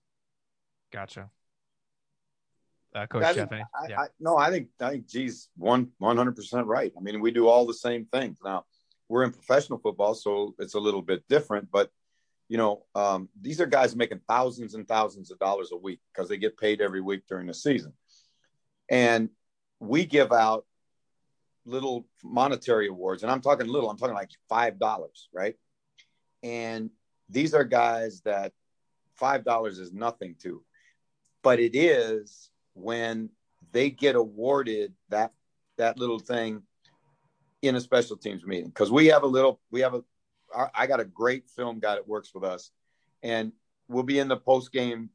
Gotcha 0.92 1.30
uh, 2.96 3.06
Coach 3.08 3.24
I 3.24 3.34
Jeff. 3.34 3.50
Think, 3.50 3.64
I, 3.76 3.88
yeah. 3.90 4.00
I, 4.02 4.08
no, 4.20 4.38
I 4.38 4.50
think 4.50 4.70
I 4.80 4.92
think 4.92 5.08
G's 5.08 5.50
one 5.56 5.90
one 5.98 6.18
hundred 6.18 6.36
percent 6.36 6.68
right. 6.68 6.92
I 6.98 7.02
mean, 7.02 7.22
we 7.22 7.32
do 7.32 7.48
all 7.48 7.66
the 7.66 7.74
same 7.74 8.06
things 8.12 8.40
now. 8.44 8.66
We're 9.08 9.24
in 9.24 9.32
professional 9.32 9.80
football, 9.80 10.14
so 10.14 10.56
it's 10.60 10.76
a 10.76 10.80
little 10.80 11.02
bit 11.02 11.24
different. 11.28 11.70
But 11.72 11.92
you 12.48 12.58
know, 12.58 12.86
um, 12.96 13.30
these 13.40 13.62
are 13.62 13.68
guys 13.68 13.96
making 13.96 14.22
thousands 14.28 14.74
and 14.74 14.88
thousands 14.88 15.32
of 15.32 15.40
dollars 15.40 15.72
a 15.72 15.78
week 15.78 16.00
because 16.14 16.30
they 16.30 16.38
get 16.38 16.58
paid 16.58 16.82
every 16.82 17.02
week 17.02 17.24
during 17.28 17.48
the 17.48 17.54
season, 17.54 17.94
and 18.90 19.30
we 19.80 20.06
give 20.06 20.32
out 20.32 20.66
little 21.70 22.08
monetary 22.24 22.88
awards, 22.88 23.24
and 23.24 23.32
I'm 23.32 23.42
talking 23.42 23.68
little. 23.68 23.90
I'm 23.90 23.98
talking 23.98 24.16
like 24.16 24.32
five 24.48 24.80
dollars, 24.80 25.30
right? 25.34 25.56
And 26.44 26.90
these 27.30 27.54
are 27.54 27.64
guys 27.64 28.22
that 28.22 28.54
five 29.16 29.44
dollars 29.44 29.80
is 29.80 29.94
nothing 29.94 30.36
to, 30.44 30.64
but 31.44 31.60
it 31.60 31.76
is 31.76 32.50
when 32.74 33.30
they 33.72 33.90
get 33.90 34.16
awarded 34.16 34.94
that 35.10 35.34
that 35.78 35.98
little 35.98 36.20
thing 36.20 36.64
in 37.62 37.76
a 37.76 37.82
special 37.82 38.18
teams 38.18 38.46
meeting 38.46 38.68
because 38.70 38.92
we 38.92 39.08
have 39.08 39.24
a 39.24 39.28
little 39.28 39.60
we 39.72 39.82
have 39.82 39.94
a 39.94 40.04
I 40.74 40.88
got 40.88 41.00
a 41.00 41.06
great 41.06 41.50
film 41.50 41.80
guy 41.80 41.96
that 41.96 42.08
works 42.08 42.34
with 42.34 42.44
us 42.44 42.72
and 43.22 43.52
we'll 43.88 44.04
be 44.04 44.20
in 44.20 44.28
the 44.28 44.38
post 44.38 44.72
game 44.72 45.10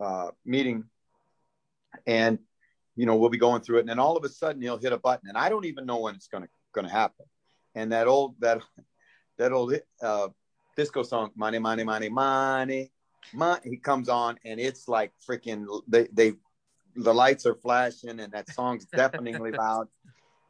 uh, 0.00 0.30
meeting 0.44 0.84
and 2.06 2.38
you 2.96 3.06
know 3.06 3.16
we'll 3.16 3.30
be 3.30 3.38
going 3.38 3.60
through 3.60 3.78
it 3.78 3.80
and 3.80 3.88
then 3.88 3.98
all 3.98 4.16
of 4.16 4.24
a 4.24 4.28
sudden 4.28 4.62
he'll 4.62 4.78
hit 4.78 4.92
a 4.92 4.98
button 4.98 5.28
and 5.28 5.38
I 5.38 5.48
don't 5.48 5.64
even 5.64 5.86
know 5.86 5.98
when 5.98 6.14
it's 6.14 6.28
gonna 6.28 6.48
gonna 6.72 6.90
happen 6.90 7.26
and 7.74 7.92
that 7.92 8.06
old 8.06 8.34
that 8.40 8.62
that 9.38 9.52
old 9.52 9.74
uh, 10.02 10.28
disco 10.76 11.02
song 11.02 11.30
money 11.36 11.58
money 11.58 11.84
money 11.84 12.08
money 12.08 12.92
money 13.32 13.60
he 13.64 13.76
comes 13.76 14.08
on 14.08 14.38
and 14.44 14.60
it's 14.60 14.88
like 14.88 15.12
freaking 15.28 15.66
they 15.88 16.08
they 16.12 16.34
the 16.96 17.14
lights 17.14 17.46
are 17.46 17.54
flashing 17.54 18.20
and 18.20 18.32
that 18.32 18.50
song's 18.50 18.86
deafeningly 18.86 19.50
loud. 19.58 19.88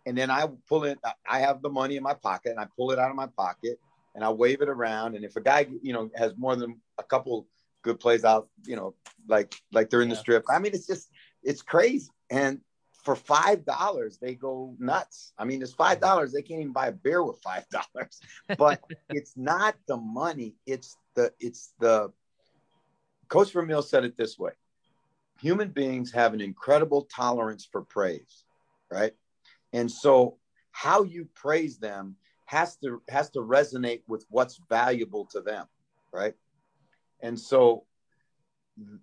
And 0.06 0.16
then 0.16 0.30
I 0.30 0.46
pull 0.68 0.84
it, 0.84 0.98
I 1.28 1.40
have 1.40 1.62
the 1.62 1.70
money 1.70 1.96
in 1.96 2.02
my 2.02 2.14
pocket 2.14 2.50
and 2.50 2.60
I 2.60 2.66
pull 2.76 2.90
it 2.90 2.98
out 2.98 3.10
of 3.10 3.16
my 3.16 3.26
pocket 3.26 3.78
and 4.14 4.22
I 4.22 4.30
wave 4.30 4.60
it 4.60 4.68
around. 4.68 5.16
And 5.16 5.24
if 5.24 5.36
a 5.36 5.40
guy, 5.40 5.66
you 5.82 5.92
know, 5.92 6.10
has 6.14 6.36
more 6.36 6.56
than 6.56 6.80
a 6.98 7.02
couple 7.02 7.46
good 7.82 7.98
plays 8.00 8.24
out, 8.24 8.48
you 8.66 8.76
know, 8.76 8.94
like 9.28 9.54
like 9.72 9.88
they're 9.88 10.02
in 10.02 10.08
yeah. 10.08 10.14
the 10.14 10.20
strip. 10.20 10.44
I 10.50 10.58
mean, 10.58 10.74
it's 10.74 10.86
just 10.86 11.08
it's 11.42 11.62
crazy. 11.62 12.10
And 12.30 12.60
for 13.02 13.14
five 13.14 13.64
dollars, 13.64 14.18
they 14.18 14.34
go 14.34 14.74
nuts. 14.78 15.32
I 15.38 15.44
mean, 15.44 15.62
it's 15.62 15.72
five 15.72 16.00
dollars. 16.00 16.32
They 16.32 16.42
can't 16.42 16.60
even 16.60 16.72
buy 16.72 16.88
a 16.88 16.92
beer 16.92 17.22
with 17.22 17.40
five 17.42 17.66
dollars. 17.68 18.20
But 18.58 18.80
it's 19.10 19.36
not 19.36 19.74
the 19.86 19.96
money. 19.96 20.56
It's 20.66 20.96
the 21.14 21.32
it's 21.38 21.72
the 21.80 22.12
Coach 23.28 23.52
Vermeil 23.52 23.82
said 23.82 24.04
it 24.04 24.16
this 24.16 24.38
way 24.38 24.52
human 25.40 25.68
beings 25.68 26.12
have 26.12 26.34
an 26.34 26.40
incredible 26.40 27.02
tolerance 27.02 27.68
for 27.70 27.82
praise, 27.82 28.44
right? 28.90 29.12
And 29.72 29.90
so 29.90 30.38
how 30.72 31.02
you 31.02 31.28
praise 31.34 31.78
them 31.78 32.16
has 32.46 32.76
to 32.76 33.02
has 33.08 33.30
to 33.30 33.40
resonate 33.40 34.02
with 34.06 34.24
what's 34.28 34.60
valuable 34.68 35.26
to 35.26 35.40
them, 35.40 35.66
right? 36.12 36.34
And 37.20 37.38
so 37.38 37.84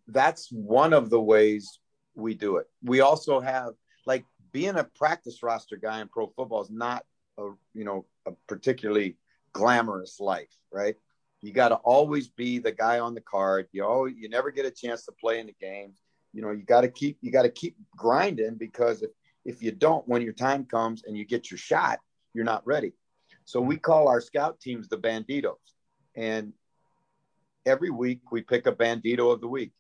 that's 0.08 0.52
one 0.52 0.94
of 0.94 1.10
the 1.10 1.22
ways 1.22 1.80
we 2.16 2.34
do 2.34 2.58
it. 2.58 2.68
We 2.84 3.02
also 3.02 3.40
have 3.40 3.74
like 4.06 4.26
being 4.52 4.76
a 4.76 4.84
practice 4.84 5.44
roster 5.44 5.78
guy 5.78 6.02
in 6.02 6.08
pro 6.08 6.28
football 6.28 6.62
is 6.62 6.70
not 6.70 7.06
a 7.38 7.52
you 7.74 7.86
know 7.86 8.06
a 8.26 8.32
particularly 8.48 9.18
glamorous 9.54 10.20
life, 10.20 10.56
right? 10.72 10.96
You 11.42 11.54
got 11.54 11.70
to 11.70 11.76
always 11.76 12.28
be 12.28 12.60
the 12.60 12.72
guy 12.72 13.00
on 13.00 13.16
the 13.16 13.22
card. 13.22 13.68
You 13.72 13.86
always 13.86 14.16
you 14.18 14.30
never 14.30 14.52
get 14.52 14.66
a 14.66 14.72
chance 14.72 15.06
to 15.06 15.12
play 15.12 15.40
in 15.40 15.48
the 15.48 15.56
games. 15.60 16.00
You 16.34 16.42
know, 16.42 16.52
you 16.52 16.64
got 16.64 16.82
to 16.82 16.90
keep 16.90 17.18
you 17.22 17.32
got 17.32 17.44
to 17.44 17.50
keep 17.50 17.76
grinding 17.96 18.56
because 18.56 19.02
if 19.02 19.12
if 19.44 19.64
you 19.64 19.72
don't, 19.72 20.08
when 20.08 20.22
your 20.22 20.34
time 20.34 20.66
comes 20.66 21.04
and 21.04 21.18
you 21.18 21.26
get 21.26 21.50
your 21.50 21.58
shot, 21.58 22.00
you're 22.34 22.46
not 22.46 22.66
ready. 22.66 22.94
So 23.44 23.60
we 23.60 23.78
call 23.78 24.08
our 24.08 24.22
scout 24.22 24.60
teams 24.62 24.88
the 24.88 24.98
banditos, 24.98 25.56
and 26.16 26.54
every 27.66 27.90
week 27.90 28.32
we 28.32 28.42
pick 28.42 28.68
a 28.68 28.72
bandito 28.72 29.34
of 29.34 29.42
the 29.42 29.48
week, 29.48 29.72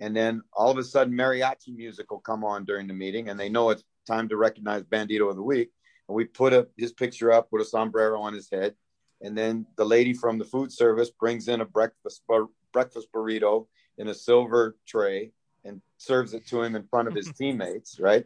and 0.00 0.16
then 0.16 0.42
all 0.52 0.70
of 0.70 0.78
a 0.78 0.84
sudden 0.84 1.14
mariachi 1.14 1.74
music 1.74 2.10
will 2.10 2.20
come 2.20 2.44
on 2.44 2.64
during 2.64 2.86
the 2.86 2.94
meeting, 2.94 3.28
and 3.28 3.38
they 3.38 3.48
know 3.48 3.70
it's 3.70 3.84
time 4.06 4.28
to 4.28 4.36
recognize 4.36 4.82
bandito 4.82 5.28
of 5.28 5.36
the 5.36 5.42
week, 5.42 5.70
and 6.08 6.14
we 6.14 6.24
put 6.24 6.52
a, 6.52 6.68
his 6.76 6.92
picture 6.92 7.32
up 7.32 7.48
with 7.50 7.62
a 7.62 7.64
sombrero 7.64 8.20
on 8.20 8.34
his 8.34 8.48
head, 8.50 8.74
and 9.22 9.36
then 9.36 9.66
the 9.76 9.84
lady 9.84 10.12
from 10.12 10.38
the 10.38 10.44
food 10.44 10.72
service 10.72 11.10
brings 11.10 11.48
in 11.48 11.60
a 11.60 11.64
breakfast 11.64 12.22
bur- 12.28 12.48
breakfast 12.72 13.08
burrito 13.14 13.66
in 13.98 14.08
a 14.08 14.14
silver 14.14 14.76
tray 14.86 15.32
and 15.64 15.80
serves 15.96 16.34
it 16.34 16.46
to 16.46 16.62
him 16.62 16.76
in 16.76 16.84
front 16.84 17.08
of 17.08 17.14
his 17.14 17.32
teammates, 17.38 17.98
right? 17.98 18.24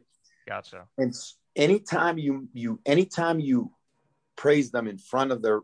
Gotcha. 0.49 0.87
And 0.99 1.15
anytime 1.57 2.19
you 2.19 2.49
you 2.53 2.81
anytime 2.85 3.41
you 3.41 3.73
praise 4.37 4.71
them 4.71 4.89
in 4.89 4.99
front 4.99 5.33
of 5.33 5.43
their 5.43 5.61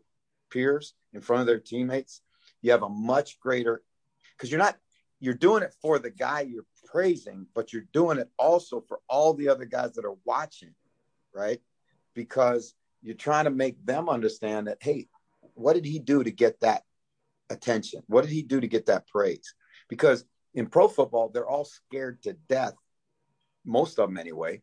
peers, 0.51 0.95
in 1.13 1.21
front 1.21 1.41
of 1.41 1.47
their 1.47 1.59
teammates, 1.59 2.21
you 2.63 2.71
have 2.71 2.83
a 2.83 2.89
much 2.89 3.41
greater 3.41 3.83
because 4.37 4.51
you're 4.51 4.59
not 4.61 4.77
you're 5.21 5.35
doing 5.35 5.63
it 5.63 5.75
for 5.81 5.99
the 5.99 6.11
guy 6.11 6.41
you're 6.41 6.67
praising, 6.85 7.47
but 7.55 7.73
you're 7.73 7.87
doing 7.93 8.19
it 8.19 8.29
also 8.39 8.83
for 8.87 9.01
all 9.09 9.35
the 9.35 9.49
other 9.49 9.65
guys 9.65 9.95
that 9.95 10.05
are 10.05 10.17
watching, 10.25 10.75
right? 11.35 11.61
Because 12.15 12.75
you're 13.03 13.15
trying 13.15 13.45
to 13.45 13.51
make 13.51 13.85
them 13.85 14.09
understand 14.09 14.67
that 14.67 14.79
hey, 14.81 15.09
what 15.55 15.75
did 15.75 15.85
he 15.85 15.99
do 15.99 16.23
to 16.23 16.31
get 16.31 16.61
that 16.61 16.83
attention? 17.51 18.03
What 18.07 18.23
did 18.23 18.33
he 18.33 18.43
do 18.43 18.61
to 18.61 18.69
get 18.69 18.87
that 18.87 19.07
praise? 19.09 19.55
Because 19.89 20.25
in 20.55 20.67
pro 20.67 20.89
football, 20.89 21.29
they're 21.29 21.47
all 21.47 21.65
scared 21.65 22.23
to 22.23 22.35
death, 22.49 22.75
most 23.65 23.99
of 23.99 24.09
them 24.09 24.19
anyway, 24.19 24.63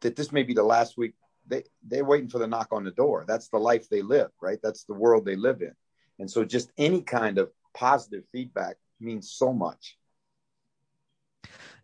that 0.00 0.16
this 0.16 0.32
may 0.32 0.42
be 0.42 0.54
the 0.54 0.62
last 0.62 0.96
week. 0.96 1.14
They 1.46 1.64
they're 1.86 2.04
waiting 2.04 2.30
for 2.30 2.38
the 2.38 2.46
knock 2.46 2.68
on 2.72 2.84
the 2.84 2.90
door. 2.90 3.24
That's 3.26 3.48
the 3.48 3.58
life 3.58 3.88
they 3.88 4.02
live, 4.02 4.30
right? 4.40 4.58
That's 4.62 4.84
the 4.84 4.94
world 4.94 5.24
they 5.24 5.36
live 5.36 5.60
in. 5.60 5.72
And 6.18 6.30
so 6.30 6.44
just 6.44 6.72
any 6.78 7.02
kind 7.02 7.38
of 7.38 7.50
positive 7.74 8.24
feedback 8.32 8.76
means 9.04 9.30
so 9.30 9.52
much. 9.52 9.98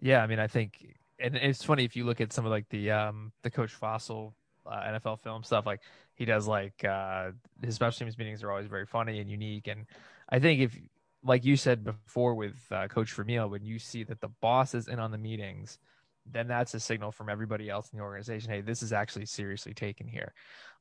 Yeah, 0.01 0.23
I 0.23 0.27
mean, 0.27 0.39
I 0.39 0.47
think, 0.47 0.97
and 1.19 1.37
it's 1.37 1.63
funny 1.63 1.85
if 1.85 1.95
you 1.95 2.05
look 2.05 2.21
at 2.21 2.33
some 2.33 2.47
of 2.47 2.51
like 2.51 2.69
the 2.71 2.91
um 2.91 3.33
the 3.43 3.51
Coach 3.51 3.79
Fassel 3.79 4.33
uh, 4.67 4.81
NFL 4.83 5.21
film 5.21 5.43
stuff, 5.43 5.67
like 5.67 5.81
he 6.15 6.25
does 6.25 6.47
like 6.47 6.85
uh 6.85 7.31
his 7.63 7.75
special 7.75 7.99
teams 7.99 8.19
meetings 8.19 8.43
are 8.43 8.51
always 8.51 8.67
very 8.67 8.87
funny 8.87 9.21
and 9.21 9.31
unique. 9.31 9.69
And 9.69 9.87
I 10.29 10.39
think 10.39 10.61
if, 10.61 10.79
like 11.23 11.45
you 11.45 11.57
said 11.57 11.85
before 11.85 12.35
with 12.35 12.57
uh, 12.71 12.89
Coach 12.89 13.13
Vermeil, 13.13 13.49
when 13.49 13.65
you 13.65 13.79
see 13.79 14.05
that 14.05 14.21
the 14.21 14.29
boss 14.41 14.75
is 14.75 14.89
in 14.89 14.99
on 14.99 15.11
the 15.11 15.19
meetings, 15.19 15.79
then 16.25 16.49
that's 16.49 16.73
a 16.75 16.81
signal 16.81 17.13
from 17.13 17.29
everybody 17.29 17.69
else 17.69 17.91
in 17.93 17.99
the 17.99 18.05
organization. 18.05 18.51
Hey, 18.51 18.63
this 18.63 18.83
is 18.83 18.93
actually 18.93 19.27
seriously 19.27 19.75
taken 19.75 20.07
here. 20.07 20.33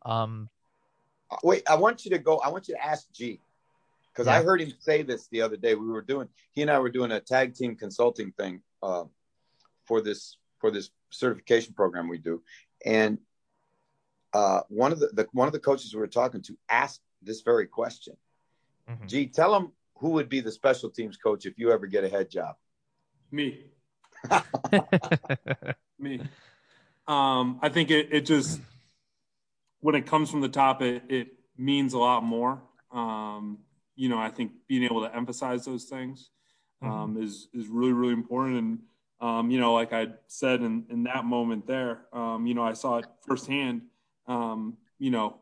Um, 0.05 0.49
Wait, 1.43 1.63
I 1.69 1.75
want 1.75 2.05
you 2.05 2.11
to 2.11 2.19
go. 2.19 2.37
I 2.37 2.49
want 2.49 2.67
you 2.67 2.75
to 2.75 2.83
ask 2.83 3.11
G 3.11 3.41
because 4.19 4.29
yeah. 4.29 4.37
I 4.37 4.43
heard 4.43 4.59
him 4.59 4.73
say 4.79 5.01
this 5.01 5.29
the 5.29 5.43
other 5.43 5.55
day. 5.55 5.75
We 5.75 5.87
were 5.87 6.01
doing 6.01 6.27
he 6.51 6.61
and 6.61 6.69
I 6.69 6.79
were 6.79 6.89
doing 6.89 7.13
a 7.13 7.21
tag 7.21 7.55
team 7.55 7.77
consulting 7.77 8.33
thing 8.33 8.61
uh, 8.83 9.05
for 9.85 10.01
this 10.01 10.35
for 10.59 10.71
this 10.71 10.89
certification 11.09 11.73
program 11.73 12.09
we 12.09 12.17
do, 12.17 12.43
and 12.85 13.19
uh, 14.33 14.61
one 14.67 14.91
of 14.91 14.99
the, 14.99 15.07
the, 15.13 15.27
one 15.31 15.47
of 15.47 15.53
the 15.53 15.59
coaches 15.59 15.93
we 15.93 16.01
were 16.01 16.07
talking 16.07 16.41
to 16.41 16.57
asked 16.69 16.99
this 17.21 17.43
very 17.43 17.65
question. 17.65 18.17
Mm-hmm. 18.91 19.07
G, 19.07 19.27
tell 19.27 19.55
him 19.55 19.71
who 19.95 20.09
would 20.09 20.27
be 20.27 20.41
the 20.41 20.51
special 20.51 20.89
teams 20.89 21.15
coach 21.15 21.45
if 21.45 21.57
you 21.57 21.71
ever 21.71 21.87
get 21.87 22.03
a 22.03 22.09
head 22.09 22.29
job. 22.29 22.57
Me. 23.31 23.67
Me. 25.97 26.19
Um, 27.07 27.59
I 27.61 27.69
think 27.69 27.89
it, 27.89 28.09
it 28.11 28.25
just 28.25 28.59
when 29.79 29.95
it 29.95 30.05
comes 30.05 30.29
from 30.29 30.41
the 30.41 30.49
top, 30.49 30.81
it, 30.81 31.03
it 31.07 31.27
means 31.57 31.93
a 31.93 31.99
lot 31.99 32.21
more. 32.21 32.61
Um, 32.91 33.59
you 33.99 34.07
know, 34.07 34.17
I 34.17 34.29
think 34.29 34.53
being 34.69 34.85
able 34.85 35.01
to 35.01 35.13
emphasize 35.13 35.65
those 35.65 35.83
things 35.83 36.29
um, 36.81 36.89
mm-hmm. 36.89 37.23
is 37.23 37.49
is 37.53 37.67
really 37.67 37.91
really 37.91 38.13
important. 38.13 38.57
And 38.57 38.79
um, 39.19 39.51
you 39.51 39.59
know, 39.59 39.73
like 39.73 39.91
I 39.91 40.07
said 40.27 40.61
in 40.61 40.85
in 40.89 41.03
that 41.03 41.25
moment 41.25 41.67
there, 41.67 42.05
um, 42.13 42.47
you 42.47 42.53
know, 42.53 42.63
I 42.63 42.73
saw 42.73 42.99
it 42.99 43.05
firsthand. 43.27 43.81
Um, 44.25 44.77
you 44.99 45.11
know, 45.11 45.39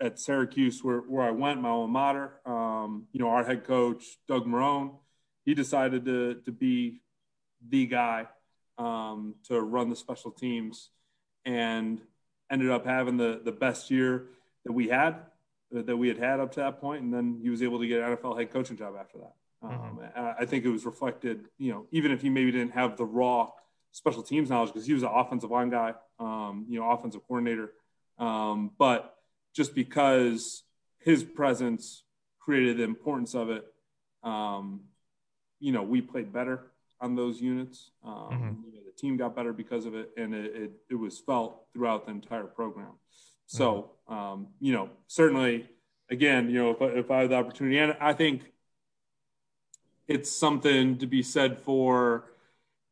at 0.00 0.18
Syracuse 0.18 0.82
where 0.82 0.98
where 0.98 1.24
I 1.24 1.30
went, 1.30 1.60
my 1.60 1.68
alma 1.68 1.86
mater. 1.86 2.32
Um, 2.44 3.06
you 3.12 3.20
know, 3.20 3.28
our 3.28 3.44
head 3.44 3.64
coach 3.64 4.04
Doug 4.26 4.44
Marrone, 4.44 4.96
he 5.44 5.54
decided 5.54 6.04
to 6.06 6.40
to 6.44 6.50
be 6.50 7.02
the 7.68 7.86
guy 7.86 8.26
um, 8.76 9.36
to 9.44 9.60
run 9.60 9.88
the 9.88 9.94
special 9.96 10.32
teams, 10.32 10.90
and 11.44 12.00
ended 12.50 12.70
up 12.70 12.84
having 12.84 13.18
the 13.18 13.40
the 13.44 13.52
best 13.52 13.88
year 13.88 14.26
that 14.64 14.72
we 14.72 14.88
had 14.88 15.14
that 15.72 15.96
we 15.96 16.08
had 16.08 16.18
had 16.18 16.40
up 16.40 16.52
to 16.52 16.60
that 16.60 16.80
point, 16.80 17.02
and 17.02 17.12
then 17.12 17.38
he 17.42 17.50
was 17.50 17.62
able 17.62 17.78
to 17.78 17.86
get 17.86 18.00
an 18.00 18.16
NFL 18.16 18.38
head 18.38 18.52
coaching 18.52 18.76
job 18.76 18.94
after 18.98 19.18
that. 19.18 19.34
Mm-hmm. 19.64 20.18
Um, 20.18 20.34
I 20.38 20.44
think 20.46 20.64
it 20.64 20.70
was 20.70 20.84
reflected, 20.84 21.46
you 21.58 21.72
know, 21.72 21.86
even 21.90 22.12
if 22.12 22.22
he 22.22 22.30
maybe 22.30 22.50
didn't 22.50 22.72
have 22.72 22.96
the 22.96 23.04
raw 23.04 23.50
special 23.92 24.22
teams 24.22 24.50
knowledge 24.50 24.72
because 24.72 24.86
he 24.86 24.94
was 24.94 25.02
an 25.02 25.10
offensive 25.12 25.50
line 25.50 25.70
guy, 25.70 25.94
um, 26.18 26.64
you 26.68 26.78
know, 26.80 26.90
offensive 26.90 27.20
coordinator, 27.26 27.72
um, 28.18 28.70
but 28.78 29.16
just 29.54 29.74
because 29.74 30.62
his 30.98 31.22
presence 31.24 32.04
created 32.38 32.78
the 32.78 32.84
importance 32.84 33.34
of 33.34 33.50
it, 33.50 33.64
um, 34.22 34.80
you 35.58 35.72
know, 35.72 35.82
we 35.82 36.00
played 36.00 36.32
better 36.32 36.70
on 37.00 37.14
those 37.14 37.40
units. 37.40 37.90
Um, 38.04 38.14
mm-hmm. 38.14 38.46
you 38.66 38.72
know, 38.72 38.80
the 38.86 38.96
team 38.96 39.16
got 39.16 39.34
better 39.34 39.52
because 39.52 39.86
of 39.86 39.94
it, 39.94 40.10
and 40.16 40.34
it, 40.34 40.54
it, 40.54 40.70
it 40.90 40.94
was 40.94 41.18
felt 41.18 41.64
throughout 41.72 42.06
the 42.06 42.12
entire 42.12 42.44
program. 42.44 42.92
So, 43.50 43.90
mm-hmm. 44.08 44.14
um, 44.14 44.46
you 44.60 44.72
know, 44.72 44.90
certainly, 45.08 45.68
again, 46.08 46.48
you 46.50 46.54
know, 46.54 46.70
if, 46.70 46.80
if 46.80 47.10
I 47.10 47.22
had 47.22 47.30
the 47.30 47.34
opportunity, 47.34 47.78
and 47.78 47.96
I 48.00 48.12
think 48.12 48.42
it's 50.06 50.30
something 50.30 50.98
to 50.98 51.06
be 51.08 51.24
said 51.24 51.58
for, 51.58 52.30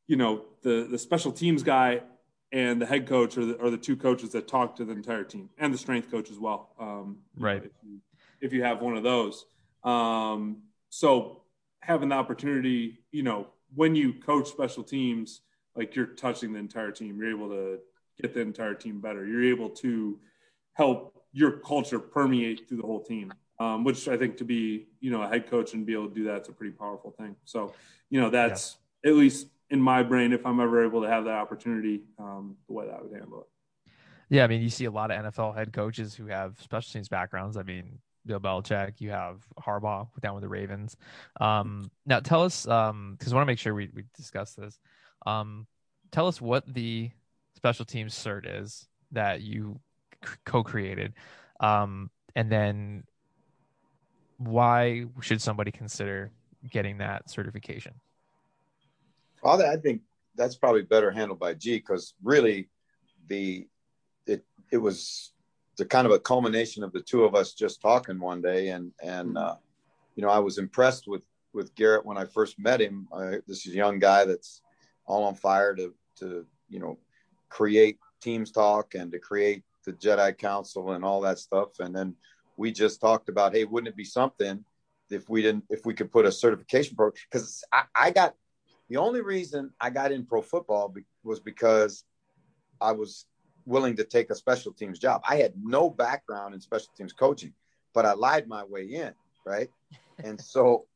you 0.09 0.17
know, 0.17 0.43
the 0.63 0.89
the 0.91 0.99
special 0.99 1.31
teams 1.31 1.63
guy 1.63 2.03
and 2.51 2.83
the 2.83 2.87
head 2.87 3.07
coach 3.07 3.39
are 3.39 3.45
the, 3.45 3.63
are 3.63 3.71
the 3.71 3.79
two 3.79 3.95
coaches 3.97 4.33
that 4.33 4.49
talk 4.49 4.75
to 4.77 4.85
the 4.85 4.91
entire 4.91 5.23
team 5.23 5.49
and 5.59 5.73
the 5.73 5.79
strength 5.79 6.11
coach 6.11 6.29
as 6.29 6.41
well. 6.41 6.71
Um, 6.81 7.19
right. 7.39 7.63
If 7.65 7.71
you, 7.85 8.01
if 8.41 8.53
you, 8.53 8.65
have 8.65 8.81
one 8.81 8.97
of 8.97 9.05
those. 9.05 9.47
Um, 9.85 10.63
so 10.89 11.43
having 11.81 12.09
the 12.09 12.17
opportunity, 12.17 12.99
you 13.13 13.23
know, 13.23 13.47
when 13.77 13.95
you 13.95 14.15
coach 14.15 14.49
special 14.49 14.83
teams, 14.83 15.43
like 15.77 15.95
you're 15.95 16.07
touching 16.07 16.53
the 16.53 16.59
entire 16.59 16.91
team, 16.91 17.19
you're 17.19 17.31
able 17.31 17.51
to 17.51 17.79
get 18.21 18.35
the 18.35 18.41
entire 18.41 18.75
team 18.75 19.01
better. 19.01 19.25
You're 19.25 19.45
able 19.45 19.69
to 19.71 20.19
help 20.79 21.23
your 21.33 21.59
culture 21.59 21.99
permeate 21.99 22.69
through 22.69 22.79
the 22.79 22.87
whole 22.87 23.03
team, 23.03 23.35
um, 23.59 23.85
which 23.85 24.09
I 24.09 24.17
think 24.17 24.37
to 24.39 24.45
be, 24.45 24.87
you 25.01 25.11
know, 25.11 25.23
a 25.23 25.29
head 25.29 25.51
coach 25.51 25.75
and 25.75 25.85
be 25.85 25.93
able 25.93 26.09
to 26.09 26.15
do 26.15 26.25
that's 26.25 26.49
a 26.49 26.53
pretty 26.53 26.73
powerful 26.73 27.11
thing. 27.19 27.37
So, 27.45 27.75
you 28.09 28.21
know, 28.21 28.31
that's 28.31 28.79
yeah. 29.05 29.11
at 29.11 29.17
least 29.17 29.49
in 29.71 29.81
my 29.81 30.03
brain, 30.03 30.33
if 30.33 30.47
I'm 30.47 30.61
ever 30.61 30.85
able 30.85 31.03
to 31.03 31.09
have 31.09 31.25
that 31.25 31.35
opportunity, 31.35 32.03
um, 32.19 32.57
the 32.69 32.73
way 32.73 32.87
that 32.87 32.95
I 32.95 33.03
would 33.03 33.13
handle 33.13 33.41
it. 33.41 33.47
Yeah, 34.31 34.45
I 34.45 34.47
mean, 34.47 34.63
you 34.63 34.71
see 34.71 34.85
a 34.85 34.91
lot 34.91 35.11
of 35.11 35.25
NFL 35.25 35.57
head 35.57 35.73
coaches 35.73 36.15
who 36.15 36.27
have 36.27 36.61
special 36.61 36.93
teams 36.93 37.09
backgrounds. 37.09 37.57
I 37.57 37.63
mean, 37.63 37.99
Bill 38.27 38.41
Belichick, 38.41 39.01
you 39.01 39.11
have 39.11 39.43
Harbaugh 39.59 40.07
down 40.21 40.35
with 40.35 40.43
the 40.43 40.49
Ravens. 40.49 40.97
Um, 41.41 41.91
now, 42.07 42.21
tell 42.21 42.43
us, 42.43 42.65
because 42.65 42.91
um, 42.91 43.19
I 43.27 43.35
want 43.35 43.43
to 43.43 43.47
make 43.47 43.59
sure 43.59 43.75
we, 43.75 43.91
we 43.95 44.05
discuss 44.15 44.55
this. 44.55 44.79
Um, 45.27 45.67
tell 46.13 46.27
us 46.27 46.41
what 46.41 46.73
the 46.73 47.11
special 47.57 47.85
teams 47.85 48.15
cert 48.15 48.43
is 48.47 48.87
that 49.13 49.41
you 49.41 49.81
co-created, 50.45 51.15
um, 51.61 52.11
and 52.35 52.51
then 52.51 53.05
why 54.39 55.05
should 55.21 55.43
somebody 55.43 55.71
consider 55.71 56.31
getting 56.71 56.99
that 56.99 57.29
certification? 57.29 57.95
Well, 59.43 59.63
I 59.63 59.77
think 59.77 60.03
that's 60.37 60.57
probably 60.57 60.83
better 60.83 61.11
handled 61.11 61.39
by 61.39 61.55
G 61.55 61.77
because 61.79 62.15
really, 62.23 62.69
the 63.29 63.67
it 64.27 64.45
it 64.71 64.79
was 64.79 65.33
the 65.77 65.85
kind 65.85 66.07
of 66.07 66.13
a 66.13 66.19
culmination 66.19 66.83
of 66.83 66.93
the 66.93 67.01
two 67.01 67.25
of 67.25 67.35
us 67.35 67.53
just 67.53 67.81
talking 67.81 68.19
one 68.19 68.41
day, 68.41 68.69
and 68.69 68.93
and 69.03 69.37
uh, 69.37 69.57
you 70.17 70.23
know 70.23 70.31
I 70.31 70.39
was 70.39 70.59
impressed 70.59 71.07
with 71.07 71.23
with 71.53 71.75
Garrett 71.75 72.07
when 72.07 72.19
I 72.19 72.25
first 72.25 72.59
met 72.59 72.81
him. 72.81 73.09
Uh, 73.13 73.37
this 73.47 73.67
is 73.67 73.73
a 73.73 73.77
young 73.77 73.99
guy 73.99 74.25
that's 74.25 74.63
all 75.07 75.25
on 75.25 75.35
fire 75.35 75.75
to 75.75 75.95
to 76.17 76.47
you 76.69 76.79
know 76.79 76.99
create 77.49 77.99
teams 78.21 78.51
talk 78.51 78.95
and 78.95 79.13
to 79.13 79.19
create 79.19 79.63
the 79.89 79.95
Jedi 79.95 80.37
Council 80.37 80.93
and 80.93 81.05
all 81.05 81.23
that 81.23 81.39
stuff, 81.39 81.81
and 81.81 81.95
then 81.97 82.15
we 82.57 82.71
just 82.73 83.01
talked 83.01 83.29
about, 83.29 83.55
hey, 83.55 83.65
wouldn't 83.65 83.89
it 83.89 83.97
be 83.97 84.05
something 84.05 84.65
if 85.11 85.29
we 85.31 85.41
didn't 85.41 85.65
if 85.71 85.87
we 85.87 85.95
could 85.95 86.13
put 86.13 86.27
a 86.27 86.33
certification 86.33 86.95
program? 86.95 87.23
Because 87.31 87.65
I, 87.73 87.85
I 87.95 88.11
got 88.11 88.35
The 88.91 88.99
only 88.99 89.23
reason 89.23 89.73
I 89.81 89.91
got 89.91 90.13
in 90.13 90.27
pro 90.27 90.43
football 90.43 90.95
was 91.25 91.41
because 91.41 92.05
I 92.81 92.93
was 92.93 93.27
willing 93.65 93.97
to 93.97 94.05
take 94.05 94.31
a 94.31 94.35
special 94.35 94.73
teams 94.73 94.99
job. 94.99 95.23
I 95.29 95.37
had 95.37 95.53
no 95.63 95.91
background 95.91 96.55
in 96.55 96.61
special 96.61 96.89
teams 96.97 97.13
coaching, 97.13 97.55
but 97.95 98.05
I 98.05 98.13
lied 98.13 98.49
my 98.49 98.65
way 98.65 98.85
in, 98.85 99.13
right? 99.45 99.71
and 100.25 100.41
so, 100.41 100.87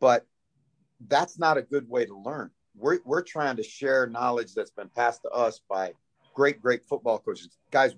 but 0.00 0.26
that's 1.08 1.38
not 1.38 1.58
a 1.58 1.62
good 1.62 1.88
way 1.88 2.06
to 2.06 2.16
learn. 2.16 2.50
We're, 2.74 2.98
we're 3.04 3.22
trying 3.22 3.56
to 3.56 3.62
share 3.62 4.06
knowledge 4.06 4.54
that's 4.54 4.70
been 4.70 4.90
passed 4.94 5.22
to 5.22 5.30
us 5.30 5.60
by 5.68 5.92
great, 6.34 6.62
great 6.62 6.84
football 6.84 7.18
coaches, 7.18 7.48
guys 7.70 7.94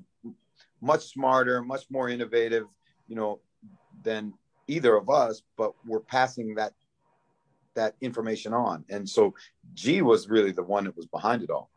much 0.81 1.13
smarter, 1.13 1.63
much 1.63 1.85
more 1.91 2.09
innovative, 2.09 2.67
you 3.07 3.17
know, 3.17 3.41
than 4.03 4.33
either 4.67 4.95
of 4.95 5.09
us, 5.11 5.43
but 5.57 5.73
we're 5.87 6.01
passing 6.01 6.55
that 6.57 6.73
that 7.75 7.95
information 8.01 8.53
on. 8.53 8.85
And 8.89 9.09
so 9.09 9.35
G 9.75 10.03
was 10.03 10.29
really 10.29 10.51
the 10.53 10.65
one 10.65 10.85
that 10.85 10.97
was 10.97 11.07
behind 11.07 11.43
it 11.43 11.51
all. 11.51 11.71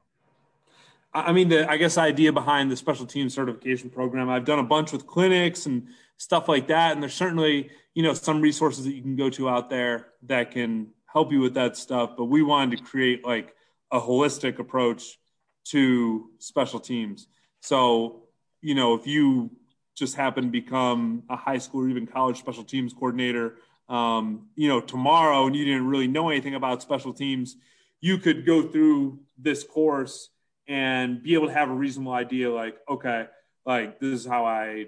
I 1.14 1.32
mean, 1.32 1.50
the 1.50 1.70
I 1.70 1.78
guess 1.78 1.98
idea 1.98 2.32
behind 2.32 2.72
the 2.72 2.76
special 2.76 3.06
team 3.06 3.30
certification 3.30 3.90
program. 3.90 4.30
I've 4.30 4.46
done 4.46 4.60
a 4.60 4.64
bunch 4.64 4.92
with 4.92 5.06
clinics 5.06 5.66
and 5.66 5.88
stuff 6.18 6.48
like 6.48 6.68
that, 6.68 6.94
and 6.94 7.02
there's 7.02 7.14
certainly 7.14 7.70
you 7.94 8.04
know 8.04 8.14
some 8.14 8.42
resources 8.42 8.86
that 8.86 8.94
you 8.94 9.02
can 9.02 9.16
go 9.16 9.30
to 9.32 9.50
out 9.50 9.70
there 9.70 10.08
that 10.24 10.52
can 10.52 10.88
help 11.06 11.32
you 11.32 11.42
with 11.42 11.54
that 11.56 11.76
stuff. 11.76 12.12
But 12.18 12.26
we 12.26 12.42
wanted 12.44 12.78
to 12.78 12.84
create 12.84 13.26
like 13.26 13.54
a 13.92 14.00
holistic 14.00 14.60
approach 14.60 15.20
to 15.66 16.30
special 16.40 16.80
teams. 16.80 17.28
So 17.60 18.24
you 18.62 18.76
know, 18.76 18.94
if 18.94 19.08
you 19.08 19.52
just 19.96 20.16
happen 20.16 20.46
to 20.46 20.50
become 20.50 21.24
a 21.30 21.36
high 21.36 21.58
school 21.58 21.82
or 21.82 21.90
even 21.90 22.08
college 22.08 22.40
special 22.40 22.64
teams 22.64 22.94
coordinator, 22.94 23.56
um, 23.90 24.48
you 24.56 24.68
know, 24.68 24.80
tomorrow 24.80 25.46
and 25.48 25.56
you 25.56 25.66
didn't 25.66 25.88
really 25.88 26.08
know 26.08 26.30
anything 26.30 26.56
about 26.56 26.82
special 26.82 27.14
teams, 27.14 27.58
you 28.00 28.18
could 28.18 28.46
go 28.46 28.62
through 28.64 29.20
this 29.38 29.64
course 29.64 30.30
and 30.68 31.22
be 31.22 31.34
able 31.34 31.48
to 31.48 31.54
have 31.54 31.70
a 31.70 31.74
reasonable 31.74 32.14
idea 32.14 32.50
like, 32.50 32.78
okay, 32.90 33.28
like 33.66 34.00
this 34.00 34.22
is 34.22 34.26
how 34.26 34.46
I 34.46 34.88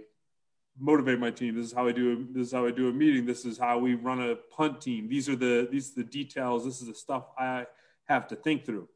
motivate 0.80 1.20
my 1.20 1.32
team. 1.32 1.56
This 1.56 1.68
is 1.68 1.74
how 1.74 1.88
I 1.88 1.92
do 1.92 2.28
this 2.32 2.48
is 2.48 2.54
how 2.54 2.66
I 2.66 2.72
do 2.72 2.90
a 2.90 2.94
meeting. 2.94 3.26
This 3.26 3.46
is 3.46 3.58
how 3.58 3.78
we 3.78 3.96
run 3.96 4.22
a 4.22 4.36
punt 4.36 4.82
team. 4.82 5.08
These 5.08 5.30
are 5.30 5.36
the 5.36 5.68
these 5.72 5.92
are 5.92 6.04
the 6.04 6.10
details. 6.10 6.66
This 6.66 6.82
is 6.82 6.88
the 6.88 6.96
stuff 6.96 7.26
I 7.38 7.66
have 8.06 8.28
to 8.30 8.36
think 8.36 8.66
through. 8.66 8.88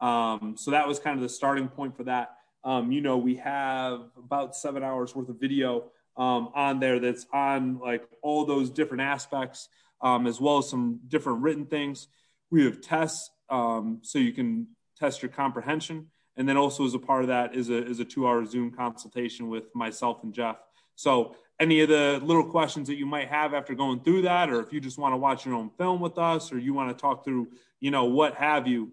Um, 0.00 0.54
so 0.56 0.70
that 0.72 0.86
was 0.86 0.98
kind 0.98 1.16
of 1.16 1.22
the 1.22 1.28
starting 1.28 1.68
point 1.68 1.96
for 1.96 2.04
that. 2.04 2.35
Um, 2.66 2.90
you 2.90 3.00
know, 3.00 3.16
we 3.16 3.36
have 3.36 4.00
about 4.18 4.56
seven 4.56 4.82
hours 4.82 5.14
worth 5.14 5.28
of 5.28 5.38
video 5.38 5.84
um, 6.16 6.50
on 6.52 6.80
there 6.80 6.98
that's 6.98 7.24
on 7.32 7.78
like 7.78 8.02
all 8.22 8.44
those 8.44 8.70
different 8.70 9.02
aspects, 9.02 9.68
um, 10.00 10.26
as 10.26 10.40
well 10.40 10.58
as 10.58 10.68
some 10.68 10.98
different 11.06 11.42
written 11.42 11.66
things. 11.66 12.08
We 12.50 12.64
have 12.64 12.80
tests 12.80 13.30
um, 13.48 14.00
so 14.02 14.18
you 14.18 14.32
can 14.32 14.66
test 14.98 15.22
your 15.22 15.30
comprehension, 15.30 16.08
and 16.36 16.48
then 16.48 16.56
also 16.56 16.84
as 16.84 16.94
a 16.94 16.98
part 16.98 17.22
of 17.22 17.28
that 17.28 17.54
is 17.54 17.70
a 17.70 17.86
is 17.86 18.00
a 18.00 18.04
two 18.04 18.26
hour 18.26 18.44
Zoom 18.44 18.72
consultation 18.72 19.48
with 19.48 19.72
myself 19.72 20.24
and 20.24 20.34
Jeff. 20.34 20.56
So 20.96 21.36
any 21.60 21.82
of 21.82 21.88
the 21.88 22.20
little 22.20 22.50
questions 22.50 22.88
that 22.88 22.96
you 22.96 23.06
might 23.06 23.28
have 23.28 23.54
after 23.54 23.76
going 23.76 24.00
through 24.00 24.22
that, 24.22 24.50
or 24.50 24.60
if 24.60 24.72
you 24.72 24.80
just 24.80 24.98
want 24.98 25.12
to 25.12 25.18
watch 25.18 25.46
your 25.46 25.54
own 25.54 25.70
film 25.78 26.00
with 26.00 26.18
us, 26.18 26.50
or 26.50 26.58
you 26.58 26.74
want 26.74 26.90
to 26.90 27.00
talk 27.00 27.24
through, 27.24 27.46
you 27.78 27.92
know, 27.92 28.06
what 28.06 28.34
have 28.34 28.66
you, 28.66 28.90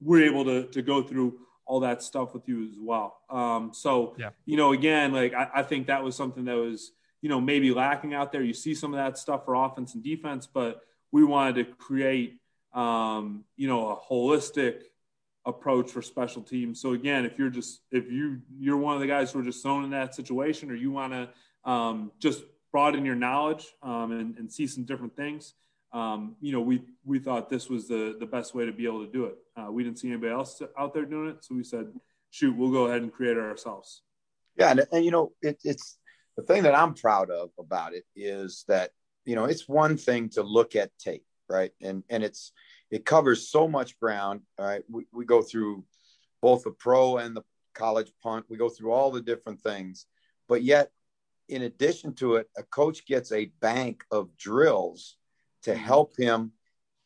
we're 0.00 0.24
able 0.24 0.44
to 0.46 0.66
to 0.66 0.82
go 0.82 1.00
through 1.00 1.45
all 1.66 1.80
that 1.80 2.02
stuff 2.02 2.32
with 2.32 2.48
you 2.48 2.64
as 2.64 2.76
well. 2.78 3.18
Um, 3.28 3.72
so, 3.74 4.14
yeah. 4.18 4.30
you 4.44 4.56
know, 4.56 4.72
again, 4.72 5.12
like 5.12 5.34
I, 5.34 5.50
I, 5.56 5.62
think 5.62 5.88
that 5.88 6.02
was 6.02 6.14
something 6.14 6.44
that 6.44 6.56
was, 6.56 6.92
you 7.20 7.28
know, 7.28 7.40
maybe 7.40 7.72
lacking 7.72 8.14
out 8.14 8.30
there. 8.30 8.42
You 8.42 8.54
see 8.54 8.74
some 8.74 8.94
of 8.94 8.98
that 8.98 9.18
stuff 9.18 9.44
for 9.44 9.54
offense 9.54 9.94
and 9.94 10.02
defense, 10.02 10.46
but 10.46 10.82
we 11.10 11.24
wanted 11.24 11.56
to 11.56 11.64
create, 11.74 12.40
um, 12.72 13.44
you 13.56 13.66
know, 13.66 13.90
a 13.90 13.96
holistic 13.96 14.82
approach 15.44 15.90
for 15.90 16.02
special 16.02 16.42
teams. 16.42 16.80
So 16.80 16.92
again, 16.92 17.24
if 17.24 17.38
you're 17.38 17.50
just 17.50 17.80
if 17.90 18.10
you 18.10 18.40
you're 18.58 18.76
one 18.76 18.94
of 18.94 19.00
the 19.00 19.06
guys 19.06 19.32
who 19.32 19.40
are 19.40 19.44
just 19.44 19.62
thrown 19.62 19.84
in 19.84 19.90
that 19.90 20.14
situation, 20.14 20.70
or 20.70 20.74
you 20.74 20.92
want 20.92 21.12
to 21.12 21.70
um, 21.70 22.12
just 22.20 22.44
broaden 22.72 23.04
your 23.04 23.14
knowledge 23.14 23.66
um, 23.82 24.12
and, 24.12 24.38
and 24.38 24.52
see 24.52 24.66
some 24.66 24.84
different 24.84 25.16
things, 25.16 25.54
um, 25.96 26.36
you 26.42 26.52
know, 26.52 26.60
we 26.60 26.82
we 27.06 27.18
thought 27.18 27.48
this 27.48 27.70
was 27.70 27.88
the 27.88 28.16
the 28.20 28.26
best 28.26 28.54
way 28.54 28.66
to 28.66 28.72
be 28.72 28.84
able 28.84 29.04
to 29.06 29.10
do 29.10 29.24
it. 29.24 29.36
Uh, 29.56 29.72
we 29.72 29.82
didn't 29.82 29.98
see 29.98 30.08
anybody 30.08 30.30
else 30.30 30.60
out 30.78 30.92
there 30.92 31.06
doing 31.06 31.30
it, 31.30 31.42
so 31.42 31.54
we 31.54 31.64
said, 31.64 31.86
"Shoot, 32.30 32.54
we'll 32.54 32.70
go 32.70 32.84
ahead 32.84 33.00
and 33.00 33.10
create 33.10 33.38
it 33.38 33.42
ourselves." 33.42 34.02
Yeah, 34.56 34.72
and, 34.72 34.86
and 34.92 35.04
you 35.06 35.10
know, 35.10 35.32
it, 35.40 35.58
it's 35.64 35.96
the 36.36 36.42
thing 36.42 36.64
that 36.64 36.74
I'm 36.74 36.92
proud 36.92 37.30
of 37.30 37.48
about 37.58 37.94
it 37.94 38.04
is 38.14 38.64
that 38.68 38.90
you 39.24 39.36
know 39.36 39.46
it's 39.46 39.66
one 39.66 39.96
thing 39.96 40.28
to 40.30 40.42
look 40.42 40.76
at 40.76 40.90
tape, 40.98 41.24
right, 41.48 41.72
and 41.80 42.04
and 42.10 42.22
it's 42.22 42.52
it 42.90 43.06
covers 43.06 43.48
so 43.48 43.66
much 43.66 43.98
ground. 43.98 44.42
All 44.58 44.66
right, 44.66 44.82
we 44.90 45.06
we 45.14 45.24
go 45.24 45.40
through 45.40 45.82
both 46.42 46.64
the 46.64 46.72
pro 46.72 47.16
and 47.16 47.34
the 47.34 47.42
college 47.72 48.12
punt. 48.22 48.44
We 48.50 48.58
go 48.58 48.68
through 48.68 48.92
all 48.92 49.10
the 49.10 49.22
different 49.22 49.62
things, 49.62 50.04
but 50.46 50.62
yet, 50.62 50.90
in 51.48 51.62
addition 51.62 52.12
to 52.16 52.36
it, 52.36 52.50
a 52.54 52.64
coach 52.64 53.06
gets 53.06 53.32
a 53.32 53.46
bank 53.62 54.04
of 54.10 54.36
drills 54.36 55.16
to 55.66 55.74
help 55.74 56.16
him 56.16 56.52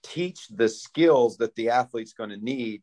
teach 0.03 0.49
the 0.49 0.69
skills 0.69 1.39
that 1.39 1.55
the 1.55 1.71
athlete's 1.71 2.13
going 2.13 2.29
to 2.29 2.37
need 2.37 2.83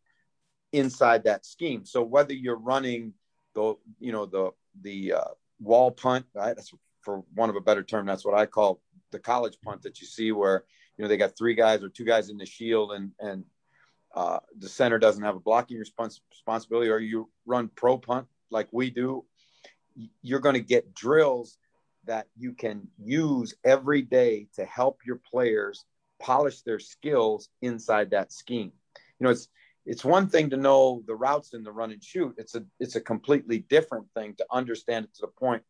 inside 0.74 1.24
that 1.24 1.46
scheme. 1.46 1.86
So 1.86 2.02
whether 2.02 2.34
you're 2.34 2.58
running 2.58 3.14
the 3.54 3.76
you 4.00 4.12
know 4.12 4.26
the 4.26 4.52
the 4.82 5.14
uh, 5.14 5.34
wall 5.60 5.92
punt, 5.92 6.26
right? 6.34 6.56
That's 6.56 6.74
for 7.02 7.24
one 7.36 7.52
of 7.52 7.56
a 7.56 7.62
better 7.62 7.84
term. 7.84 8.08
That's 8.08 8.26
what 8.26 8.34
I 8.34 8.48
call 8.48 8.82
the 9.12 9.20
college 9.20 9.58
punt 9.64 9.84
that 9.84 10.02
you 10.02 10.08
see 10.08 10.32
where 10.32 10.66
you 10.98 11.04
know 11.04 11.10
they 11.10 11.18
got 11.18 11.38
three 11.38 11.54
guys 11.54 11.84
or 11.84 11.90
two 11.90 12.06
guys 12.06 12.30
in 12.30 12.38
the 12.38 12.46
shield 12.46 12.92
and 12.94 13.12
and 13.20 13.46
uh, 14.16 14.40
the 14.58 14.70
center 14.70 14.98
doesn't 14.98 15.24
have 15.24 15.36
a 15.36 15.40
blocking 15.40 15.78
respons- 15.78 16.22
responsibility, 16.32 16.90
or 16.90 16.98
you 16.98 17.30
run 17.46 17.70
pro 17.76 18.00
punt 18.00 18.26
like 18.50 18.68
we 18.72 18.90
do. 18.90 19.24
You're 20.24 20.40
going 20.40 20.56
to 20.56 20.62
get 20.62 20.96
drills 20.96 21.60
that 22.08 22.28
you 22.38 22.54
can 22.54 22.88
use 22.98 23.54
every 23.64 24.02
day 24.02 24.48
to 24.56 24.66
help 24.66 25.02
your 25.06 25.20
players 25.30 25.86
polish 26.20 26.62
their 26.62 26.80
skills 26.80 27.50
inside 27.62 28.12
that 28.12 28.32
scheme. 28.32 28.72
You 29.20 29.26
know, 29.26 29.30
it's 29.30 29.48
it's 29.86 30.04
one 30.04 30.28
thing 30.28 30.50
to 30.50 30.58
know 30.58 31.02
the 31.08 31.16
routes 31.16 31.54
in 31.54 31.64
the 31.64 31.72
run 31.72 31.92
and 31.92 32.04
shoot. 32.04 32.36
It's 32.38 32.56
a 32.56 32.66
it's 32.80 32.96
a 32.96 33.02
completely 33.02 33.60
different 33.60 34.08
thing 34.16 34.36
to 34.38 34.46
understand 34.52 35.06
it 35.06 35.14
to 35.16 35.22
the 35.22 35.28
point 35.28 35.64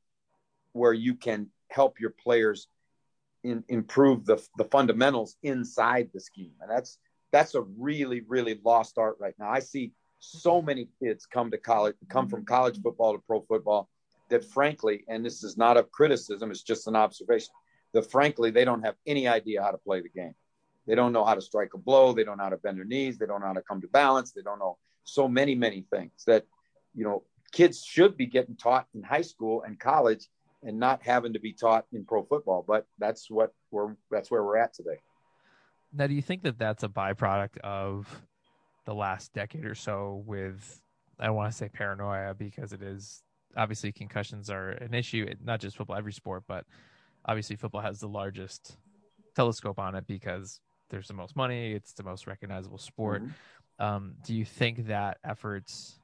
where 0.74 0.94
you 0.94 1.16
can 1.16 1.48
help 1.70 2.00
your 2.00 2.12
players 2.12 2.68
in, 3.44 3.64
improve 3.68 4.26
the 4.26 4.42
the 4.58 4.66
fundamentals 4.66 5.36
inside 5.44 6.10
the 6.14 6.20
scheme. 6.20 6.54
And 6.62 6.70
that's 6.70 6.98
that's 7.32 7.56
a 7.56 7.62
really 7.62 8.22
really 8.28 8.60
lost 8.64 8.98
art 8.98 9.18
right 9.20 9.36
now. 9.38 9.50
I 9.50 9.60
see 9.60 9.92
so 10.20 10.62
many 10.62 10.90
kids 11.02 11.26
come 11.26 11.52
to 11.52 11.58
college 11.58 11.96
come 12.10 12.28
from 12.28 12.46
college 12.46 12.82
football 12.82 13.14
to 13.14 13.20
pro 13.20 13.42
football 13.42 13.90
that 14.30 14.44
frankly, 14.46 15.04
and 15.08 15.26
this 15.26 15.44
is 15.44 15.58
not 15.58 15.78
a 15.78 15.84
criticism, 15.84 16.52
it's 16.52 16.64
just 16.64 16.88
an 16.88 16.96
observation, 16.96 17.50
that 17.94 18.10
frankly, 18.10 18.52
they 18.52 18.66
don't 18.66 18.84
have 18.84 18.96
any 19.06 19.28
idea 19.28 19.62
how 19.64 19.72
to 19.72 19.78
play 19.78 20.02
the 20.02 20.10
game. 20.10 20.36
They 20.86 20.96
don't 20.96 21.14
know 21.14 21.26
how 21.26 21.36
to 21.36 21.42
strike 21.42 21.74
a 21.74 21.78
blow. 21.78 22.14
They 22.14 22.24
don't 22.24 22.38
know 22.38 22.46
how 22.46 22.50
to 22.50 22.58
bend 22.58 22.78
their 22.78 22.86
knees. 22.86 23.18
They 23.18 23.26
don't 23.26 23.42
know 23.42 23.48
how 23.48 23.54
to 23.54 23.62
come 23.62 23.82
to 23.82 23.88
balance. 23.88 24.32
They 24.32 24.42
don't 24.42 24.60
know 24.60 24.78
so 25.04 25.28
many, 25.28 25.54
many 25.56 25.86
things 25.90 26.24
that, 26.28 26.46
you 26.96 27.04
know, 27.04 27.24
kids 27.52 27.84
should 27.84 28.18
be 28.18 28.26
getting 28.26 28.56
taught 28.56 28.88
in 28.94 29.04
high 29.04 29.22
school 29.22 29.64
and 29.64 29.80
college 29.80 30.28
and 30.64 30.80
not 30.80 31.04
having 31.04 31.34
to 31.34 31.40
be 31.40 31.54
taught 31.54 31.86
in 31.92 32.06
pro 32.06 32.24
football. 32.24 32.64
But 32.66 32.86
that's 33.00 33.30
what 33.30 33.54
we're, 33.72 33.96
that's 34.10 34.32
where 34.32 34.44
we're 34.44 34.58
at 34.58 34.74
today. 34.74 35.00
Now, 35.94 36.08
do 36.08 36.14
you 36.14 36.22
think 36.22 36.44
that 36.44 36.58
that's 36.58 36.84
a 36.84 36.90
byproduct 36.90 37.58
of 37.60 38.08
the 38.86 38.94
last 38.94 39.34
decade 39.34 39.66
or 39.66 39.76
so 39.76 40.24
with, 40.26 40.82
I 41.20 41.30
want 41.32 41.52
to 41.52 41.58
say 41.58 41.70
paranoia 41.70 42.34
because 42.34 42.72
it 42.74 42.82
is 42.82 43.24
obviously 43.56 43.92
concussions 43.92 44.50
are 44.50 44.72
an 44.72 44.94
issue, 44.94 45.28
not 45.44 45.60
just 45.60 45.78
football, 45.78 45.96
every 45.96 46.14
sport, 46.14 46.44
but 46.48 46.66
obviously 47.26 47.56
football 47.56 47.82
has 47.82 48.00
the 48.00 48.08
largest 48.08 48.78
telescope 49.36 49.80
on 49.80 49.96
it 49.96 50.08
because 50.08 50.60
there's 50.90 51.08
the 51.08 51.14
most 51.14 51.36
money, 51.36 51.74
it's 51.74 51.94
the 51.94 52.04
most 52.04 52.28
recognizable 52.28 52.78
sport. 52.78 53.24
Mm-hmm. 53.24 53.86
Um, 53.86 54.16
do 54.26 54.34
you 54.34 54.46
think 54.46 54.88
that 54.88 55.18
efforts 55.24 56.00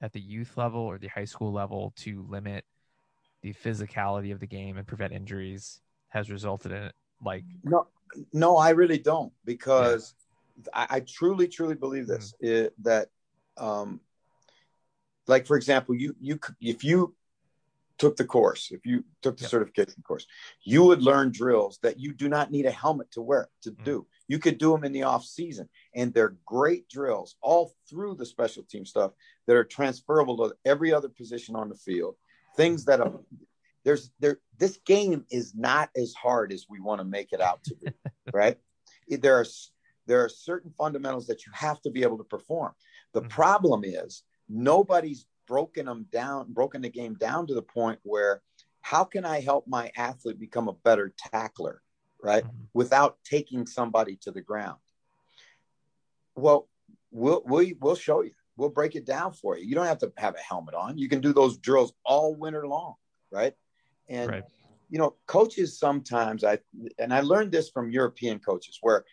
at 0.00 0.12
the 0.12 0.20
youth 0.20 0.56
level 0.56 0.80
or 0.80 0.98
the 0.98 1.08
high 1.08 1.24
school 1.24 1.52
level 1.52 1.92
to 1.96 2.26
limit 2.28 2.64
the 3.42 3.54
physicality 3.54 4.32
of 4.32 4.40
the 4.40 4.46
game 4.46 4.76
and 4.76 4.86
prevent 4.86 5.12
injuries 5.12 5.80
has 6.08 6.30
resulted 6.30 6.72
in 6.72 6.82
it? 6.82 6.94
Like, 7.24 7.44
no, 7.62 7.86
no, 8.32 8.56
I 8.56 8.70
really 8.70 8.98
don't 8.98 9.32
because 9.44 10.14
yeah. 10.56 10.70
I, 10.74 10.96
I, 10.96 11.00
truly, 11.00 11.48
truly 11.48 11.74
believe 11.74 12.06
this 12.06 12.34
mm-hmm. 12.42 12.66
it, 12.66 12.74
that 12.84 13.08
um, 13.56 14.00
like 15.26 15.46
for 15.46 15.56
example, 15.56 15.94
you 15.94 16.14
you 16.20 16.38
if 16.60 16.84
you 16.84 17.14
took 17.98 18.16
the 18.16 18.24
course, 18.24 18.70
if 18.72 18.84
you 18.84 19.04
took 19.22 19.36
the 19.36 19.42
yep. 19.42 19.50
certification 19.50 20.02
course, 20.02 20.26
you 20.62 20.82
would 20.82 21.02
learn 21.02 21.30
drills 21.30 21.78
that 21.82 21.98
you 21.98 22.12
do 22.12 22.28
not 22.28 22.50
need 22.50 22.66
a 22.66 22.70
helmet 22.70 23.10
to 23.12 23.22
wear 23.22 23.48
to 23.62 23.70
mm 23.70 23.84
do. 23.84 24.06
You 24.26 24.38
could 24.38 24.56
do 24.56 24.72
them 24.72 24.84
in 24.84 24.92
the 24.92 25.02
off 25.02 25.24
season, 25.24 25.68
and 25.94 26.12
they're 26.12 26.36
great 26.46 26.88
drills 26.88 27.36
all 27.42 27.74
through 27.88 28.14
the 28.14 28.26
special 28.26 28.62
team 28.62 28.86
stuff 28.86 29.12
that 29.46 29.56
are 29.56 29.64
transferable 29.64 30.36
to 30.38 30.54
every 30.64 30.94
other 30.94 31.10
position 31.10 31.54
on 31.54 31.68
the 31.68 31.74
field. 31.74 32.16
Things 32.56 32.86
that 32.86 33.00
are 33.00 33.12
there's 33.84 34.10
there. 34.18 34.38
This 34.58 34.78
game 34.86 35.24
is 35.30 35.54
not 35.54 35.90
as 35.96 36.14
hard 36.14 36.52
as 36.52 36.66
we 36.68 36.80
want 36.80 37.00
to 37.00 37.04
make 37.04 37.32
it 37.32 37.40
out 37.40 37.62
to 37.64 37.74
be, 37.76 37.92
right? 38.32 38.56
There 39.08 39.38
are 39.38 39.46
there 40.06 40.24
are 40.24 40.28
certain 40.28 40.72
fundamentals 40.76 41.26
that 41.26 41.46
you 41.46 41.52
have 41.54 41.80
to 41.82 41.90
be 41.90 42.02
able 42.02 42.18
to 42.18 42.24
perform. 42.24 42.72
The 43.12 43.20
mm-hmm. 43.20 43.28
problem 43.28 43.84
is 43.84 44.22
nobody's 44.48 45.26
broken 45.46 45.86
them 45.86 46.06
down, 46.12 46.52
broken 46.52 46.82
the 46.82 46.88
game 46.88 47.14
down 47.14 47.46
to 47.46 47.54
the 47.54 47.62
point 47.62 47.98
where 48.02 48.42
how 48.80 49.04
can 49.04 49.24
I 49.24 49.40
help 49.40 49.66
my 49.66 49.90
athlete 49.96 50.38
become 50.38 50.68
a 50.68 50.72
better 50.72 51.14
tackler, 51.16 51.80
right? 52.22 52.44
Mm-hmm. 52.44 52.64
Without 52.74 53.18
taking 53.24 53.66
somebody 53.66 54.16
to 54.22 54.30
the 54.30 54.42
ground. 54.42 54.78
Well, 56.34 56.68
we'll, 57.10 57.42
we'll, 57.46 57.70
we'll 57.80 57.94
show 57.94 58.22
you. 58.22 58.32
We'll 58.56 58.70
break 58.70 58.94
it 58.94 59.06
down 59.06 59.32
for 59.32 59.56
you. 59.56 59.64
You 59.64 59.74
don't 59.74 59.86
have 59.86 59.98
to 59.98 60.12
have 60.16 60.34
a 60.34 60.38
helmet 60.40 60.74
on. 60.74 60.98
You 60.98 61.08
can 61.08 61.20
do 61.20 61.32
those 61.32 61.58
drills 61.58 61.92
all 62.04 62.34
winter 62.34 62.66
long, 62.66 62.94
right? 63.30 63.54
And 64.08 64.30
right. 64.30 64.44
you 64.90 64.98
know, 64.98 65.16
coaches 65.26 65.78
sometimes 65.78 66.44
I 66.44 66.58
and 66.98 67.12
I 67.12 67.20
learned 67.20 67.50
this 67.50 67.70
from 67.70 67.90
European 67.90 68.38
coaches 68.38 68.78
where 68.80 69.04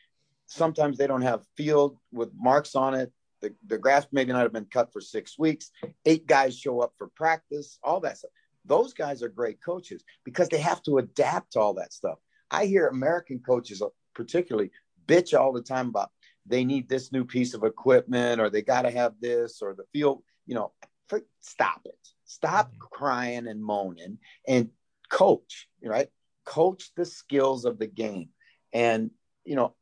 sometimes 0.46 0.98
they 0.98 1.08
don't 1.08 1.22
have 1.22 1.44
field 1.56 1.98
with 2.12 2.30
marks 2.36 2.76
on 2.76 2.94
it. 2.94 3.12
The, 3.42 3.54
the 3.68 3.78
grass 3.78 4.08
maybe 4.12 4.32
not 4.32 4.44
have 4.44 4.54
been 4.54 4.66
cut 4.66 4.94
for 4.94 5.02
six 5.02 5.38
weeks. 5.38 5.72
Eight 6.06 6.28
guys 6.28 6.58
show 6.58 6.80
up 6.80 6.94
for 6.98 7.08
practice, 7.08 7.80
all 7.84 8.00
that 8.02 8.18
stuff. 8.18 8.32
Those 8.66 8.94
guys 8.94 9.24
are 9.24 9.30
great 9.30 9.64
coaches 9.64 10.04
because 10.24 10.50
they 10.50 10.60
have 10.60 10.84
to 10.84 11.00
adapt 11.00 11.54
to 11.54 11.60
all 11.60 11.74
that 11.76 11.94
stuff. 11.94 12.20
I 12.52 12.66
hear 12.66 12.88
American 12.88 13.40
coaches, 13.40 13.82
particularly, 14.14 14.72
bitch 15.08 15.38
all 15.38 15.52
the 15.52 15.62
time 15.62 15.90
about 15.90 16.12
they 16.46 16.64
need 16.64 16.90
this 16.90 17.12
new 17.12 17.26
piece 17.26 17.54
of 17.54 17.64
equipment 17.64 18.42
or 18.42 18.50
they 18.50 18.62
got 18.62 18.84
to 18.84 18.92
have 18.92 19.14
this 19.20 19.62
or 19.62 19.74
the 19.74 19.86
field, 19.94 20.24
you 20.46 20.56
know, 20.56 20.72
for, 21.08 21.22
stop 21.40 21.82
it. 21.86 21.96
Stop 22.26 22.70
mm-hmm. 22.70 22.78
crying 22.92 23.48
and 23.48 23.64
moaning 23.64 24.18
and 24.48 24.70
coach, 25.10 25.68
you 25.82 25.90
right? 25.90 26.08
Coach 26.46 26.92
the 26.96 27.06
skills 27.06 27.66
of 27.66 27.78
the 27.78 27.88
game. 27.88 28.30
And, 28.74 29.12
you 29.44 29.56
know, 29.56 29.76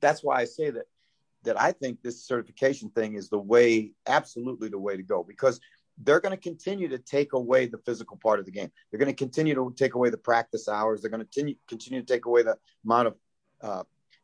that's 0.00 0.22
why 0.22 0.40
I 0.40 0.44
say 0.46 0.70
that 0.70 0.86
that 1.44 1.60
I 1.60 1.72
think 1.72 2.02
this 2.02 2.24
certification 2.24 2.90
thing 2.90 3.14
is 3.14 3.28
the 3.28 3.38
way, 3.38 3.92
absolutely 4.06 4.68
the 4.68 4.78
way 4.78 4.96
to 4.96 5.02
go, 5.02 5.22
because 5.22 5.60
they're 6.02 6.20
going 6.20 6.36
to 6.36 6.42
continue 6.42 6.88
to 6.88 6.98
take 6.98 7.32
away 7.32 7.66
the 7.66 7.78
physical 7.78 8.16
part 8.16 8.40
of 8.40 8.46
the 8.46 8.52
game. 8.52 8.70
They're 8.90 8.98
going 8.98 9.14
to 9.14 9.14
continue 9.14 9.54
to 9.54 9.72
take 9.76 9.94
away 9.94 10.10
the 10.10 10.18
practice 10.18 10.68
hours. 10.68 11.00
They're 11.00 11.10
going 11.10 11.20
to 11.20 11.26
continue, 11.26 11.54
continue 11.68 12.00
to 12.00 12.06
take 12.06 12.26
away 12.26 12.42
the 12.42 12.56
amount 12.84 13.08
of 13.08 13.14
uh, 13.62 13.82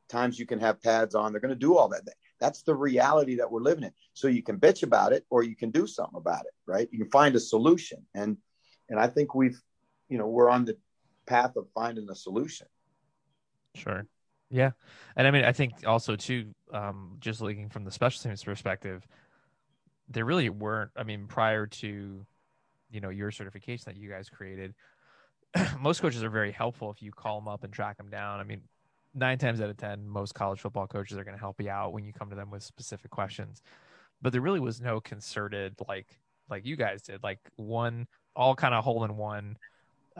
times 0.09 0.39
you 0.39 0.47
can 0.47 0.61
have 0.61 0.83
pads 0.83 1.15
on. 1.15 1.33
They're 1.33 1.41
going 1.41 1.51
to 1.51 1.57
do 1.57 1.77
all 1.77 1.89
that. 1.89 2.03
That's 2.41 2.63
the 2.63 2.75
reality 2.75 3.37
that 3.37 3.51
we're 3.51 3.61
living 3.61 3.85
in. 3.85 3.93
So 4.15 4.29
you 4.29 4.43
can 4.43 4.59
bitch 4.59 4.83
about 4.83 5.13
it 5.13 5.25
or 5.31 5.43
you 5.43 5.57
can 5.57 5.71
do 5.71 5.87
something 5.87 6.17
about 6.17 6.43
it, 6.43 6.53
right? 6.67 6.89
You 6.91 6.99
can 6.99 7.11
find 7.11 7.35
a 7.35 7.41
solution. 7.41 8.05
And 8.15 8.37
and 8.89 9.01
I 9.01 9.09
think 9.09 9.35
we've, 9.35 9.61
you 10.09 10.17
know, 10.17 10.29
we're 10.29 10.49
on 10.49 10.65
the 10.65 10.77
path 11.27 11.57
of 11.57 11.67
finding 11.75 12.09
a 12.09 12.15
solution. 12.15 12.69
Sure. 13.75 14.07
Yeah. 14.51 14.71
And 15.17 15.27
I 15.27 15.31
mean, 15.31 15.45
I 15.45 15.53
think 15.53 15.87
also 15.87 16.17
too, 16.17 16.55
um, 16.73 17.17
just 17.21 17.41
looking 17.41 17.69
from 17.69 17.85
the 17.85 17.91
special 17.91 18.23
teams 18.23 18.45
perspective, 18.45 19.07
there 20.09 20.25
really 20.25 20.49
weren't, 20.49 20.93
I 20.97 21.03
mean, 21.03 21.27
prior 21.27 21.67
to, 21.67 22.25
you 22.91 23.01
know, 23.01 23.09
your 23.09 23.31
certification 23.31 23.85
that 23.87 23.97
you 23.97 24.09
guys 24.09 24.29
created, 24.29 24.75
most 25.81 26.01
coaches 26.01 26.23
are 26.23 26.31
very 26.31 26.53
helpful 26.53 26.91
if 26.91 27.03
you 27.03 27.11
call 27.11 27.41
them 27.41 27.49
up 27.49 27.65
and 27.65 27.73
track 27.73 27.97
them 27.97 28.09
down. 28.09 28.39
I 28.41 28.45
mean, 28.45 28.63
nine 29.15 29.39
times 29.39 29.61
out 29.61 29.71
of 29.71 29.77
ten, 29.77 30.07
most 30.07 30.35
college 30.35 30.61
football 30.61 30.87
coaches 30.87 31.19
are 31.19 31.25
going 31.25 31.37
to 31.37 31.41
help 31.41 31.61
you 31.61 31.71
out 31.71 31.93
when 31.93 32.05
you 32.05 32.13
come 32.13 32.31
to 32.31 32.37
them 32.37 32.51
with 32.51 32.63
specific 32.63 33.11
questions. 33.11 33.63
But 34.23 34.33
there 34.33 34.41
really 34.41 34.61
was 34.61 34.81
no 34.81 35.01
concerted 35.01 35.75
like 35.89 36.07
like 36.49 36.65
you 36.65 36.77
guys 36.77 37.03
did, 37.03 37.23
like 37.23 37.41
one 37.57 38.07
all 38.37 38.55
kind 38.55 38.75
of 38.75 38.85
hole 38.85 39.05
in 39.05 39.17
one 39.17 39.57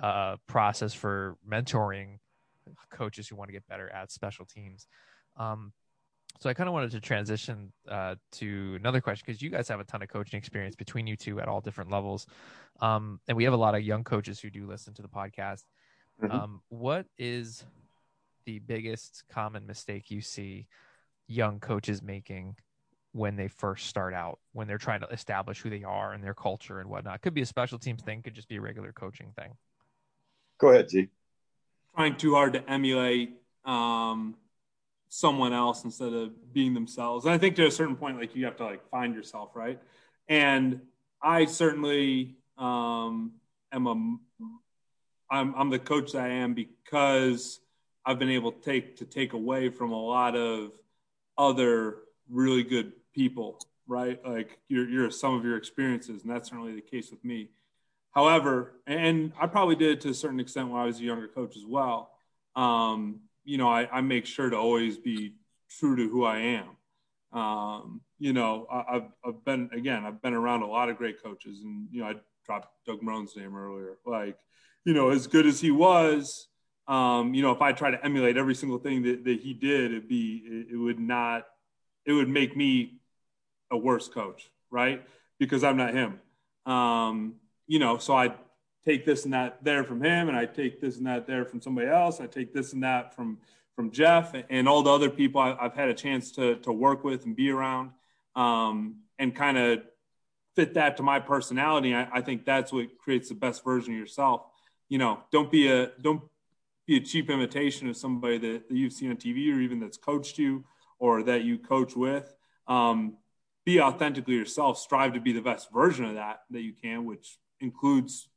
uh, 0.03 0.37
process 0.47 0.93
for 0.93 1.37
mentoring 1.49 2.19
coaches 2.91 3.29
who 3.29 3.37
want 3.37 3.49
to 3.49 3.53
get 3.53 3.67
better 3.69 3.91
at 3.93 4.11
special 4.11 4.45
teams. 4.45 4.87
Um, 5.37 5.73
so 6.41 6.51
I 6.51 6.55
kind 6.55 6.69
of 6.69 6.75
wanted 6.75 6.91
to 6.91 7.01
transition 7.01 7.73
uh, 7.89 8.17
to 8.33 8.77
another 8.79 9.01
question 9.01 9.25
because 9.27 9.41
you 9.41 9.49
guys 9.49 9.69
have 9.69 9.81
a 9.81 9.85
ton 9.85 10.03
of 10.03 10.09
coaching 10.09 10.37
experience 10.39 10.77
between 10.77 11.07
you 11.07 11.17
two 11.17 11.41
at 11.41 11.49
all 11.49 11.61
different 11.61 11.91
levels, 11.91 12.27
um, 12.81 13.21
and 13.27 13.37
we 13.37 13.45
have 13.45 13.55
a 13.55 13.59
lot 13.59 13.75
of 13.75 13.83
young 13.83 14.05
coaches 14.05 14.39
who 14.39 14.51
do 14.51 14.67
listen 14.67 14.93
to 14.95 15.03
the 15.03 15.09
podcast. 15.09 15.65
Mm-hmm. 16.23 16.31
Um, 16.31 16.61
what 16.69 17.07
is 17.19 17.65
the 18.45 18.59
biggest 18.61 19.25
common 19.31 19.67
mistake 19.67 20.11
you 20.11 20.21
see 20.21 20.67
young 21.27 21.59
coaches 21.59 22.03
making 22.03 22.57
when 23.13 23.37
they 23.37 23.49
first 23.49 23.87
start 23.87 24.13
out, 24.13 24.39
when 24.53 24.67
they're 24.67 24.79
trying 24.79 25.01
to 25.01 25.09
establish 25.09 25.61
who 25.61 25.71
they 25.71 25.85
are 25.85 26.13
and 26.13 26.23
their 26.23 26.35
culture 26.35 26.81
and 26.81 26.91
whatnot? 26.91 27.23
Could 27.23 27.35
be 27.35 27.43
a 27.43 27.47
special 27.47 27.79
teams 27.79 28.03
thing, 28.03 28.23
could 28.23 28.35
just 28.35 28.49
be 28.49 28.57
a 28.57 28.61
regular 28.61 28.93
coaching 28.93 29.33
thing. 29.39 29.53
Go 30.59 30.69
ahead, 30.69 30.89
G. 30.89 31.09
Trying 31.97 32.17
too 32.17 32.35
hard 32.35 32.53
to 32.53 32.71
emulate 32.71 33.33
um, 33.65 34.35
someone 35.09 35.53
else 35.53 35.85
instead 35.85 36.13
of 36.13 36.53
being 36.53 36.75
themselves. 36.75 37.25
And 37.25 37.35
I 37.35 37.39
think 37.39 37.57
to 37.57 37.67
a 37.67 37.71
certain 37.71 37.97
point, 37.97 38.19
like 38.19 38.37
you 38.37 38.45
have 38.45 38.57
to 38.57 38.65
like 38.65 38.89
find 38.91 39.15
yourself, 39.15 39.51
right? 39.55 39.81
And 40.29 40.81
I 41.23 41.47
certainly 41.47 42.37
um, 42.59 43.33
am 43.73 43.87
a 43.87 44.17
I'm, 45.31 45.55
I'm 45.57 45.71
the 45.71 45.79
coach 45.79 46.13
that 46.13 46.25
I 46.25 46.29
am 46.29 46.55
because 46.55 47.61
I've 48.05 48.19
been 48.19 48.31
able 48.31 48.53
to 48.53 48.61
take 48.61 48.97
to 48.99 49.05
take 49.05 49.33
away 49.33 49.69
from 49.71 49.93
a 49.93 50.01
lot 50.01 50.37
of 50.37 50.73
other 51.37 51.97
really 52.31 52.63
good 52.63 52.93
people, 53.15 53.59
right? 53.89 54.21
Like 54.25 54.59
your 54.69 54.89
your 54.89 55.11
some 55.11 55.35
of 55.35 55.45
your 55.45 55.57
experiences, 55.57 56.23
and 56.23 56.31
that's 56.31 56.51
certainly 56.51 56.75
the 56.75 56.81
case 56.81 57.11
with 57.11 57.25
me. 57.25 57.49
However, 58.17 58.73
and 58.87 59.35
I 59.39 59.47
probably 59.47 59.77
did 59.77 60.01
to 60.01 60.09
a 60.09 60.15
certain 60.15 60.41
extent 60.41 60.71
when 60.71 60.81
I 60.81 60.87
was 60.87 60.99
a 60.99 61.03
younger 61.03 61.29
coach 61.29 61.55
as 61.55 61.67
well. 61.67 62.13
Um, 62.57 63.21
you 63.45 63.59
know, 63.59 63.69
I, 63.69 63.87
I, 63.93 64.01
make 64.01 64.25
sure 64.25 64.49
to 64.49 64.57
always 64.57 64.97
be 64.97 65.35
true 65.79 65.97
to 65.97 66.09
who 66.09 66.25
I 66.25 66.39
am. 66.39 67.39
Um, 67.39 68.01
you 68.19 68.33
know, 68.33 68.67
I, 68.73 68.95
have 68.95 69.13
I've 69.23 69.45
been 69.45 69.69
again, 69.75 70.07
I've 70.07 70.23
been 70.23 70.33
around 70.33 70.63
a 70.63 70.67
lot 70.67 70.89
of 70.89 70.97
great 70.97 71.23
coaches, 71.23 71.61
and 71.61 71.89
you 71.93 72.01
know, 72.01 72.09
I 72.09 72.15
dropped 72.47 72.69
Doug 72.87 73.03
Marrone's 73.03 73.37
name 73.37 73.55
earlier. 73.55 73.99
Like, 74.07 74.39
you 74.87 74.95
know, 74.95 75.11
as 75.11 75.27
good 75.27 75.45
as 75.45 75.61
he 75.61 75.71
was, 75.71 76.49
um, 76.89 77.35
you 77.35 77.43
know, 77.43 77.53
if 77.53 77.61
I 77.61 77.73
try 77.73 77.91
to 77.91 78.03
emulate 78.03 78.39
every 78.39 78.55
single 78.55 78.79
thing 78.79 79.03
that, 79.03 79.25
that 79.25 79.41
he 79.41 79.53
did, 79.53 79.93
it'd 79.93 80.09
be, 80.09 80.43
it, 80.47 80.73
it 80.73 80.77
would 80.79 80.99
not, 80.99 81.45
it 82.07 82.15
would 82.15 82.31
make 82.31 82.57
me 82.57 83.03
a 83.71 83.77
worse 83.77 84.09
coach, 84.09 84.51
right? 84.71 85.07
Because 85.39 85.63
I'm 85.63 85.77
not 85.77 85.93
him. 85.93 86.19
Um, 86.65 87.35
you 87.67 87.79
know, 87.79 87.99
so 87.99 88.17
I 88.17 88.35
take 88.85 89.05
this 89.05 89.25
and 89.25 89.35
that 89.35 89.63
there 89.63 89.85
from 89.85 90.03
him, 90.03 90.29
and 90.29 90.37
I 90.37 90.47
take 90.47 90.81
this 90.81 90.97
and 90.97 91.07
that 91.07 91.27
there 91.27 91.45
from 91.45 91.61
somebody 91.61 91.89
else. 91.89 92.21
I 92.21 92.27
take 92.27 92.53
this 92.55 92.73
and 92.73 92.83
that 92.83 93.15
from 93.15 93.39
from 93.75 93.91
Jeff 93.91 94.35
and 94.49 94.67
all 94.67 94.83
the 94.83 94.91
other 94.91 95.11
people 95.11 95.39
I, 95.39 95.55
have 95.61 95.75
had 95.75 95.89
a 95.89 95.95
chance 95.95 96.31
to 96.33 96.57
to 96.57 96.73
work 96.73 97.05
with 97.05 97.27
and 97.27 97.37
be 97.37 97.51
around, 97.51 97.91
um, 98.35 98.97
and 99.19 99.35
kind 99.35 99.59
of 99.59 99.83
fit 100.55 100.75
that 100.75 100.97
to 100.97 101.03
my 101.03 101.21
personality. 101.21 101.95
I, 101.95 102.09
I 102.11 102.21
think 102.23 102.45
that's 102.45 102.73
what 102.73 102.97
creates 102.99 103.29
the 103.29 103.35
best 103.35 103.63
version 103.65 103.93
of 103.93 103.99
yourself. 103.99 104.43
You 104.89 104.99
know, 104.99 105.21
don't 105.31 105.51
be 105.51 105.69
a 105.69 105.91
don't 106.01 106.23
be 106.87 106.97
a 106.97 107.01
cheap 107.01 107.29
imitation 107.29 107.89
of 107.89 107.97
somebody 107.97 108.39
that, 108.39 108.69
that 108.69 108.77
you've 108.77 108.93
seen 108.93 109.11
on 109.11 109.17
TV 109.17 109.53
or 109.53 109.61
even 109.61 109.81
that's 109.81 109.97
coached 109.97 110.39
you 110.39 110.65
or 110.99 111.23
that 111.25 111.43
you 111.43 111.59
coach 111.59 111.97
with. 111.97 112.33
Um, 112.69 113.17
be 113.65 113.81
authentically 113.81 114.35
yourself. 114.35 114.79
Strive 114.79 115.15
to 115.15 115.21
be 115.21 115.33
the 115.33 115.41
best 115.41 115.73
version 115.73 116.05
of 116.05 116.15
that 116.15 116.43
that 116.51 116.63
you 116.63 116.73
can, 116.73 117.05
which 117.05 117.37
includes 117.61 118.29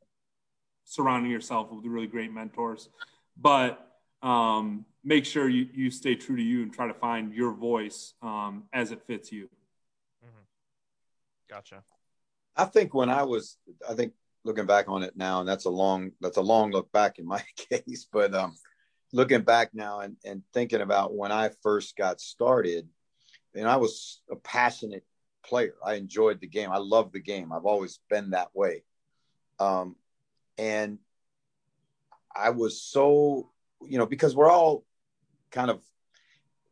surrounding 0.84 1.32
yourself 1.32 1.72
with 1.72 1.86
really 1.86 2.08
great 2.08 2.34
mentors. 2.34 2.90
But 3.38 3.86
um, 4.22 4.86
make 5.04 5.26
sure 5.26 5.48
you, 5.48 5.68
you 5.74 5.92
stay 5.92 6.16
true 6.16 6.36
to 6.36 6.42
you 6.42 6.64
and 6.64 6.74
try 6.74 6.88
to 6.88 6.94
find 6.94 7.34
your 7.34 7.54
voice 7.54 8.14
um, 8.22 8.64
as 8.74 8.92
it 8.92 9.02
fits 9.08 9.32
you. 9.32 9.46
Mm-hmm. 10.26 10.44
Gotcha. 11.50 11.84
I 12.56 12.66
think 12.66 12.94
when 12.94 13.10
I 13.10 13.24
was, 13.24 13.58
I 13.88 13.94
think 13.94 14.14
looking 14.44 14.66
back 14.66 14.90
on 14.90 15.04
it 15.04 15.16
now, 15.16 15.40
and 15.40 15.48
that's 15.48 15.66
a 15.66 15.70
long 15.70 16.12
that's 16.20 16.38
a 16.38 16.42
long 16.42 16.72
look 16.72 16.92
back 16.92 17.20
in 17.20 17.26
my 17.26 17.42
case. 17.70 18.08
But 18.12 18.34
um, 18.34 18.56
looking 19.14 19.42
back 19.42 19.74
now 19.74 20.00
and, 20.02 20.18
and 20.26 20.44
thinking 20.54 20.82
about 20.82 21.16
when 21.16 21.32
I 21.32 21.52
first 21.62 21.96
got 21.96 22.20
started, 22.20 22.88
and 23.56 23.68
I 23.68 23.78
was 23.78 24.22
a 24.30 24.36
passionate 24.36 25.04
player. 25.46 25.76
I 25.86 25.96
enjoyed 25.96 26.42
the 26.42 26.48
game. 26.48 26.72
I 26.72 26.78
loved 26.78 27.14
the 27.14 27.22
game. 27.22 27.52
I've 27.54 27.66
always 27.66 28.00
been 28.10 28.32
that 28.32 28.50
way. 28.54 28.84
Um, 29.60 29.96
and 30.58 31.00
I 32.36 32.52
was 32.52 32.82
so, 32.82 33.50
you 33.82 33.98
know, 33.98 34.06
because 34.06 34.36
we're 34.36 34.50
all 34.50 34.86
kind 35.52 35.72
of 35.72 35.82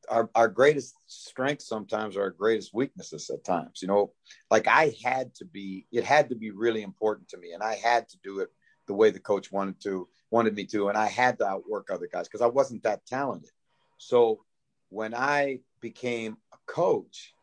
our, 0.09 0.29
our 0.35 0.47
greatest 0.47 0.95
strengths 1.07 1.67
sometimes 1.67 2.15
are 2.15 2.23
our 2.23 2.29
greatest 2.29 2.73
weaknesses 2.73 3.29
at 3.29 3.43
times 3.43 3.81
you 3.81 3.87
know? 3.87 4.11
Like 4.49 4.67
i 4.67 4.93
had 5.03 5.33
to 5.35 5.45
be 5.45 5.85
it 5.91 6.03
had 6.03 6.29
to 6.29 6.35
be 6.35 6.51
really 6.51 6.81
important 6.81 7.29
to 7.29 7.37
me 7.37 7.51
and 7.51 7.63
i 7.63 7.75
had 7.75 8.07
to 8.09 8.17
do 8.23 8.39
it 8.39 8.49
the 8.87 8.93
way 8.93 9.09
the 9.09 9.19
coach 9.19 9.51
wanted 9.51 9.81
to 9.81 10.07
wanted 10.31 10.55
me 10.55 10.65
to 10.65 10.89
and 10.89 10.97
i 10.97 11.07
had 11.07 11.37
to 11.39 11.45
outwork 11.45 11.89
other 11.89 12.07
guys 12.11 12.27
because 12.27 12.41
i 12.41 12.47
wasn't 12.47 12.83
that 12.83 13.05
talented. 13.05 13.51
So 13.97 14.43
when 14.89 15.13
i 15.13 15.59
became 15.81 16.37
a 16.53 16.57
coach 16.65 17.33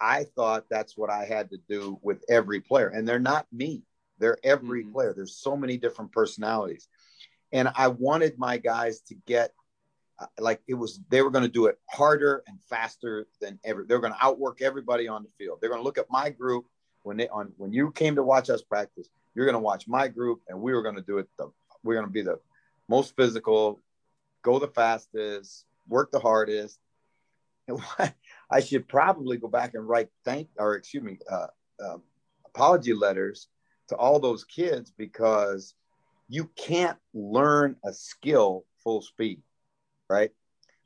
i 0.00 0.24
thought 0.24 0.66
that's 0.70 0.96
what 0.96 1.10
i 1.10 1.24
had 1.24 1.50
to 1.50 1.58
do 1.68 1.98
with 2.02 2.22
every 2.28 2.60
player 2.60 2.88
and 2.88 3.08
they're 3.08 3.18
not 3.18 3.46
me 3.52 3.82
they're 4.20 4.38
every 4.44 4.82
mm-hmm. 4.82 4.92
player 4.92 5.12
there's 5.14 5.34
so 5.34 5.56
many 5.56 5.76
different 5.76 6.12
personalities 6.12 6.88
and 7.52 7.68
i 7.74 7.88
wanted 7.88 8.38
my 8.38 8.56
guys 8.56 9.00
to 9.00 9.14
get 9.26 9.52
uh, 10.20 10.26
like 10.38 10.60
it 10.68 10.74
was 10.74 11.00
they 11.08 11.22
were 11.22 11.30
going 11.30 11.44
to 11.44 11.50
do 11.50 11.66
it 11.66 11.78
harder 11.88 12.42
and 12.46 12.58
faster 12.68 13.26
than 13.40 13.58
ever. 13.64 13.86
They're 13.88 14.00
going 14.00 14.12
to 14.12 14.18
outwork 14.24 14.60
everybody 14.60 15.08
on 15.08 15.22
the 15.22 15.30
field. 15.38 15.58
They're 15.60 15.70
going 15.70 15.80
to 15.80 15.84
look 15.84 15.96
at 15.96 16.10
my 16.10 16.28
group 16.28 16.66
when 17.02 17.16
they 17.16 17.28
on 17.28 17.52
when 17.56 17.72
you 17.72 17.90
came 17.92 18.16
to 18.16 18.22
watch 18.22 18.50
us 18.50 18.60
practice. 18.60 19.08
You're 19.34 19.46
going 19.46 19.54
to 19.54 19.60
watch 19.60 19.88
my 19.88 20.08
group, 20.08 20.42
and 20.48 20.60
we 20.60 20.74
were 20.74 20.82
going 20.82 20.96
to 20.96 21.02
do 21.02 21.18
it. 21.18 21.28
The, 21.38 21.50
we're 21.82 21.94
going 21.94 22.06
to 22.06 22.12
be 22.12 22.22
the 22.22 22.38
most 22.88 23.16
physical, 23.16 23.80
go 24.42 24.58
the 24.58 24.68
fastest, 24.68 25.64
work 25.88 26.10
the 26.10 26.20
hardest. 26.20 26.78
I 28.50 28.60
should 28.60 28.88
probably 28.88 29.38
go 29.38 29.48
back 29.48 29.74
and 29.74 29.88
write 29.88 30.08
thank 30.24 30.48
or 30.58 30.74
excuse 30.74 31.02
me 31.02 31.18
uh, 31.30 31.46
uh, 31.82 31.98
apology 32.44 32.92
letters 32.92 33.48
to 33.90 33.96
all 33.96 34.18
those 34.18 34.44
kids 34.44 34.92
because 34.96 35.74
you 36.28 36.50
can't 36.56 36.98
learn 37.14 37.76
a 37.84 37.92
skill 37.92 38.64
full 38.82 39.02
speed 39.02 39.42
right? 40.10 40.30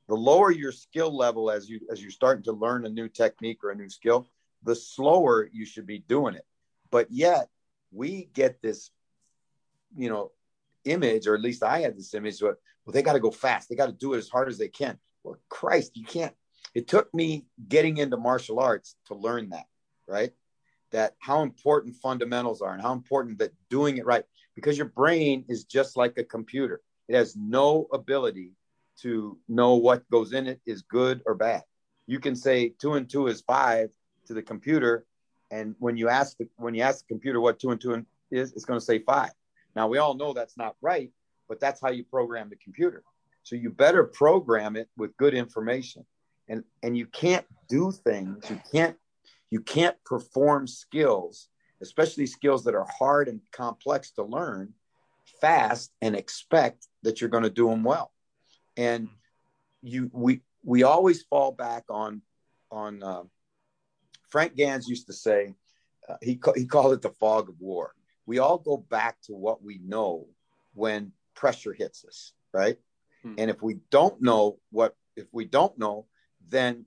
The 0.06 0.14
lower 0.14 0.52
your 0.52 0.70
skill 0.70 1.16
level 1.16 1.50
as 1.50 1.68
you 1.68 1.80
as 1.90 2.00
you're 2.00 2.10
starting 2.10 2.44
to 2.44 2.52
learn 2.52 2.84
a 2.84 2.90
new 2.90 3.08
technique 3.08 3.64
or 3.64 3.70
a 3.70 3.74
new 3.74 3.88
skill, 3.88 4.28
the 4.62 4.76
slower 4.76 5.48
you 5.50 5.64
should 5.64 5.86
be 5.86 5.98
doing 5.98 6.34
it. 6.34 6.44
But 6.90 7.10
yet 7.10 7.48
we 7.90 8.28
get 8.34 8.60
this, 8.60 8.90
you 9.96 10.10
know, 10.10 10.30
image, 10.84 11.26
or 11.26 11.34
at 11.34 11.40
least 11.40 11.62
I 11.62 11.80
had 11.80 11.96
this 11.96 12.12
image. 12.12 12.38
but 12.40 12.58
Well, 12.84 12.92
they 12.92 13.02
got 13.02 13.14
to 13.14 13.20
go 13.20 13.30
fast. 13.30 13.70
They 13.70 13.76
got 13.76 13.86
to 13.86 13.92
do 13.92 14.12
it 14.12 14.18
as 14.18 14.28
hard 14.28 14.48
as 14.48 14.58
they 14.58 14.68
can. 14.68 14.98
Well, 15.24 15.38
Christ, 15.48 15.96
you 15.96 16.04
can't. 16.04 16.34
It 16.74 16.86
took 16.86 17.12
me 17.14 17.46
getting 17.66 17.96
into 17.96 18.18
martial 18.18 18.60
arts 18.60 18.96
to 19.06 19.14
learn 19.14 19.50
that, 19.50 19.66
right? 20.06 20.32
That 20.94 21.16
how 21.18 21.42
important 21.42 21.96
fundamentals 21.96 22.62
are 22.62 22.72
and 22.72 22.80
how 22.80 22.92
important 22.92 23.38
that 23.40 23.52
doing 23.68 23.96
it 23.96 24.06
right, 24.06 24.24
because 24.54 24.78
your 24.78 24.90
brain 25.02 25.44
is 25.48 25.64
just 25.64 25.96
like 25.96 26.16
a 26.18 26.24
computer. 26.36 26.80
It 27.08 27.16
has 27.16 27.34
no 27.34 27.88
ability 27.92 28.52
to 29.02 29.36
know 29.48 29.74
what 29.74 30.08
goes 30.08 30.32
in 30.32 30.46
it 30.46 30.60
is 30.64 30.82
good 30.82 31.20
or 31.26 31.34
bad. 31.34 31.64
You 32.06 32.20
can 32.20 32.36
say 32.36 32.74
two 32.80 32.94
and 32.94 33.10
two 33.10 33.26
is 33.26 33.40
five 33.40 33.90
to 34.26 34.34
the 34.34 34.42
computer, 34.42 35.04
and 35.50 35.74
when 35.80 35.96
you 35.96 36.08
ask 36.08 36.38
the 36.38 36.46
when 36.58 36.74
you 36.76 36.82
ask 36.82 37.00
the 37.00 37.12
computer 37.14 37.40
what 37.40 37.58
two 37.58 37.72
and 37.72 37.80
two 37.80 38.06
is, 38.30 38.52
it's 38.52 38.64
going 38.64 38.78
to 38.78 38.86
say 38.86 39.00
five. 39.00 39.32
Now 39.74 39.88
we 39.88 39.98
all 39.98 40.14
know 40.14 40.32
that's 40.32 40.56
not 40.56 40.76
right, 40.80 41.10
but 41.48 41.58
that's 41.58 41.80
how 41.80 41.90
you 41.90 42.04
program 42.04 42.50
the 42.50 42.60
computer. 42.66 43.02
So 43.42 43.56
you 43.56 43.70
better 43.70 44.04
program 44.04 44.76
it 44.76 44.88
with 44.96 45.16
good 45.16 45.34
information, 45.34 46.06
and 46.48 46.62
and 46.84 46.96
you 46.96 47.06
can't 47.06 47.46
do 47.68 47.90
things 47.90 48.48
you 48.48 48.60
can't 48.72 48.96
you 49.54 49.60
can't 49.60 49.96
perform 50.04 50.66
skills, 50.66 51.48
especially 51.80 52.26
skills 52.26 52.64
that 52.64 52.74
are 52.74 52.88
hard 52.98 53.28
and 53.28 53.40
complex 53.52 54.10
to 54.12 54.22
learn, 54.22 54.74
fast 55.40 55.92
and 56.02 56.14
expect 56.14 56.86
that 57.02 57.20
you're 57.20 57.30
going 57.30 57.48
to 57.50 57.50
do 57.50 57.68
them 57.68 57.84
well 57.84 58.10
and 58.76 59.08
you 59.82 60.10
we 60.12 60.40
we 60.62 60.82
always 60.82 61.22
fall 61.22 61.52
back 61.52 61.84
on 61.90 62.22
on 62.70 63.02
uh, 63.02 63.22
Frank 64.28 64.56
Gansz 64.56 64.88
used 64.88 65.06
to 65.06 65.12
say 65.12 65.54
uh, 66.08 66.16
he 66.22 66.40
he 66.56 66.66
called 66.66 66.92
it 66.92 67.02
the 67.02 67.10
fog 67.10 67.48
of 67.48 67.60
war. 67.60 67.94
We 68.26 68.38
all 68.38 68.58
go 68.58 68.76
back 68.76 69.20
to 69.22 69.34
what 69.34 69.62
we 69.62 69.78
know 69.84 70.26
when 70.72 71.12
pressure 71.34 71.72
hits 71.72 72.04
us, 72.04 72.32
right? 72.52 72.78
Hmm. 73.22 73.34
And 73.38 73.50
if 73.50 73.62
we 73.62 73.78
don't 73.90 74.20
know 74.20 74.58
what 74.70 74.96
if 75.16 75.26
we 75.32 75.44
don't 75.44 75.78
know, 75.78 76.06
then 76.48 76.86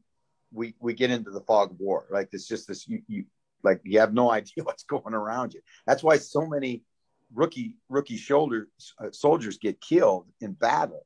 we 0.52 0.76
we 0.80 0.94
get 0.94 1.12
into 1.12 1.32
the 1.32 1.42
fog 1.42 1.72
of 1.72 1.80
war. 1.80 2.06
Like 2.10 2.30
it's 2.32 2.48
just 2.48 2.68
this 2.68 2.88
you, 2.88 3.02
you 3.08 3.26
like 3.64 3.82
you 3.84 4.00
have 4.00 4.14
no 4.14 4.32
idea 4.40 4.64
what's 4.64 4.84
going 4.84 5.14
around 5.14 5.54
you. 5.54 5.62
That's 5.86 6.04
why 6.04 6.18
so 6.18 6.46
many 6.46 6.84
rookie 7.34 7.76
rookie 7.90 8.18
shoulder 8.18 8.70
uh, 9.00 9.12
soldiers 9.12 9.58
get 9.58 9.82
killed 9.82 10.28
in 10.40 10.54
battle 10.54 11.06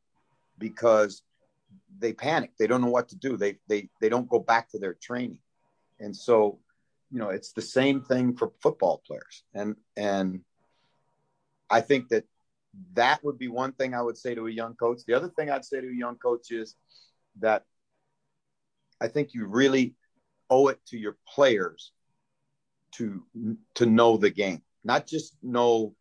because 0.57 1.23
they 1.99 2.13
panic. 2.13 2.51
They 2.57 2.67
don't 2.67 2.81
know 2.81 2.89
what 2.89 3.09
to 3.09 3.15
do. 3.15 3.37
They 3.37 3.57
they 3.67 3.89
they 3.99 4.09
don't 4.09 4.29
go 4.29 4.39
back 4.39 4.69
to 4.71 4.79
their 4.79 4.93
training, 4.93 5.39
and 5.99 6.15
so 6.15 6.59
you 7.11 7.19
know 7.19 7.29
it's 7.29 7.53
the 7.53 7.61
same 7.61 8.01
thing 8.01 8.35
for 8.35 8.51
football 8.61 9.01
players. 9.05 9.43
And 9.53 9.75
and 9.97 10.41
I 11.69 11.81
think 11.81 12.09
that 12.09 12.25
that 12.93 13.23
would 13.23 13.37
be 13.37 13.47
one 13.47 13.73
thing 13.73 13.93
I 13.93 14.01
would 14.01 14.17
say 14.17 14.35
to 14.35 14.47
a 14.47 14.51
young 14.51 14.75
coach. 14.75 15.01
The 15.05 15.13
other 15.13 15.29
thing 15.29 15.49
I'd 15.49 15.65
say 15.65 15.81
to 15.81 15.87
a 15.87 15.93
young 15.93 16.15
coach 16.15 16.51
is 16.51 16.75
that 17.39 17.65
I 19.01 19.07
think 19.07 19.33
you 19.33 19.45
really 19.45 19.95
owe 20.49 20.67
it 20.69 20.79
to 20.87 20.97
your 20.97 21.17
players 21.27 21.91
to 22.93 23.23
to 23.75 23.85
know 23.85 24.17
the 24.17 24.29
game, 24.29 24.61
not 24.83 25.07
just 25.07 25.35
know 25.41 25.95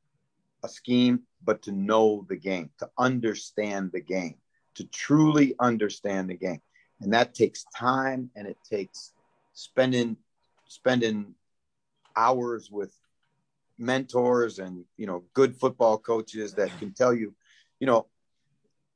a 0.62 0.68
scheme, 0.68 1.22
but 1.42 1.62
to 1.62 1.72
know 1.72 2.26
the 2.28 2.36
game, 2.36 2.70
to 2.78 2.90
understand 2.98 3.90
the 3.92 4.00
game 4.00 4.36
to 4.74 4.84
truly 4.84 5.54
understand 5.58 6.30
the 6.30 6.34
game. 6.34 6.62
And 7.00 7.12
that 7.12 7.34
takes 7.34 7.64
time 7.76 8.30
and 8.36 8.46
it 8.46 8.58
takes 8.68 9.12
spending 9.52 10.16
spending 10.68 11.34
hours 12.16 12.70
with 12.70 12.94
mentors 13.78 14.58
and 14.58 14.84
you 14.96 15.06
know 15.06 15.24
good 15.34 15.56
football 15.56 15.98
coaches 15.98 16.54
that 16.54 16.76
can 16.78 16.92
tell 16.92 17.12
you, 17.12 17.34
you 17.78 17.86
know, 17.86 18.06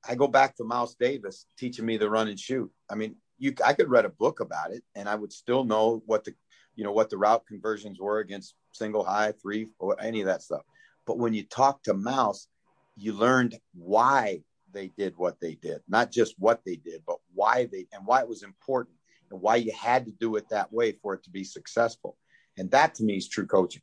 I 0.06 0.14
go 0.14 0.28
back 0.28 0.56
to 0.56 0.64
Mouse 0.64 0.94
Davis 0.94 1.46
teaching 1.58 1.86
me 1.86 1.96
the 1.96 2.10
run 2.10 2.28
and 2.28 2.38
shoot. 2.38 2.70
I 2.90 2.94
mean, 2.94 3.16
you 3.38 3.54
I 3.64 3.72
could 3.72 3.90
read 3.90 4.04
a 4.04 4.10
book 4.10 4.40
about 4.40 4.72
it 4.72 4.82
and 4.94 5.08
I 5.08 5.14
would 5.14 5.32
still 5.32 5.64
know 5.64 6.02
what 6.06 6.24
the 6.24 6.34
you 6.76 6.84
know 6.84 6.92
what 6.92 7.10
the 7.10 7.18
route 7.18 7.46
conversions 7.46 8.00
were 8.00 8.18
against 8.18 8.54
single 8.72 9.04
high, 9.04 9.32
three, 9.40 9.68
or 9.78 10.00
any 10.00 10.20
of 10.20 10.26
that 10.26 10.42
stuff. 10.42 10.62
But 11.06 11.18
when 11.18 11.34
you 11.34 11.44
talk 11.44 11.82
to 11.84 11.94
Mouse, 11.94 12.48
you 12.96 13.12
learned 13.12 13.58
why 13.74 14.42
they 14.72 14.88
did 14.88 15.16
what 15.16 15.40
they 15.40 15.54
did, 15.54 15.80
not 15.88 16.10
just 16.10 16.34
what 16.38 16.60
they 16.64 16.76
did, 16.76 17.02
but 17.06 17.18
why 17.32 17.68
they 17.70 17.86
and 17.92 18.06
why 18.06 18.20
it 18.20 18.28
was 18.28 18.42
important 18.42 18.96
and 19.30 19.40
why 19.40 19.56
you 19.56 19.72
had 19.72 20.04
to 20.06 20.12
do 20.12 20.36
it 20.36 20.48
that 20.50 20.72
way 20.72 20.92
for 20.92 21.14
it 21.14 21.22
to 21.24 21.30
be 21.30 21.44
successful. 21.44 22.16
And 22.56 22.70
that 22.70 22.94
to 22.96 23.04
me 23.04 23.16
is 23.16 23.28
true 23.28 23.46
coaching. 23.46 23.82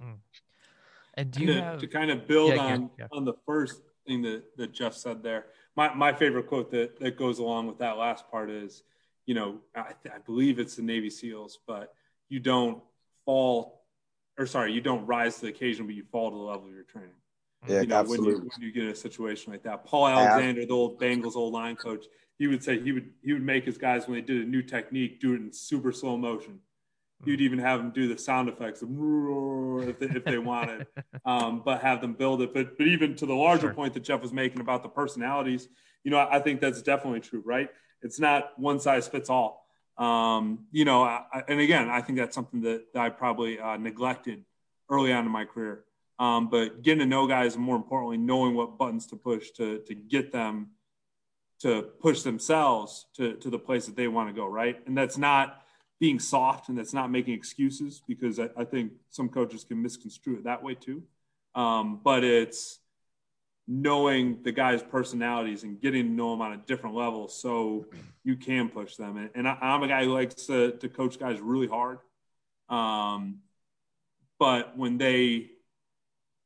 Hmm. 0.00 0.12
And 1.14 1.30
do 1.30 1.40
you 1.40 1.46
to, 1.48 1.62
have... 1.62 1.78
to 1.80 1.86
kind 1.86 2.10
of 2.10 2.28
build 2.28 2.54
yeah, 2.54 2.62
on 2.62 2.90
yeah. 2.98 3.06
on 3.12 3.24
the 3.24 3.34
first 3.44 3.82
thing 4.06 4.22
that, 4.22 4.44
that 4.56 4.72
Jeff 4.72 4.94
said 4.94 5.22
there? 5.22 5.46
My 5.78 5.94
my 5.94 6.12
favorite 6.12 6.48
quote 6.48 6.72
that 6.72 6.98
that 6.98 7.16
goes 7.16 7.38
along 7.38 7.68
with 7.68 7.78
that 7.78 7.98
last 7.98 8.28
part 8.32 8.50
is, 8.50 8.82
you 9.26 9.34
know, 9.34 9.60
I, 9.76 9.92
I 10.12 10.18
believe 10.26 10.58
it's 10.58 10.74
the 10.74 10.82
Navy 10.82 11.08
SEALs, 11.08 11.60
but 11.68 11.94
you 12.28 12.40
don't 12.40 12.82
fall, 13.24 13.84
or 14.36 14.44
sorry, 14.46 14.72
you 14.72 14.80
don't 14.80 15.06
rise 15.06 15.36
to 15.36 15.42
the 15.42 15.48
occasion, 15.48 15.86
but 15.86 15.94
you 15.94 16.02
fall 16.10 16.32
to 16.32 16.36
the 16.36 16.42
level 16.42 16.66
of 16.66 16.74
your 16.74 16.82
training. 16.82 17.14
Yeah, 17.68 17.82
you 17.82 17.86
know, 17.86 17.94
absolutely. 17.94 18.26
When 18.26 18.42
you, 18.42 18.50
when 18.56 18.66
you 18.66 18.72
get 18.72 18.84
in 18.86 18.90
a 18.90 18.94
situation 18.96 19.52
like 19.52 19.62
that, 19.62 19.84
Paul 19.84 20.08
Alexander, 20.08 20.66
the 20.66 20.72
old 20.72 21.00
Bengals 21.00 21.36
old 21.36 21.52
line 21.52 21.76
coach, 21.76 22.06
he 22.40 22.48
would 22.48 22.64
say 22.64 22.80
he 22.80 22.90
would 22.90 23.10
he 23.22 23.32
would 23.32 23.44
make 23.44 23.64
his 23.64 23.78
guys 23.78 24.08
when 24.08 24.16
they 24.16 24.26
did 24.26 24.44
a 24.44 24.50
new 24.50 24.62
technique 24.62 25.20
do 25.20 25.34
it 25.34 25.36
in 25.36 25.52
super 25.52 25.92
slow 25.92 26.16
motion. 26.16 26.58
He'd 27.24 27.40
even 27.40 27.58
have 27.58 27.80
them 27.80 27.90
do 27.90 28.06
the 28.06 28.16
sound 28.16 28.48
effects 28.48 28.80
if 28.82 29.98
they, 29.98 30.06
if 30.06 30.24
they 30.24 30.38
wanted, 30.38 30.86
um, 31.24 31.62
but 31.64 31.80
have 31.82 32.00
them 32.00 32.14
build 32.14 32.42
it. 32.42 32.54
But 32.54 32.78
but 32.78 32.86
even 32.86 33.16
to 33.16 33.26
the 33.26 33.34
larger 33.34 33.62
Sure. 33.62 33.74
point 33.74 33.94
that 33.94 34.00
Jeff 34.04 34.22
was 34.22 34.32
making 34.32 34.60
about 34.60 34.82
the 34.82 34.88
personalities, 34.88 35.68
you 36.04 36.10
know, 36.10 36.18
I, 36.18 36.38
think 36.38 36.60
that's 36.60 36.80
definitely 36.80 37.20
true, 37.20 37.42
right? 37.44 37.70
It's 38.02 38.20
not 38.20 38.56
one 38.58 38.78
size 38.78 39.08
fits 39.08 39.28
all. 39.30 39.66
Um, 39.96 40.66
you 40.70 40.84
know, 40.84 41.02
I- 41.02 41.42
and 41.48 41.58
again, 41.60 41.90
I 41.90 42.00
think 42.02 42.18
that's 42.18 42.34
something 42.34 42.60
that, 42.62 42.92
that 42.94 43.02
I 43.02 43.08
probably 43.10 43.58
uh, 43.58 43.76
neglected 43.76 44.44
early 44.88 45.12
on 45.12 45.26
in 45.26 45.32
my 45.32 45.44
career. 45.44 45.84
Um, 46.20 46.48
but 46.48 46.82
getting 46.82 47.00
to 47.00 47.06
know 47.06 47.26
guys, 47.26 47.56
and 47.56 47.64
more 47.64 47.76
importantly, 47.76 48.16
knowing 48.16 48.54
what 48.54 48.78
buttons 48.78 49.06
to 49.08 49.16
push 49.16 49.50
to 49.52 49.78
to 49.86 49.94
get 49.94 50.32
them 50.32 50.70
to 51.60 51.82
push 52.00 52.22
themselves 52.22 53.06
to 53.16 53.34
to 53.34 53.50
the 53.50 53.58
place 53.58 53.86
that 53.86 53.96
they 53.96 54.08
want 54.08 54.28
to 54.28 54.32
go, 54.34 54.46
right? 54.46 54.80
And 54.86 54.96
that's 54.96 55.18
not 55.18 55.62
being 56.00 56.18
soft, 56.20 56.68
and 56.68 56.78
that's 56.78 56.94
not 56.94 57.10
making 57.10 57.34
excuses 57.34 58.02
because 58.06 58.38
I, 58.38 58.50
I 58.56 58.64
think 58.64 58.92
some 59.10 59.28
coaches 59.28 59.64
can 59.64 59.82
misconstrue 59.82 60.36
it 60.36 60.44
that 60.44 60.62
way 60.62 60.74
too. 60.74 61.02
Um, 61.54 62.00
but 62.02 62.24
it's 62.24 62.78
knowing 63.66 64.42
the 64.42 64.52
guys' 64.52 64.82
personalities 64.82 65.62
and 65.62 65.80
getting 65.80 66.06
to 66.06 66.10
know 66.10 66.30
them 66.30 66.40
on 66.40 66.52
a 66.52 66.56
different 66.56 66.96
level 66.96 67.28
so 67.28 67.84
you 68.24 68.36
can 68.36 68.68
push 68.68 68.96
them. 68.96 69.16
And, 69.16 69.30
and 69.34 69.48
I, 69.48 69.58
I'm 69.60 69.82
a 69.82 69.88
guy 69.88 70.04
who 70.04 70.14
likes 70.14 70.46
to, 70.46 70.72
to 70.72 70.88
coach 70.88 71.18
guys 71.18 71.38
really 71.40 71.66
hard. 71.66 71.98
Um, 72.68 73.40
but 74.38 74.76
when 74.76 74.96
they 74.98 75.50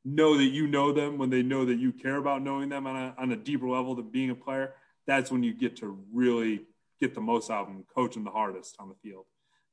know 0.04 0.36
that 0.36 0.46
you 0.46 0.66
know 0.66 0.92
them, 0.92 1.18
when 1.18 1.30
they 1.30 1.42
know 1.42 1.64
that 1.64 1.78
you 1.78 1.92
care 1.92 2.16
about 2.16 2.42
knowing 2.42 2.68
them 2.68 2.86
on 2.86 2.96
a, 2.96 3.14
on 3.18 3.30
a 3.30 3.36
deeper 3.36 3.68
level 3.68 3.94
than 3.94 4.10
being 4.10 4.30
a 4.30 4.34
player, 4.34 4.74
that's 5.06 5.30
when 5.30 5.42
you 5.42 5.52
get 5.52 5.76
to 5.76 5.98
really 6.12 6.62
get 7.00 7.14
the 7.14 7.20
most 7.20 7.50
out 7.50 7.62
of 7.62 7.66
them, 7.68 7.84
coach 7.94 8.14
them 8.14 8.24
the 8.24 8.30
hardest 8.30 8.76
on 8.78 8.88
the 8.88 8.94
field. 9.02 9.26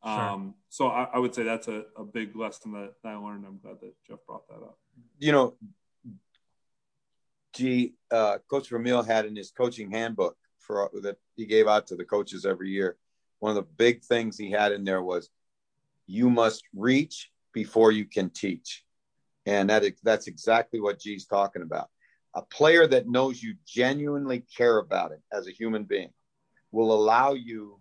Sure. 0.03 0.11
Um, 0.11 0.55
so 0.69 0.87
I, 0.87 1.09
I 1.13 1.19
would 1.19 1.35
say 1.35 1.43
that's 1.43 1.67
a, 1.67 1.83
a 1.97 2.05
big 2.05 2.35
lesson 2.35 2.71
that, 2.71 2.93
that 3.03 3.09
I 3.09 3.15
learned. 3.17 3.45
I'm 3.45 3.59
glad 3.59 3.81
that 3.81 3.93
Jeff 4.07 4.19
brought 4.25 4.47
that 4.47 4.55
up. 4.55 4.77
You 5.17 5.31
know, 5.33 5.55
G, 7.53 7.95
uh, 8.09 8.37
Coach 8.49 8.69
Vermeil 8.69 9.03
had 9.03 9.25
in 9.25 9.35
his 9.35 9.51
coaching 9.51 9.91
handbook 9.91 10.37
for 10.59 10.89
that 11.01 11.17
he 11.35 11.45
gave 11.45 11.67
out 11.67 11.87
to 11.87 11.95
the 11.95 12.05
coaches 12.05 12.45
every 12.45 12.69
year. 12.69 12.95
One 13.39 13.49
of 13.49 13.55
the 13.55 13.69
big 13.77 14.03
things 14.03 14.37
he 14.37 14.51
had 14.51 14.71
in 14.71 14.83
there 14.85 15.01
was, 15.01 15.29
"You 16.05 16.29
must 16.29 16.63
reach 16.73 17.31
before 17.53 17.91
you 17.91 18.05
can 18.05 18.29
teach," 18.29 18.85
and 19.45 19.69
that 19.69 19.83
is, 19.83 19.99
that's 20.03 20.27
exactly 20.27 20.79
what 20.79 20.99
G's 20.99 21.25
talking 21.25 21.61
about. 21.63 21.89
a 22.35 22.41
player 22.43 22.87
that 22.87 23.07
knows 23.07 23.41
you 23.41 23.55
genuinely 23.65 24.45
care 24.55 24.77
about 24.77 25.11
it 25.11 25.21
as 25.31 25.47
a 25.47 25.51
human 25.51 25.83
being 25.83 26.11
will 26.71 26.91
allow 26.93 27.33
you 27.33 27.78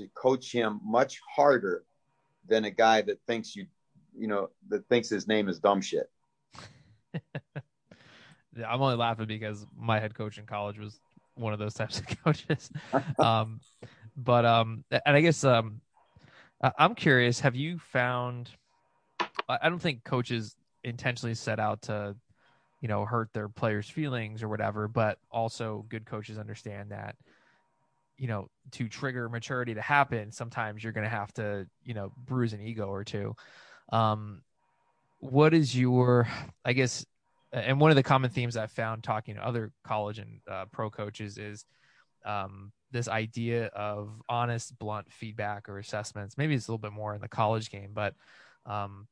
to 0.00 0.08
coach 0.14 0.52
him 0.52 0.80
much 0.84 1.20
harder 1.34 1.84
than 2.48 2.64
a 2.64 2.70
guy 2.70 3.02
that 3.02 3.20
thinks 3.26 3.54
you, 3.54 3.66
you 4.16 4.26
know, 4.26 4.50
that 4.68 4.88
thinks 4.88 5.08
his 5.08 5.28
name 5.28 5.48
is 5.48 5.58
dumb 5.58 5.80
shit. 5.80 6.10
I'm 8.66 8.82
only 8.82 8.96
laughing 8.96 9.26
because 9.26 9.66
my 9.76 10.00
head 10.00 10.14
coach 10.14 10.38
in 10.38 10.46
college 10.46 10.78
was 10.78 11.00
one 11.34 11.52
of 11.52 11.58
those 11.58 11.74
types 11.74 11.98
of 12.00 12.06
coaches. 12.24 12.70
um, 13.18 13.60
but 14.16 14.44
um, 14.44 14.84
and 14.90 15.16
I 15.16 15.20
guess 15.20 15.44
um, 15.44 15.80
I'm 16.78 16.94
curious. 16.94 17.40
Have 17.40 17.56
you 17.56 17.78
found? 17.78 18.50
I 19.48 19.68
don't 19.68 19.80
think 19.80 20.04
coaches 20.04 20.54
intentionally 20.84 21.34
set 21.34 21.58
out 21.58 21.82
to, 21.82 22.14
you 22.80 22.88
know, 22.88 23.04
hurt 23.04 23.30
their 23.32 23.48
players' 23.48 23.88
feelings 23.88 24.42
or 24.42 24.48
whatever. 24.48 24.88
But 24.88 25.18
also, 25.30 25.84
good 25.88 26.06
coaches 26.06 26.38
understand 26.38 26.90
that, 26.90 27.16
you 28.20 28.26
know, 28.26 28.50
to 28.72 28.86
trigger 28.86 29.30
maturity 29.30 29.72
to 29.72 29.80
happen, 29.80 30.30
sometimes 30.30 30.84
you're 30.84 30.92
going 30.92 31.04
to 31.04 31.10
have 31.10 31.32
to, 31.32 31.66
you 31.82 31.94
know, 31.94 32.12
bruise 32.26 32.52
an 32.52 32.60
ego 32.60 32.86
or 32.86 33.02
two. 33.02 33.34
Um, 33.92 34.42
what 35.20 35.54
is 35.54 35.74
your, 35.74 36.28
I 36.62 36.74
guess, 36.74 37.06
and 37.50 37.80
one 37.80 37.90
of 37.90 37.96
the 37.96 38.02
common 38.02 38.28
themes 38.28 38.58
I've 38.58 38.70
found 38.72 39.02
talking 39.02 39.36
to 39.36 39.44
other 39.46 39.72
college 39.84 40.18
and 40.18 40.40
uh, 40.46 40.66
pro 40.70 40.90
coaches 40.90 41.38
is 41.38 41.64
um, 42.26 42.72
this 42.90 43.08
idea 43.08 43.68
of 43.68 44.10
honest, 44.28 44.78
blunt 44.78 45.10
feedback 45.10 45.66
or 45.70 45.78
assessments. 45.78 46.36
Maybe 46.36 46.54
it's 46.54 46.68
a 46.68 46.70
little 46.70 46.78
bit 46.78 46.92
more 46.92 47.14
in 47.14 47.22
the 47.22 47.28
college 47.28 47.70
game, 47.70 47.92
but 47.94 48.14
um, 48.66 49.08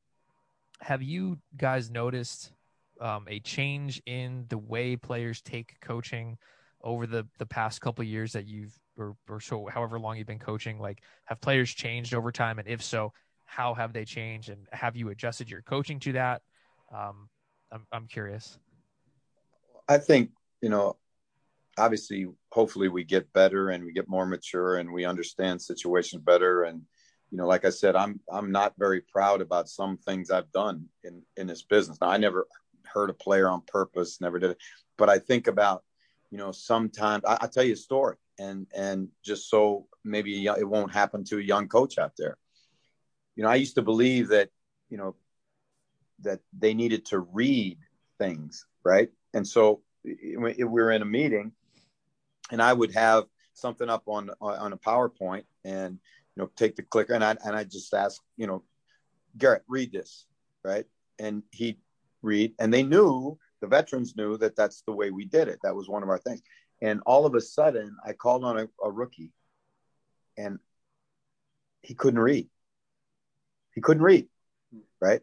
have 0.80 1.02
you 1.02 1.38
guys 1.56 1.90
noticed 1.90 2.52
um, 3.00 3.24
a 3.26 3.40
change 3.40 4.02
in 4.04 4.44
the 4.50 4.58
way 4.58 4.96
players 4.96 5.40
take 5.40 5.80
coaching 5.80 6.36
over 6.82 7.06
the 7.06 7.26
the 7.38 7.46
past 7.46 7.80
couple 7.80 8.04
years 8.04 8.32
that 8.32 8.46
you've 8.46 8.78
or, 8.98 9.16
or 9.28 9.40
so 9.40 9.66
however 9.66 9.98
long 9.98 10.16
you've 10.16 10.26
been 10.26 10.38
coaching? 10.38 10.78
Like, 10.78 11.02
have 11.24 11.40
players 11.40 11.72
changed 11.72 12.14
over 12.14 12.32
time, 12.32 12.58
and 12.58 12.68
if 12.68 12.82
so, 12.82 13.12
how 13.44 13.74
have 13.74 13.92
they 13.92 14.04
changed, 14.04 14.48
and 14.48 14.66
have 14.72 14.96
you 14.96 15.08
adjusted 15.10 15.50
your 15.50 15.62
coaching 15.62 16.00
to 16.00 16.12
that? 16.12 16.42
Um, 16.94 17.28
I'm 17.70 17.86
I'm 17.92 18.06
curious. 18.06 18.58
I 19.88 19.98
think 19.98 20.30
you 20.60 20.68
know, 20.68 20.96
obviously, 21.78 22.26
hopefully, 22.50 22.88
we 22.88 23.04
get 23.04 23.32
better 23.32 23.70
and 23.70 23.84
we 23.84 23.92
get 23.92 24.08
more 24.08 24.26
mature 24.26 24.76
and 24.76 24.92
we 24.92 25.04
understand 25.04 25.62
situations 25.62 26.22
better. 26.22 26.64
And 26.64 26.82
you 27.30 27.38
know, 27.38 27.46
like 27.46 27.64
I 27.64 27.70
said, 27.70 27.96
I'm 27.96 28.20
I'm 28.30 28.52
not 28.52 28.74
very 28.78 29.00
proud 29.00 29.40
about 29.40 29.68
some 29.68 29.96
things 29.98 30.30
I've 30.30 30.50
done 30.52 30.86
in 31.04 31.22
in 31.36 31.46
this 31.46 31.62
business. 31.62 31.98
Now, 32.00 32.08
I 32.08 32.16
never 32.16 32.46
hurt 32.84 33.10
a 33.10 33.14
player 33.14 33.48
on 33.48 33.62
purpose, 33.66 34.20
never 34.20 34.38
did 34.38 34.52
it, 34.52 34.58
but 34.96 35.08
I 35.08 35.18
think 35.18 35.46
about 35.46 35.84
you 36.30 36.38
know 36.38 36.52
sometimes 36.52 37.24
I, 37.24 37.38
will 37.40 37.48
tell 37.48 37.64
you 37.64 37.74
a 37.74 37.76
story 37.76 38.16
and 38.38 38.66
and 38.74 39.08
just 39.24 39.48
so 39.50 39.86
maybe 40.04 40.46
it 40.46 40.68
won't 40.68 40.92
happen 40.92 41.24
to 41.24 41.38
a 41.38 41.42
young 41.42 41.68
coach 41.68 41.98
out 41.98 42.12
there 42.16 42.36
you 43.36 43.42
know 43.42 43.48
i 43.48 43.54
used 43.54 43.74
to 43.74 43.82
believe 43.82 44.28
that 44.28 44.48
you 44.88 44.96
know 44.96 45.14
that 46.20 46.40
they 46.58 46.74
needed 46.74 47.06
to 47.06 47.20
read 47.20 47.78
things, 48.18 48.66
right? 48.84 49.10
And 49.34 49.46
so 49.46 49.82
we 50.04 50.36
were 50.36 50.90
in 50.90 51.02
a 51.02 51.06
meeting, 51.06 51.52
and 52.50 52.62
I 52.62 52.72
would 52.72 52.94
have 52.94 53.24
something 53.54 53.88
up 53.88 54.04
on 54.06 54.30
on 54.40 54.72
a 54.72 54.76
PowerPoint, 54.76 55.44
and 55.64 55.98
you 56.34 56.42
know, 56.42 56.50
take 56.56 56.76
the 56.76 56.82
clicker, 56.82 57.14
and 57.14 57.24
I 57.24 57.36
and 57.44 57.56
I 57.56 57.64
just 57.64 57.92
ask, 57.94 58.20
you 58.36 58.46
know, 58.46 58.64
Garrett, 59.36 59.64
read 59.68 59.92
this, 59.92 60.26
right? 60.64 60.86
And 61.18 61.42
he'd 61.52 61.78
read, 62.22 62.54
and 62.58 62.72
they 62.72 62.82
knew 62.82 63.38
the 63.60 63.66
veterans 63.66 64.16
knew 64.16 64.36
that 64.38 64.56
that's 64.56 64.82
the 64.82 64.92
way 64.92 65.10
we 65.10 65.24
did 65.24 65.48
it. 65.48 65.58
That 65.62 65.74
was 65.74 65.88
one 65.88 66.02
of 66.02 66.08
our 66.08 66.18
things. 66.18 66.42
And 66.80 67.00
all 67.06 67.26
of 67.26 67.34
a 67.34 67.40
sudden, 67.40 67.96
I 68.04 68.12
called 68.12 68.44
on 68.44 68.58
a, 68.58 68.68
a 68.82 68.90
rookie, 68.90 69.32
and 70.36 70.58
he 71.82 71.94
couldn't 71.94 72.20
read. 72.20 72.48
He 73.74 73.80
couldn't 73.80 74.02
read, 74.02 74.28
right? 75.00 75.22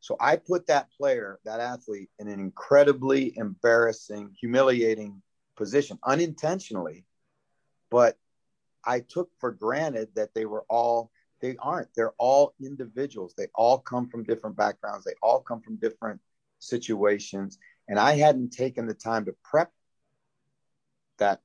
So 0.00 0.16
I 0.20 0.36
put 0.36 0.66
that 0.66 0.88
player, 0.98 1.38
that 1.44 1.60
athlete, 1.60 2.10
in 2.18 2.28
an 2.28 2.38
incredibly 2.38 3.36
embarrassing, 3.36 4.36
humiliating 4.38 5.22
position 5.56 5.98
unintentionally. 6.04 7.06
But 7.90 8.18
I 8.84 9.00
took 9.00 9.30
for 9.38 9.50
granted 9.50 10.10
that 10.14 10.34
they 10.34 10.44
were 10.44 10.64
all, 10.68 11.10
they 11.40 11.56
aren't. 11.58 11.88
They're 11.96 12.12
all 12.18 12.54
individuals. 12.60 13.34
They 13.36 13.46
all 13.54 13.78
come 13.78 14.08
from 14.08 14.24
different 14.24 14.56
backgrounds, 14.56 15.04
they 15.04 15.14
all 15.22 15.40
come 15.40 15.62
from 15.62 15.76
different 15.76 16.20
situations. 16.58 17.58
And 17.88 17.98
I 17.98 18.16
hadn't 18.16 18.50
taken 18.50 18.86
the 18.86 18.94
time 18.94 19.24
to 19.26 19.34
prep 19.42 19.72
that. 21.18 21.40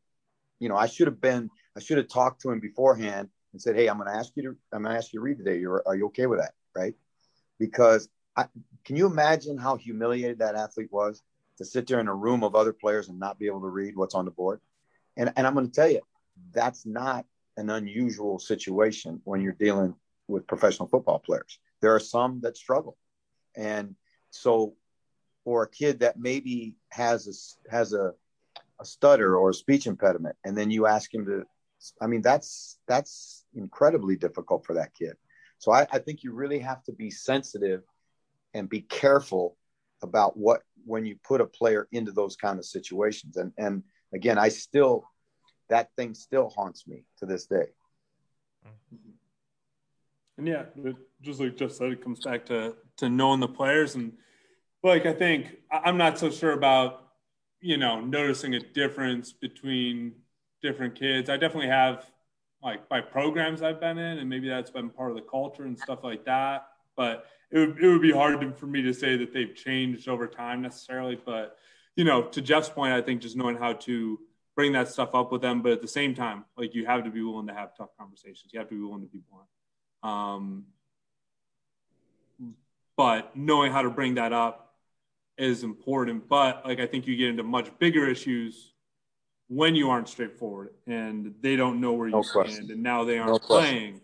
You 0.59 0.69
know, 0.69 0.75
I 0.75 0.87
should 0.87 1.07
have 1.07 1.21
been, 1.21 1.49
I 1.77 1.79
should 1.79 1.97
have 1.97 2.09
talked 2.09 2.41
to 2.41 2.51
him 2.51 2.59
beforehand 2.59 3.29
and 3.53 3.61
said, 3.61 3.75
Hey, 3.75 3.87
I'm 3.87 3.97
going 3.97 4.09
to 4.09 4.15
ask 4.15 4.31
you 4.35 4.43
to, 4.43 4.49
I'm 4.73 4.83
going 4.83 4.93
to 4.93 4.97
ask 4.97 5.13
you 5.13 5.19
to 5.19 5.23
read 5.23 5.37
today. 5.37 5.59
You're, 5.59 5.83
are 5.85 5.95
you 5.95 6.07
okay 6.07 6.25
with 6.25 6.39
that? 6.39 6.53
Right. 6.75 6.95
Because 7.59 8.09
I, 8.35 8.45
can 8.85 8.95
you 8.95 9.05
imagine 9.05 9.57
how 9.57 9.77
humiliated 9.77 10.39
that 10.39 10.55
athlete 10.55 10.89
was 10.91 11.23
to 11.57 11.65
sit 11.65 11.87
there 11.87 11.99
in 11.99 12.07
a 12.07 12.15
room 12.15 12.43
of 12.43 12.55
other 12.55 12.73
players 12.73 13.09
and 13.09 13.19
not 13.19 13.39
be 13.39 13.47
able 13.47 13.61
to 13.61 13.67
read 13.67 13.95
what's 13.95 14.15
on 14.15 14.25
the 14.25 14.31
board? 14.31 14.59
And, 15.17 15.33
and 15.35 15.45
I'm 15.45 15.53
going 15.53 15.65
to 15.65 15.71
tell 15.71 15.89
you, 15.89 16.01
that's 16.53 16.85
not 16.85 17.25
an 17.57 17.69
unusual 17.69 18.39
situation 18.39 19.21
when 19.25 19.41
you're 19.41 19.53
dealing 19.53 19.93
with 20.27 20.47
professional 20.47 20.87
football 20.87 21.19
players. 21.19 21.59
There 21.81 21.93
are 21.93 21.99
some 21.99 22.39
that 22.41 22.55
struggle. 22.55 22.97
And 23.55 23.95
so 24.29 24.75
for 25.43 25.63
a 25.63 25.69
kid 25.69 25.99
that 25.99 26.19
maybe 26.19 26.75
has 26.89 27.27
a, 27.27 27.71
has 27.71 27.93
a, 27.93 28.13
a 28.79 28.85
stutter 28.85 29.37
or 29.37 29.49
a 29.49 29.53
speech 29.53 29.87
impediment, 29.87 30.35
and 30.45 30.57
then 30.57 30.71
you 30.71 30.87
ask 30.87 31.13
him 31.13 31.25
to, 31.25 31.43
I 32.01 32.07
mean, 32.07 32.21
that's, 32.21 32.77
that's 32.87 33.45
incredibly 33.53 34.15
difficult 34.15 34.65
for 34.65 34.75
that 34.75 34.93
kid. 34.93 35.15
So 35.59 35.71
I, 35.71 35.85
I 35.91 35.99
think 35.99 36.23
you 36.23 36.31
really 36.33 36.59
have 36.59 36.83
to 36.85 36.93
be 36.93 37.11
sensitive 37.11 37.83
and 38.53 38.69
be 38.69 38.81
careful 38.81 39.57
about 40.01 40.37
what 40.37 40.61
when 40.85 41.05
you 41.05 41.17
put 41.23 41.41
a 41.41 41.45
player 41.45 41.87
into 41.91 42.11
those 42.11 42.35
kind 42.35 42.57
of 42.57 42.65
situations. 42.65 43.37
And 43.37 43.51
and 43.57 43.83
again, 44.13 44.37
I 44.37 44.49
still 44.49 45.03
that 45.69 45.89
thing 45.95 46.15
still 46.15 46.49
haunts 46.49 46.87
me 46.87 47.03
to 47.19 47.25
this 47.25 47.45
day. 47.45 47.67
And 50.37 50.47
yeah, 50.47 50.63
just 51.21 51.39
like 51.39 51.57
just 51.57 51.77
said, 51.77 51.91
it 51.91 52.03
comes 52.03 52.21
back 52.21 52.45
to 52.47 52.75
to 52.97 53.09
knowing 53.09 53.39
the 53.39 53.47
players 53.47 53.95
and 53.95 54.13
like 54.83 55.05
I 55.05 55.13
think 55.13 55.57
I'm 55.71 55.97
not 55.97 56.17
so 56.17 56.29
sure 56.29 56.53
about 56.53 57.08
you 57.61 57.77
know 57.77 57.99
noticing 58.01 58.55
a 58.55 58.59
difference 58.59 59.31
between 59.33 60.13
different 60.61 60.95
kids. 60.95 61.29
I 61.29 61.37
definitely 61.37 61.69
have 61.69 62.05
like 62.61 62.89
by 62.89 63.01
programs 63.01 63.61
I've 63.61 63.79
been 63.79 63.97
in, 63.97 64.19
and 64.19 64.29
maybe 64.29 64.49
that's 64.49 64.71
been 64.71 64.89
part 64.89 65.11
of 65.11 65.15
the 65.15 65.23
culture 65.23 65.63
and 65.63 65.79
stuff 65.79 66.03
like 66.03 66.25
that. 66.25 66.67
But 66.95 67.25
it 67.51 67.59
would, 67.59 67.79
it 67.81 67.87
would 67.87 68.01
be 68.01 68.11
hard 68.11 68.39
to, 68.41 68.51
for 68.53 68.67
me 68.67 68.81
to 68.81 68.93
say 68.93 69.15
that 69.17 69.33
they've 69.33 69.55
changed 69.55 70.07
over 70.07 70.27
time 70.27 70.61
necessarily. 70.61 71.17
But, 71.23 71.57
you 71.95 72.03
know, 72.03 72.23
to 72.23 72.41
Jeff's 72.41 72.69
point, 72.69 72.93
I 72.93 73.01
think 73.01 73.21
just 73.21 73.37
knowing 73.37 73.55
how 73.55 73.73
to 73.73 74.19
bring 74.55 74.73
that 74.73 74.89
stuff 74.89 75.15
up 75.15 75.31
with 75.31 75.41
them, 75.41 75.61
but 75.61 75.71
at 75.71 75.81
the 75.81 75.87
same 75.87 76.13
time, 76.13 76.43
like 76.57 76.75
you 76.75 76.85
have 76.85 77.05
to 77.05 77.09
be 77.09 77.21
willing 77.21 77.47
to 77.47 77.53
have 77.53 77.75
tough 77.77 77.89
conversations. 77.97 78.51
You 78.51 78.59
have 78.59 78.67
to 78.69 78.75
be 78.75 78.81
willing 78.81 79.01
to 79.01 79.07
be 79.07 79.21
blunt. 79.29 79.47
Um, 80.03 80.65
but 82.97 83.35
knowing 83.37 83.71
how 83.71 83.81
to 83.81 83.89
bring 83.89 84.15
that 84.15 84.33
up 84.33 84.68
is 85.39 85.63
important. 85.63 86.27
But 86.27 86.65
like 86.65 86.79
I 86.79 86.85
think 86.85 87.07
you 87.07 87.15
get 87.15 87.29
into 87.29 87.43
much 87.43 87.69
bigger 87.79 88.07
issues 88.07 88.73
when 89.47 89.73
you 89.73 89.89
aren't 89.89 90.09
straightforward 90.09 90.69
and 90.85 91.33
they 91.41 91.55
don't 91.55 91.81
know 91.81 91.93
where 91.93 92.07
you 92.07 92.23
stand, 92.23 92.69
and 92.69 92.83
now 92.83 93.03
they 93.03 93.17
aren't 93.17 93.41
playing. 93.41 94.01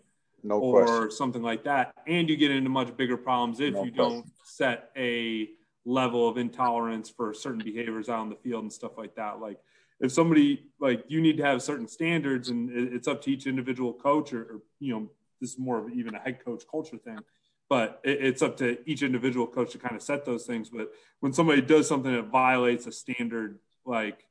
Or 0.48 1.10
something 1.10 1.42
like 1.42 1.64
that. 1.64 1.96
And 2.06 2.30
you 2.30 2.38
get 2.38 2.52
into 2.52 2.70
much 2.70 2.96
bigger 2.96 3.18
problems 3.18 3.60
if 3.60 3.74
you 3.84 3.90
don't 3.90 4.28
set 4.44 4.92
a 4.96 5.50
level 5.86 6.30
of 6.30 6.38
intolerance 6.38 7.10
for 7.10 7.34
certain 7.34 7.64
behaviors 7.64 8.10
out 8.10 8.20
on 8.20 8.30
the 8.30 8.36
field 8.36 8.62
and 8.62 8.72
stuff 8.72 8.92
like 8.96 9.16
that. 9.16 9.40
Like 9.40 9.60
if 10.00 10.12
somebody 10.12 10.68
like 10.80 11.04
you 11.08 11.20
need 11.20 11.38
to 11.38 11.44
have 11.44 11.64
certain 11.64 11.88
standards 11.88 12.50
and 12.50 12.70
it's 12.72 13.08
up 13.08 13.24
to 13.24 13.32
each 13.32 13.48
individual 13.48 13.92
coach 13.92 14.34
or, 14.34 14.42
or 14.42 14.62
you 14.80 14.94
know, 14.94 15.10
this 15.42 15.54
is 15.54 15.58
more 15.58 15.80
of 15.80 15.90
even 15.92 16.14
a 16.14 16.20
head 16.20 16.46
coach 16.46 16.62
culture 16.70 16.98
thing, 16.98 17.18
but 17.70 18.02
it, 18.04 18.24
it's 18.24 18.42
up 18.42 18.58
to 18.58 18.78
each 18.90 19.04
individual 19.04 19.48
coach 19.48 19.72
to 19.72 19.78
kind 19.78 19.96
of 19.96 20.02
set 20.02 20.26
those 20.26 20.46
things. 20.46 20.70
But 20.70 20.92
when 21.20 21.34
somebody 21.34 21.62
does 21.62 21.88
something 21.88 22.12
that 22.12 22.28
violates 22.28 22.88
a 22.88 22.92
standard, 22.92 23.60
like, 23.86 24.26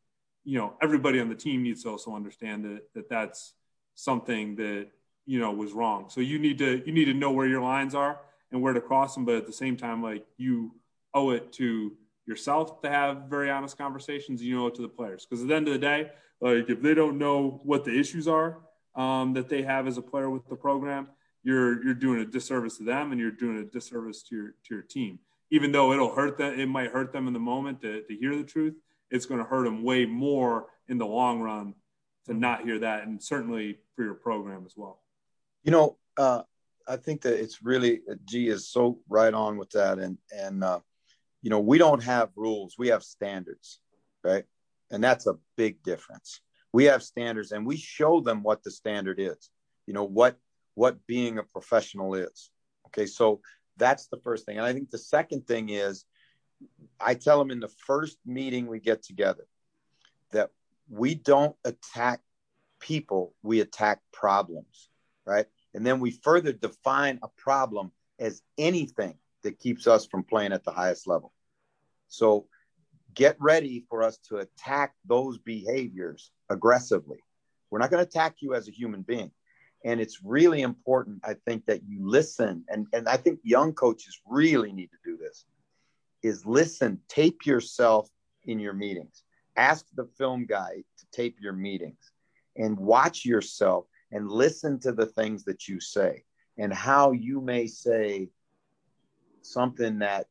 you 0.44 0.58
know, 0.58 0.74
everybody 0.82 1.20
on 1.20 1.28
the 1.28 1.34
team 1.34 1.62
needs 1.62 1.82
to 1.84 1.90
also 1.90 2.14
understand 2.14 2.64
that, 2.64 2.82
that 2.94 3.08
that's 3.08 3.54
something 3.94 4.56
that 4.56 4.88
you 5.26 5.38
know 5.38 5.52
was 5.52 5.72
wrong. 5.72 6.06
So 6.08 6.20
you 6.20 6.38
need 6.38 6.58
to 6.58 6.82
you 6.84 6.92
need 6.92 7.06
to 7.06 7.14
know 7.14 7.30
where 7.30 7.46
your 7.46 7.62
lines 7.62 7.94
are 7.94 8.20
and 8.52 8.60
where 8.60 8.72
to 8.72 8.80
cross 8.80 9.14
them, 9.14 9.24
but 9.24 9.36
at 9.36 9.46
the 9.46 9.52
same 9.52 9.76
time, 9.76 10.02
like 10.02 10.24
you 10.36 10.74
owe 11.14 11.30
it 11.30 11.52
to 11.54 11.92
yourself 12.26 12.80
to 12.82 12.90
have 12.90 13.22
very 13.28 13.50
honest 13.50 13.78
conversations. 13.78 14.42
You 14.42 14.56
know 14.56 14.70
to 14.70 14.82
the 14.82 14.88
players 14.88 15.26
because 15.26 15.42
at 15.42 15.48
the 15.48 15.54
end 15.54 15.68
of 15.68 15.74
the 15.74 15.80
day, 15.80 16.10
like 16.40 16.68
if 16.68 16.82
they 16.82 16.94
don't 16.94 17.18
know 17.18 17.60
what 17.64 17.84
the 17.84 17.98
issues 17.98 18.28
are 18.28 18.58
um, 18.94 19.32
that 19.34 19.48
they 19.48 19.62
have 19.62 19.86
as 19.86 19.98
a 19.98 20.02
player 20.02 20.28
with 20.28 20.46
the 20.48 20.56
program, 20.56 21.08
you're 21.44 21.84
you're 21.84 21.94
doing 21.94 22.20
a 22.20 22.24
disservice 22.24 22.78
to 22.78 22.84
them 22.84 23.12
and 23.12 23.20
you're 23.20 23.30
doing 23.30 23.58
a 23.58 23.64
disservice 23.64 24.22
to 24.24 24.34
your 24.34 24.48
to 24.66 24.74
your 24.74 24.82
team. 24.82 25.18
Even 25.50 25.70
though 25.70 25.92
it'll 25.92 26.14
hurt 26.14 26.38
them, 26.38 26.58
it 26.58 26.66
might 26.66 26.90
hurt 26.90 27.12
them 27.12 27.28
in 27.28 27.32
the 27.32 27.38
moment 27.38 27.80
to, 27.82 28.02
to 28.02 28.16
hear 28.16 28.34
the 28.34 28.42
truth. 28.42 28.74
it's 29.10 29.26
going 29.26 29.38
to 29.38 29.46
hurt 29.46 29.64
them 29.64 29.84
way 29.84 30.04
more 30.06 30.66
in 30.88 30.98
the 30.98 31.06
long 31.06 31.40
run 31.40 31.74
to 32.26 32.34
not 32.34 32.64
hear 32.64 32.78
that, 32.78 33.06
and 33.06 33.22
certainly 33.22 33.78
for 33.94 34.02
your 34.02 34.14
program 34.14 34.64
as 34.66 34.72
well. 34.76 35.02
You 35.62 35.72
know, 35.72 35.98
uh, 36.16 36.42
I 36.88 36.96
think 36.96 37.22
that 37.22 37.38
it's 37.38 37.62
really 37.62 38.00
G 38.24 38.48
is 38.48 38.68
so 38.68 38.98
right 39.08 39.32
on 39.32 39.58
with 39.58 39.70
that, 39.70 39.98
and 39.98 40.18
and 40.34 40.64
uh, 40.64 40.80
you 41.42 41.50
know 41.50 41.60
we 41.60 41.76
don't 41.78 42.02
have 42.02 42.30
rules, 42.36 42.76
we 42.78 42.88
have 42.88 43.02
standards, 43.02 43.80
right? 44.24 44.44
And 44.90 45.04
that's 45.04 45.26
a 45.26 45.36
big 45.56 45.82
difference. 45.82 46.40
We 46.72 46.84
have 46.84 47.02
standards, 47.02 47.52
and 47.52 47.66
we 47.66 47.76
show 47.76 48.20
them 48.20 48.42
what 48.42 48.62
the 48.62 48.70
standard 48.70 49.20
is. 49.20 49.50
You 49.86 49.92
know 49.92 50.04
what 50.04 50.38
what 50.74 51.06
being 51.06 51.38
a 51.38 51.42
professional 51.42 52.14
is. 52.14 52.50
Okay, 52.86 53.06
so 53.06 53.40
that's 53.76 54.06
the 54.06 54.18
first 54.18 54.46
thing, 54.46 54.58
and 54.58 54.66
I 54.66 54.72
think 54.72 54.90
the 54.90 54.98
second 54.98 55.46
thing 55.46 55.70
is 55.70 56.04
I 57.00 57.14
tell 57.14 57.38
them 57.38 57.50
in 57.50 57.60
the 57.60 57.72
first 57.86 58.18
meeting 58.24 58.66
we 58.66 58.80
get 58.80 59.02
together 59.02 59.46
that 60.32 60.50
we 60.88 61.14
don't 61.14 61.56
attack 61.64 62.20
people, 62.80 63.34
we 63.42 63.60
attack 63.60 64.00
problems, 64.12 64.88
right? 65.26 65.46
And 65.74 65.84
then 65.84 66.00
we 66.00 66.10
further 66.10 66.52
define 66.52 67.18
a 67.22 67.28
problem 67.36 67.90
as 68.18 68.42
anything 68.58 69.16
that 69.42 69.58
keeps 69.58 69.86
us 69.86 70.06
from 70.06 70.24
playing 70.24 70.52
at 70.52 70.64
the 70.64 70.70
highest 70.70 71.06
level. 71.06 71.32
So 72.08 72.46
get 73.14 73.36
ready 73.40 73.84
for 73.88 74.02
us 74.02 74.18
to 74.28 74.38
attack 74.38 74.94
those 75.04 75.38
behaviors 75.38 76.30
aggressively. 76.50 77.18
We're 77.70 77.78
not 77.78 77.90
going 77.90 78.04
to 78.04 78.08
attack 78.08 78.36
you 78.40 78.54
as 78.54 78.68
a 78.68 78.72
human 78.72 79.02
being. 79.02 79.30
And 79.84 80.00
it's 80.00 80.24
really 80.24 80.62
important, 80.62 81.20
I 81.24 81.34
think, 81.46 81.66
that 81.66 81.82
you 81.86 82.08
listen. 82.08 82.64
And, 82.68 82.86
and 82.92 83.08
I 83.08 83.18
think 83.18 83.40
young 83.42 83.74
coaches 83.74 84.18
really 84.26 84.72
need 84.72 84.90
to 84.90 84.98
do 85.04 85.18
this 85.18 85.44
is 86.22 86.46
listen, 86.46 87.00
tape 87.06 87.44
yourself 87.44 88.08
in 88.46 88.58
your 88.58 88.72
meetings. 88.72 89.22
Ask 89.56 89.86
the 89.94 90.06
film 90.18 90.46
guy 90.46 90.82
to 90.98 91.06
tape 91.12 91.36
your 91.40 91.52
meetings 91.52 92.10
and 92.56 92.78
watch 92.78 93.24
yourself 93.24 93.84
and 94.10 94.30
listen 94.30 94.78
to 94.80 94.92
the 94.92 95.06
things 95.06 95.44
that 95.44 95.68
you 95.68 95.80
say 95.80 96.24
and 96.56 96.72
how 96.72 97.12
you 97.12 97.40
may 97.40 97.66
say 97.66 98.30
something 99.42 99.98
that 99.98 100.26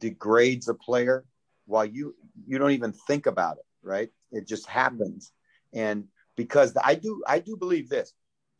degrades 0.00 0.68
a 0.68 0.74
player 0.74 1.24
while 1.66 1.84
you 1.84 2.14
you 2.46 2.58
don't 2.58 2.72
even 2.72 2.92
think 2.92 3.26
about 3.26 3.58
it 3.58 3.64
right 3.82 4.10
it 4.30 4.46
just 4.46 4.66
happens 4.66 5.32
and 5.72 6.04
because 6.36 6.72
i 6.82 6.94
do 6.94 7.22
i 7.26 7.38
do 7.38 7.56
believe 7.56 7.88
this 7.88 8.12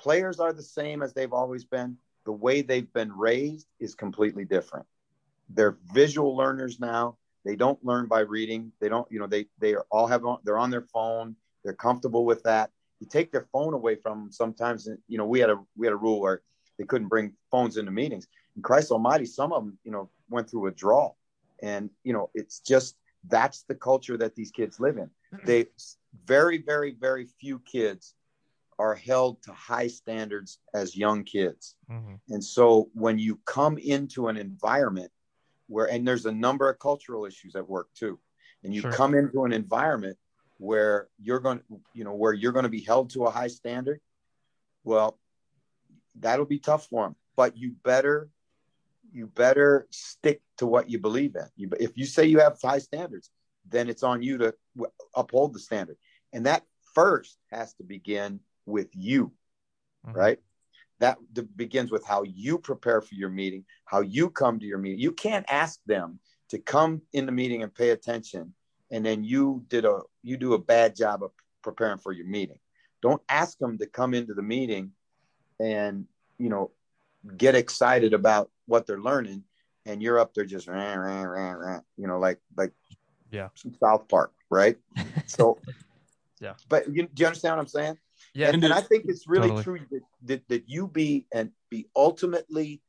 players 0.02 0.40
are 0.40 0.52
the 0.52 0.62
same 0.62 1.02
as 1.02 1.12
they've 1.12 1.32
always 1.32 1.64
been 1.64 1.96
the 2.24 2.32
way 2.32 2.62
they've 2.62 2.92
been 2.92 3.12
raised 3.12 3.66
is 3.80 3.94
completely 3.94 4.44
different 4.44 4.86
they're 5.50 5.78
visual 5.92 6.36
learners 6.36 6.80
now 6.80 7.16
they 7.44 7.56
don't 7.56 7.84
learn 7.84 8.06
by 8.06 8.20
reading 8.20 8.72
they 8.80 8.88
don't 8.88 9.06
you 9.10 9.18
know 9.18 9.26
they 9.26 9.46
they 9.58 9.74
are 9.74 9.86
all 9.90 10.06
have 10.06 10.24
on, 10.24 10.38
they're 10.44 10.58
on 10.58 10.70
their 10.70 10.86
phone 10.92 11.36
they're 11.64 11.72
comfortable 11.74 12.24
with 12.24 12.42
that 12.42 12.70
you 13.02 13.08
take 13.08 13.32
their 13.32 13.48
phone 13.52 13.74
away 13.74 13.96
from 13.96 14.20
them 14.20 14.32
sometimes. 14.32 14.88
You 15.08 15.18
know, 15.18 15.26
we 15.26 15.40
had 15.40 15.50
a 15.50 15.58
we 15.76 15.88
had 15.88 15.92
a 15.92 15.96
rule 15.96 16.20
where 16.20 16.40
they 16.78 16.84
couldn't 16.84 17.08
bring 17.08 17.32
phones 17.50 17.76
into 17.76 17.90
meetings. 17.90 18.28
And 18.54 18.62
Christ 18.62 18.92
Almighty, 18.92 19.24
some 19.24 19.52
of 19.52 19.64
them, 19.64 19.76
you 19.82 19.90
know, 19.90 20.08
went 20.30 20.48
through 20.48 20.60
withdrawal, 20.60 21.18
and 21.60 21.90
you 22.04 22.12
know, 22.12 22.30
it's 22.32 22.60
just 22.60 22.94
that's 23.28 23.64
the 23.64 23.74
culture 23.74 24.16
that 24.18 24.36
these 24.36 24.52
kids 24.52 24.78
live 24.78 24.98
in. 24.98 25.10
They 25.44 25.66
very, 26.26 26.58
very, 26.58 26.92
very 26.92 27.26
few 27.40 27.58
kids 27.60 28.14
are 28.78 28.94
held 28.94 29.42
to 29.42 29.52
high 29.52 29.86
standards 29.86 30.58
as 30.74 30.96
young 30.96 31.24
kids. 31.24 31.76
Mm-hmm. 31.90 32.14
And 32.30 32.42
so 32.42 32.88
when 32.94 33.18
you 33.18 33.38
come 33.44 33.78
into 33.78 34.28
an 34.28 34.36
environment 34.36 35.10
where, 35.68 35.86
and 35.86 36.06
there's 36.06 36.26
a 36.26 36.32
number 36.32 36.68
of 36.68 36.78
cultural 36.78 37.24
issues 37.24 37.54
at 37.54 37.68
work 37.68 37.88
too, 37.94 38.18
and 38.64 38.74
you 38.74 38.80
sure. 38.80 38.92
come 38.92 39.14
into 39.14 39.44
an 39.44 39.52
environment 39.52 40.16
where 40.62 41.08
you're 41.20 41.40
going 41.40 41.60
you 41.92 42.04
know 42.04 42.14
where 42.14 42.32
you're 42.32 42.52
going 42.52 42.62
to 42.62 42.68
be 42.68 42.82
held 42.82 43.10
to 43.10 43.24
a 43.24 43.30
high 43.30 43.48
standard 43.48 44.00
well 44.84 45.18
that'll 46.20 46.46
be 46.46 46.60
tough 46.60 46.86
for 46.86 47.04
them 47.04 47.16
but 47.36 47.56
you 47.56 47.72
better 47.82 48.28
you 49.12 49.26
better 49.26 49.88
stick 49.90 50.40
to 50.56 50.66
what 50.66 50.88
you 50.88 51.00
believe 51.00 51.34
in 51.34 51.46
you, 51.56 51.68
if 51.80 51.96
you 51.96 52.06
say 52.06 52.24
you 52.26 52.38
have 52.38 52.56
high 52.62 52.78
standards 52.78 53.30
then 53.68 53.88
it's 53.88 54.04
on 54.04 54.22
you 54.22 54.38
to 54.38 54.54
uphold 55.16 55.52
the 55.52 55.58
standard 55.58 55.96
and 56.32 56.46
that 56.46 56.62
first 56.94 57.38
has 57.50 57.74
to 57.74 57.82
begin 57.82 58.38
with 58.66 58.88
you 58.92 59.32
mm-hmm. 60.06 60.16
right 60.16 60.38
that 61.00 61.18
begins 61.56 61.90
with 61.90 62.06
how 62.06 62.22
you 62.22 62.58
prepare 62.58 63.00
for 63.00 63.14
your 63.14 63.30
meeting 63.30 63.64
how 63.84 64.00
you 64.00 64.30
come 64.30 64.58
to 64.58 64.66
your 64.66 64.78
meeting 64.78 64.98
you 64.98 65.12
can't 65.12 65.46
ask 65.48 65.80
them 65.86 66.18
to 66.48 66.58
come 66.58 67.02
in 67.12 67.26
the 67.26 67.32
meeting 67.32 67.62
and 67.62 67.74
pay 67.74 67.90
attention 67.90 68.54
and 68.92 69.04
then 69.04 69.24
you 69.24 69.64
did 69.68 69.84
a 69.84 70.00
you 70.22 70.36
do 70.36 70.52
a 70.52 70.58
bad 70.58 70.94
job 70.94 71.24
of 71.24 71.32
preparing 71.62 71.98
for 71.98 72.12
your 72.12 72.26
meeting. 72.26 72.58
Don't 73.00 73.22
ask 73.28 73.58
them 73.58 73.78
to 73.78 73.86
come 73.86 74.14
into 74.14 74.34
the 74.34 74.42
meeting 74.42 74.92
and 75.58 76.06
you 76.38 76.50
know 76.50 76.70
get 77.36 77.54
excited 77.54 78.12
about 78.12 78.50
what 78.66 78.86
they're 78.86 79.00
learning, 79.00 79.42
and 79.86 80.02
you're 80.02 80.20
up 80.20 80.34
there 80.34 80.44
just 80.44 80.68
rah, 80.68 80.94
rah, 80.94 81.22
rah, 81.22 81.50
rah, 81.52 81.80
you 81.96 82.06
know 82.06 82.18
like 82.18 82.38
like 82.56 82.72
yeah 83.30 83.48
South 83.80 84.06
Park, 84.08 84.32
right? 84.50 84.76
So 85.26 85.58
yeah, 86.40 86.54
but 86.68 86.86
you, 86.88 87.04
do 87.06 87.20
you 87.20 87.26
understand 87.26 87.56
what 87.56 87.62
I'm 87.62 87.68
saying? 87.68 87.96
Yeah, 88.34 88.50
and, 88.50 88.64
and 88.64 88.72
I 88.72 88.80
think 88.80 89.04
it's 89.08 89.28
really 89.28 89.48
totally. 89.48 89.62
true 89.62 89.80
that, 89.90 90.00
that 90.24 90.48
that 90.48 90.68
you 90.68 90.88
be 90.88 91.26
and 91.32 91.50
be 91.70 91.88
ultimately 91.94 92.80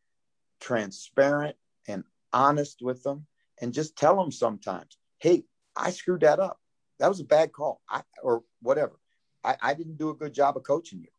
transparent 0.62 1.58
and 1.88 2.04
honest 2.32 2.80
with 2.82 3.04
them, 3.04 3.26
and 3.62 3.74
just 3.74 3.98
tell 3.98 4.16
them 4.16 4.32
sometimes, 4.32 4.98
hey, 5.20 5.44
I 5.76 5.91
screwed 5.91 6.22
that 6.22 6.39
up. 6.39 6.60
That 7.00 7.10
was 7.10 7.20
a 7.20 7.26
bad 7.26 7.52
call. 7.52 7.82
I, 7.89 8.04
or 8.22 8.44
whatever. 8.62 9.00
I, 9.44 9.58
I 9.62 9.74
didn't 9.74 9.98
do 9.98 10.10
a 10.10 10.16
good 10.16 10.34
job 10.34 10.56
of 10.56 10.64
coaching 10.64 11.02
you. 11.02 11.10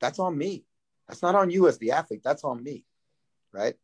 That's 0.00 0.18
on 0.18 0.36
me. 0.36 0.64
That's 1.08 1.22
not 1.22 1.34
on 1.34 1.50
you 1.50 1.68
as 1.68 1.78
the 1.78 1.92
athlete. 1.92 2.22
That's 2.24 2.44
on 2.44 2.62
me. 2.62 2.84
Right. 3.52 3.74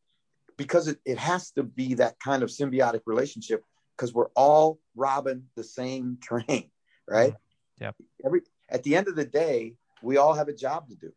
Because 0.57 0.89
it, 0.89 0.99
it 1.05 1.19
has 1.19 1.51
to 1.53 1.63
be 1.63 1.95
that 1.95 2.19
kind 2.19 2.43
of 2.43 2.49
symbiotic 2.49 3.03
relationship 3.07 3.63
because 3.97 4.15
we're 4.15 4.31
all 4.35 4.81
robbing 4.95 5.45
the 5.57 5.65
same 5.65 6.19
train. 6.23 6.71
Right. 7.09 7.33
Mm-hmm. 7.33 7.85
Yeah. 7.85 7.91
Every 8.25 8.41
at 8.69 8.83
the 8.83 8.97
end 8.97 9.09
of 9.09 9.17
the 9.17 9.25
day, 9.25 9.75
we 10.03 10.17
all 10.17 10.35
have 10.35 10.49
a 10.49 10.53
job 10.53 10.89
to 10.89 10.95
do. 10.95 11.13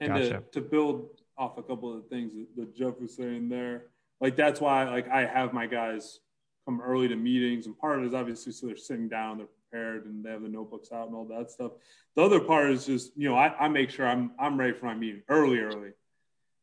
And 0.00 0.12
gotcha. 0.12 0.42
to, 0.52 0.60
to 0.60 0.60
build 0.60 1.08
off 1.36 1.58
a 1.58 1.62
couple 1.62 1.94
of 1.94 2.02
the 2.02 2.08
things 2.08 2.32
that, 2.34 2.46
that 2.56 2.76
Jeff 2.76 3.00
was 3.00 3.14
saying 3.14 3.48
there, 3.48 3.84
like 4.20 4.36
that's 4.36 4.60
why 4.60 4.88
like 4.88 5.08
I 5.08 5.26
have 5.26 5.52
my 5.52 5.66
guys 5.66 6.20
come 6.64 6.80
early 6.80 7.08
to 7.08 7.16
meetings. 7.16 7.66
And 7.66 7.78
part 7.78 7.98
of 7.98 8.04
it 8.04 8.08
is 8.08 8.14
obviously 8.14 8.52
so 8.52 8.66
they're 8.66 8.76
sitting 8.76 9.08
down, 9.08 9.38
they're 9.38 9.46
prepared, 9.46 10.06
and 10.06 10.24
they 10.24 10.30
have 10.30 10.42
the 10.42 10.48
notebooks 10.48 10.92
out 10.92 11.06
and 11.06 11.16
all 11.16 11.24
that 11.26 11.50
stuff. 11.50 11.72
The 12.16 12.22
other 12.22 12.40
part 12.40 12.70
is 12.70 12.86
just 12.86 13.12
you 13.16 13.28
know 13.28 13.36
I, 13.36 13.54
I 13.58 13.68
make 13.68 13.90
sure 13.90 14.06
I'm 14.06 14.32
I'm 14.38 14.58
ready 14.58 14.72
for 14.72 14.86
my 14.86 14.94
meeting 14.94 15.22
early, 15.28 15.58
early, 15.58 15.90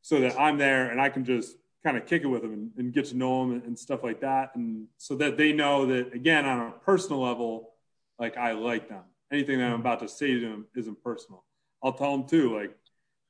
so 0.01 0.19
that 0.21 0.39
I'm 0.39 0.57
there 0.57 0.89
and 0.89 1.01
I 1.01 1.09
can 1.09 1.25
just 1.25 1.57
kind 1.83 1.97
of 1.97 2.05
kick 2.05 2.23
it 2.23 2.27
with 2.27 2.41
them 2.41 2.53
and, 2.53 2.71
and 2.77 2.93
get 2.93 3.05
to 3.05 3.15
know 3.15 3.41
them 3.41 3.53
and, 3.53 3.63
and, 3.63 3.79
stuff 3.79 4.03
like 4.03 4.19
that, 4.21 4.55
and 4.55 4.87
so 4.97 5.15
that 5.15 5.37
they 5.37 5.53
know 5.53 5.85
that 5.85 6.13
again 6.13 6.45
on 6.45 6.67
a 6.67 6.71
personal 6.71 7.21
level, 7.21 7.73
like 8.19 8.35
I 8.35 8.53
like 8.53 8.89
them. 8.89 9.03
Anything 9.31 9.59
that 9.59 9.71
I'm 9.71 9.79
about 9.79 9.99
to 9.99 10.07
say 10.07 10.33
to 10.33 10.39
them 10.39 10.67
isn't 10.75 11.03
personal. 11.03 11.43
I'll 11.83 11.93
tell 11.93 12.17
them 12.17 12.27
too, 12.27 12.57
like, 12.57 12.75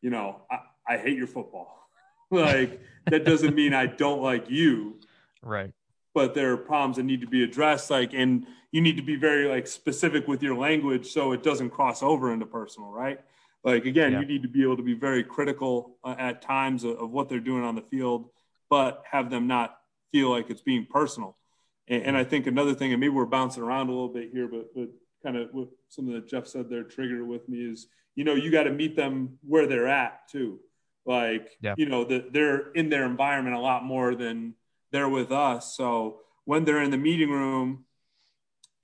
you 0.01 0.09
know, 0.09 0.41
I, 0.49 0.59
I 0.87 0.97
hate 0.97 1.17
your 1.17 1.27
football. 1.27 1.73
like 2.31 2.81
that 3.09 3.23
doesn't 3.23 3.55
mean 3.55 3.73
I 3.73 3.85
don't 3.85 4.21
like 4.21 4.49
you. 4.49 4.99
Right 5.41 5.71
but 6.17 6.33
there 6.33 6.51
are 6.51 6.57
problems 6.57 6.95
that 6.95 7.03
need 7.03 7.21
to 7.21 7.27
be 7.27 7.43
addressed 7.43 7.91
like 7.91 8.11
and 8.15 8.47
you 8.71 8.81
need 8.81 8.97
to 8.97 9.03
be 9.03 9.15
very 9.15 9.47
like 9.47 9.67
specific 9.67 10.27
with 10.27 10.41
your 10.41 10.55
language 10.55 11.11
so 11.11 11.31
it 11.31 11.43
doesn't 11.43 11.69
cross 11.69 12.01
over 12.01 12.33
into 12.33 12.43
personal 12.43 12.89
right 12.89 13.19
like 13.63 13.85
again 13.85 14.13
yeah. 14.13 14.19
you 14.21 14.25
need 14.25 14.41
to 14.41 14.47
be 14.47 14.63
able 14.63 14.75
to 14.75 14.81
be 14.81 14.95
very 14.95 15.23
critical 15.23 15.95
uh, 16.03 16.15
at 16.17 16.41
times 16.41 16.83
of, 16.83 16.97
of, 16.97 17.11
what 17.11 17.29
they're 17.29 17.39
doing 17.39 17.63
on 17.63 17.75
the 17.75 17.83
field 17.83 18.31
but 18.67 19.03
have 19.11 19.29
them 19.29 19.45
not 19.45 19.77
feel 20.11 20.31
like 20.31 20.49
it's 20.49 20.61
being 20.61 20.87
personal 20.89 21.37
and, 21.87 22.01
and 22.01 22.17
i 22.17 22.23
think 22.23 22.47
another 22.47 22.73
thing 22.73 22.91
and 22.91 22.99
maybe 22.99 23.13
we're 23.13 23.27
bouncing 23.27 23.61
around 23.61 23.87
a 23.87 23.91
little 23.91 24.09
bit 24.09 24.31
here 24.33 24.47
but 24.47 24.73
but 24.73 24.89
kind 25.27 25.37
of 25.37 25.49
what 25.51 25.67
something 25.89 26.13
that 26.13 26.27
jeff 26.27 26.47
said 26.47 26.69
there 26.69 26.83
trigger 26.83 27.25
with 27.25 27.47
me 27.49 27.57
is 27.57 27.87
you 28.15 28.23
know 28.23 28.33
you 28.33 28.49
got 28.49 28.63
to 28.63 28.71
meet 28.71 28.95
them 28.95 29.37
where 29.45 29.67
they're 29.67 29.87
at 29.87 30.27
too 30.31 30.59
like 31.05 31.57
yeah. 31.61 31.73
you 31.77 31.85
know 31.87 32.03
that 32.03 32.33
they're 32.33 32.71
in 32.71 32.89
their 32.89 33.05
environment 33.05 33.55
a 33.55 33.59
lot 33.59 33.83
more 33.83 34.15
than 34.15 34.53
they're 34.91 35.09
with 35.09 35.31
us. 35.31 35.75
So 35.75 36.19
when 36.45 36.65
they're 36.65 36.81
in 36.81 36.91
the 36.91 36.97
meeting 36.97 37.29
room, 37.29 37.85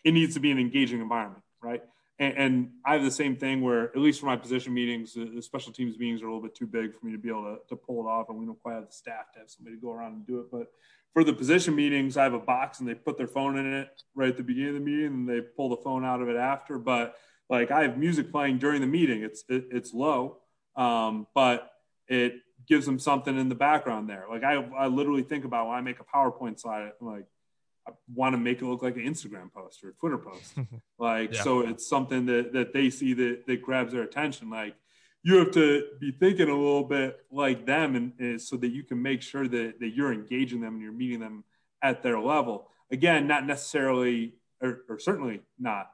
it 0.04 0.14
needs 0.14 0.34
to 0.34 0.40
be 0.40 0.52
an 0.52 0.60
engaging 0.60 1.02
environment, 1.02 1.44
right? 1.62 1.82
And, 2.20 2.38
and 2.38 2.70
I 2.86 2.94
have 2.94 3.04
the 3.04 3.12
same 3.12 3.36
thing 3.36 3.62
where, 3.62 3.86
at 3.86 3.98
least 3.98 4.20
for 4.20 4.26
my 4.26 4.36
position 4.36 4.74
meetings, 4.74 5.14
the, 5.14 5.42
special 5.42 5.72
teams 5.72 5.98
meetings 5.98 6.22
are 6.22 6.28
a 6.28 6.34
little 6.34 6.44
bit 6.44 6.56
too 6.56 6.68
big 6.68 6.94
for 6.98 7.06
me 7.06 7.12
to 7.12 7.18
be 7.18 7.30
able 7.30 7.44
to, 7.44 7.58
to 7.70 7.76
pull 7.76 8.06
it 8.06 8.10
off, 8.10 8.30
and 8.30 8.38
we 8.38 8.46
don't 8.46 8.62
quite 8.62 8.76
have 8.76 8.86
the 8.86 8.92
staff 8.92 9.32
to 9.34 9.40
have 9.40 9.50
somebody 9.50 9.78
go 9.78 9.92
around 9.92 10.14
and 10.14 10.28
do 10.28 10.40
it. 10.40 10.52
But 10.52 10.68
for 11.14 11.24
the 11.24 11.34
position 11.34 11.76
meetings, 11.76 12.18
I 12.18 12.24
have 12.24 12.34
a 12.34 12.40
box 12.40 12.80
and 12.80 12.90
they 12.90 12.96
put 12.96 13.18
their 13.18 13.28
phone 13.28 13.58
in 13.58 13.72
it 13.72 13.90
right 14.16 14.30
at 14.30 14.38
the 14.38 14.44
beginning 14.44 14.70
of 14.70 14.76
the 14.76 14.80
meeting, 14.82 15.06
and 15.06 15.30
they 15.30 15.42
pull 15.42 15.70
the 15.70 15.78
phone 15.78 16.04
out 16.04 16.22
of 16.22 16.30
it 16.30 16.36
after. 16.36 16.80
But 16.80 17.16
like 17.50 17.72
I 17.72 17.84
have 17.84 17.98
music 17.98 18.32
playing 18.32 18.58
during 18.58 18.82
the 18.82 18.88
meeting, 18.88 19.22
it's 19.22 19.44
it, 19.48 19.68
it's 19.72 19.94
low, 19.94 20.40
um, 20.76 21.28
but 21.36 21.72
it 22.08 22.36
gives 22.68 22.86
them 22.86 22.98
something 22.98 23.38
in 23.40 23.50
the 23.50 23.56
background 23.56 24.10
there. 24.10 24.26
Like 24.30 24.44
I, 24.44 24.56
I 24.56 24.88
literally 24.88 25.24
think 25.24 25.46
about 25.46 25.68
when 25.68 25.78
I 25.78 25.82
make 25.82 26.00
a 26.00 26.04
PowerPoint 26.04 26.60
slide, 26.60 26.92
I'm 27.00 27.08
like, 27.08 27.26
I 27.88 27.92
want 28.14 28.34
to 28.34 28.38
make 28.38 28.62
it 28.62 28.66
look 28.66 28.82
like 28.82 28.96
an 28.96 29.04
Instagram 29.04 29.52
post 29.52 29.84
or 29.84 29.90
a 29.90 29.94
Twitter 29.94 30.18
post. 30.18 30.56
like, 30.98 31.34
yeah. 31.34 31.44
so 31.44 31.62
it's 31.62 31.88
something 31.88 32.26
that, 32.28 32.54
that 32.54 32.74
they 32.74 32.90
see 32.90 33.14
that, 33.14 33.46
that 33.46 33.62
grabs 33.62 33.92
their 33.92 34.04
attention. 34.04 34.50
Like, 34.50 34.76
you 35.24 35.38
have 35.38 35.52
to 35.52 35.86
be 36.00 36.12
thinking 36.12 36.50
a 36.50 36.56
little 36.56 36.84
bit 36.84 37.26
like 37.32 37.66
them 37.66 37.96
and, 37.96 38.12
and 38.20 38.42
so 38.42 38.58
that 38.58 38.70
you 38.70 38.84
can 38.84 39.02
make 39.02 39.22
sure 39.22 39.48
that, 39.48 39.80
that 39.80 39.90
you're 39.96 40.12
engaging 40.12 40.60
them 40.60 40.74
and 40.74 40.82
you're 40.82 40.92
meeting 40.92 41.20
them 41.20 41.46
at 41.82 42.04
their 42.04 42.20
level. 42.20 42.70
Again, 42.92 43.26
not 43.26 43.46
necessarily, 43.46 44.36
or, 44.62 44.82
or 44.90 45.00
certainly 45.00 45.42
not 45.58 45.92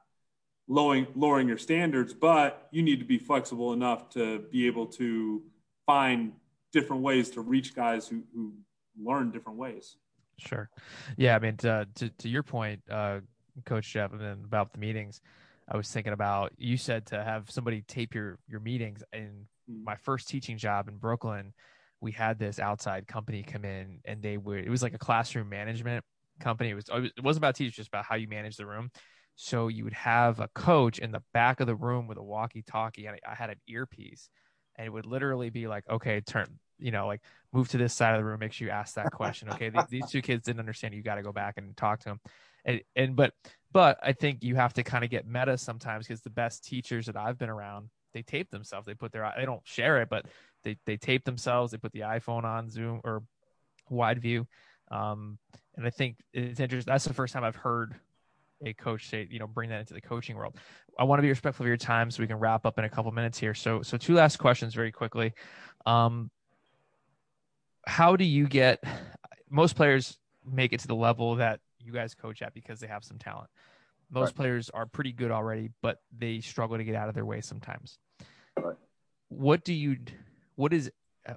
lowering, 0.67 1.07
lowering 1.15 1.47
your 1.47 1.59
standards, 1.59 2.13
but 2.13 2.67
you 2.71 2.81
need 2.81 2.99
to 2.99 3.05
be 3.05 3.19
flexible 3.19 3.71
enough 3.71 4.09
to 4.09 4.39
be 4.51 4.65
able 4.65 4.87
to 4.87 5.43
find 5.85 6.33
different 6.73 7.03
ways 7.03 7.29
to 7.31 7.41
reach 7.41 7.75
guys 7.75 8.07
who, 8.07 8.23
who 8.33 8.53
learn 8.99 9.31
different 9.31 9.59
ways. 9.59 9.95
Sure. 10.37 10.69
Yeah. 11.17 11.35
I 11.35 11.39
mean, 11.39 11.57
to, 11.57 11.87
to, 11.95 12.09
to 12.09 12.29
your 12.29 12.43
point, 12.43 12.81
uh, 12.89 13.19
Coach 13.65 13.91
Jeff, 13.91 14.11
and 14.13 14.45
about 14.45 14.71
the 14.71 14.79
meetings, 14.79 15.21
I 15.69 15.77
was 15.77 15.89
thinking 15.91 16.13
about 16.13 16.51
you 16.57 16.77
said 16.77 17.05
to 17.07 17.23
have 17.23 17.49
somebody 17.51 17.83
tape 17.87 18.15
your 18.15 18.39
your 18.47 18.59
meetings. 18.59 19.03
In 19.13 19.47
mm. 19.69 19.83
my 19.83 19.95
first 19.95 20.27
teaching 20.27 20.57
job 20.57 20.87
in 20.87 20.97
Brooklyn, 20.97 21.53
we 22.01 22.11
had 22.11 22.39
this 22.39 22.59
outside 22.59 23.07
company 23.07 23.43
come 23.43 23.65
in, 23.65 23.99
and 24.05 24.21
they 24.21 24.37
would. 24.37 24.65
It 24.65 24.69
was 24.69 24.81
like 24.81 24.93
a 24.93 24.99
classroom 24.99 25.49
management 25.49 26.03
company. 26.39 26.69
It 26.71 26.75
was 26.75 26.85
it 26.89 27.23
wasn't 27.23 27.41
about 27.43 27.55
teachers, 27.55 27.75
just 27.75 27.89
about 27.89 28.05
how 28.05 28.15
you 28.15 28.27
manage 28.27 28.57
the 28.57 28.65
room. 28.65 28.89
So 29.35 29.69
you 29.69 29.85
would 29.85 29.93
have 29.93 30.39
a 30.39 30.49
coach 30.49 30.99
in 30.99 31.11
the 31.11 31.23
back 31.33 31.61
of 31.61 31.67
the 31.67 31.75
room 31.75 32.07
with 32.07 32.17
a 32.17 32.23
walkie-talkie, 32.23 33.05
and 33.05 33.17
I 33.25 33.35
had 33.35 33.49
an 33.49 33.55
earpiece, 33.69 34.29
and 34.75 34.85
it 34.85 34.89
would 34.89 35.05
literally 35.05 35.49
be 35.49 35.67
like, 35.67 35.85
okay, 35.89 36.19
turn, 36.19 36.59
you 36.77 36.91
know, 36.91 37.07
like 37.07 37.21
move 37.53 37.69
to 37.69 37.77
this 37.77 37.93
side 37.93 38.15
of 38.15 38.19
the 38.19 38.25
room, 38.25 38.39
make 38.39 38.51
sure 38.51 38.67
you 38.67 38.73
ask 38.73 38.95
that 38.95 39.11
question. 39.13 39.49
Okay, 39.51 39.69
these, 39.73 39.85
these 39.89 40.09
two 40.09 40.21
kids 40.21 40.43
didn't 40.43 40.59
understand. 40.59 40.93
You 40.93 41.03
got 41.03 41.15
to 41.15 41.21
go 41.21 41.31
back 41.31 41.53
and 41.57 41.77
talk 41.77 41.99
to 41.99 42.09
them. 42.09 42.19
And, 42.65 42.81
and 42.97 43.15
but 43.15 43.33
but 43.71 43.99
I 44.01 44.13
think 44.13 44.43
you 44.43 44.55
have 44.55 44.73
to 44.73 44.83
kind 44.83 45.03
of 45.03 45.09
get 45.09 45.27
meta 45.27 45.57
sometimes 45.57 46.07
because 46.07 46.21
the 46.21 46.29
best 46.29 46.63
teachers 46.63 47.05
that 47.05 47.15
I've 47.15 47.37
been 47.37 47.49
around, 47.49 47.89
they 48.13 48.21
tape 48.21 48.49
themselves. 48.49 48.87
They 48.87 48.95
put 48.95 49.11
their 49.11 49.31
they 49.37 49.45
don't 49.45 49.65
share 49.65 50.01
it, 50.01 50.09
but 50.09 50.25
they 50.63 50.77
they 50.85 50.97
tape 50.97 51.25
themselves. 51.25 51.71
They 51.71 51.77
put 51.77 51.91
the 51.91 52.01
iPhone 52.01 52.43
on 52.43 52.69
Zoom 52.69 53.01
or 53.03 53.23
Wide 53.89 54.21
View, 54.21 54.47
um, 54.91 55.37
and 55.75 55.85
I 55.85 55.89
think 55.89 56.17
it's 56.33 56.59
interesting. 56.59 56.91
That's 56.91 57.05
the 57.05 57.13
first 57.13 57.33
time 57.33 57.43
I've 57.43 57.55
heard 57.55 57.95
a 58.65 58.73
coach 58.73 59.09
say, 59.09 59.27
you 59.29 59.39
know, 59.39 59.47
bring 59.47 59.69
that 59.69 59.79
into 59.79 59.93
the 59.93 60.01
coaching 60.01 60.35
world. 60.35 60.57
I 60.97 61.03
want 61.03 61.19
to 61.19 61.23
be 61.23 61.29
respectful 61.29 61.63
of 61.63 61.67
your 61.67 61.77
time 61.77 62.11
so 62.11 62.21
we 62.21 62.27
can 62.27 62.39
wrap 62.39 62.65
up 62.65 62.77
in 62.77 62.85
a 62.85 62.89
couple 62.89 63.11
minutes 63.11 63.37
here. 63.37 63.53
So, 63.53 63.81
so 63.81 63.97
two 63.97 64.15
last 64.15 64.37
questions 64.37 64.73
very 64.73 64.91
quickly. 64.91 65.33
Um, 65.85 66.29
how 67.87 68.15
do 68.15 68.25
you 68.25 68.47
get 68.47 68.83
most 69.49 69.75
players 69.75 70.17
make 70.45 70.73
it 70.73 70.81
to 70.81 70.87
the 70.87 70.95
level 70.95 71.35
that 71.35 71.59
you 71.79 71.91
guys 71.91 72.13
coach 72.13 72.41
at 72.41 72.53
because 72.53 72.79
they 72.79 72.87
have 72.87 73.03
some 73.03 73.17
talent. 73.17 73.49
Most 74.11 74.27
right. 74.27 74.35
players 74.35 74.69
are 74.71 74.85
pretty 74.85 75.11
good 75.11 75.31
already, 75.31 75.69
but 75.81 76.01
they 76.17 76.39
struggle 76.41 76.77
to 76.77 76.83
get 76.83 76.95
out 76.95 77.09
of 77.09 77.15
their 77.15 77.25
way 77.25 77.41
sometimes. 77.41 77.99
Right. 78.57 78.75
What 79.29 79.63
do 79.63 79.73
you, 79.73 79.97
what 80.55 80.73
is, 80.73 80.91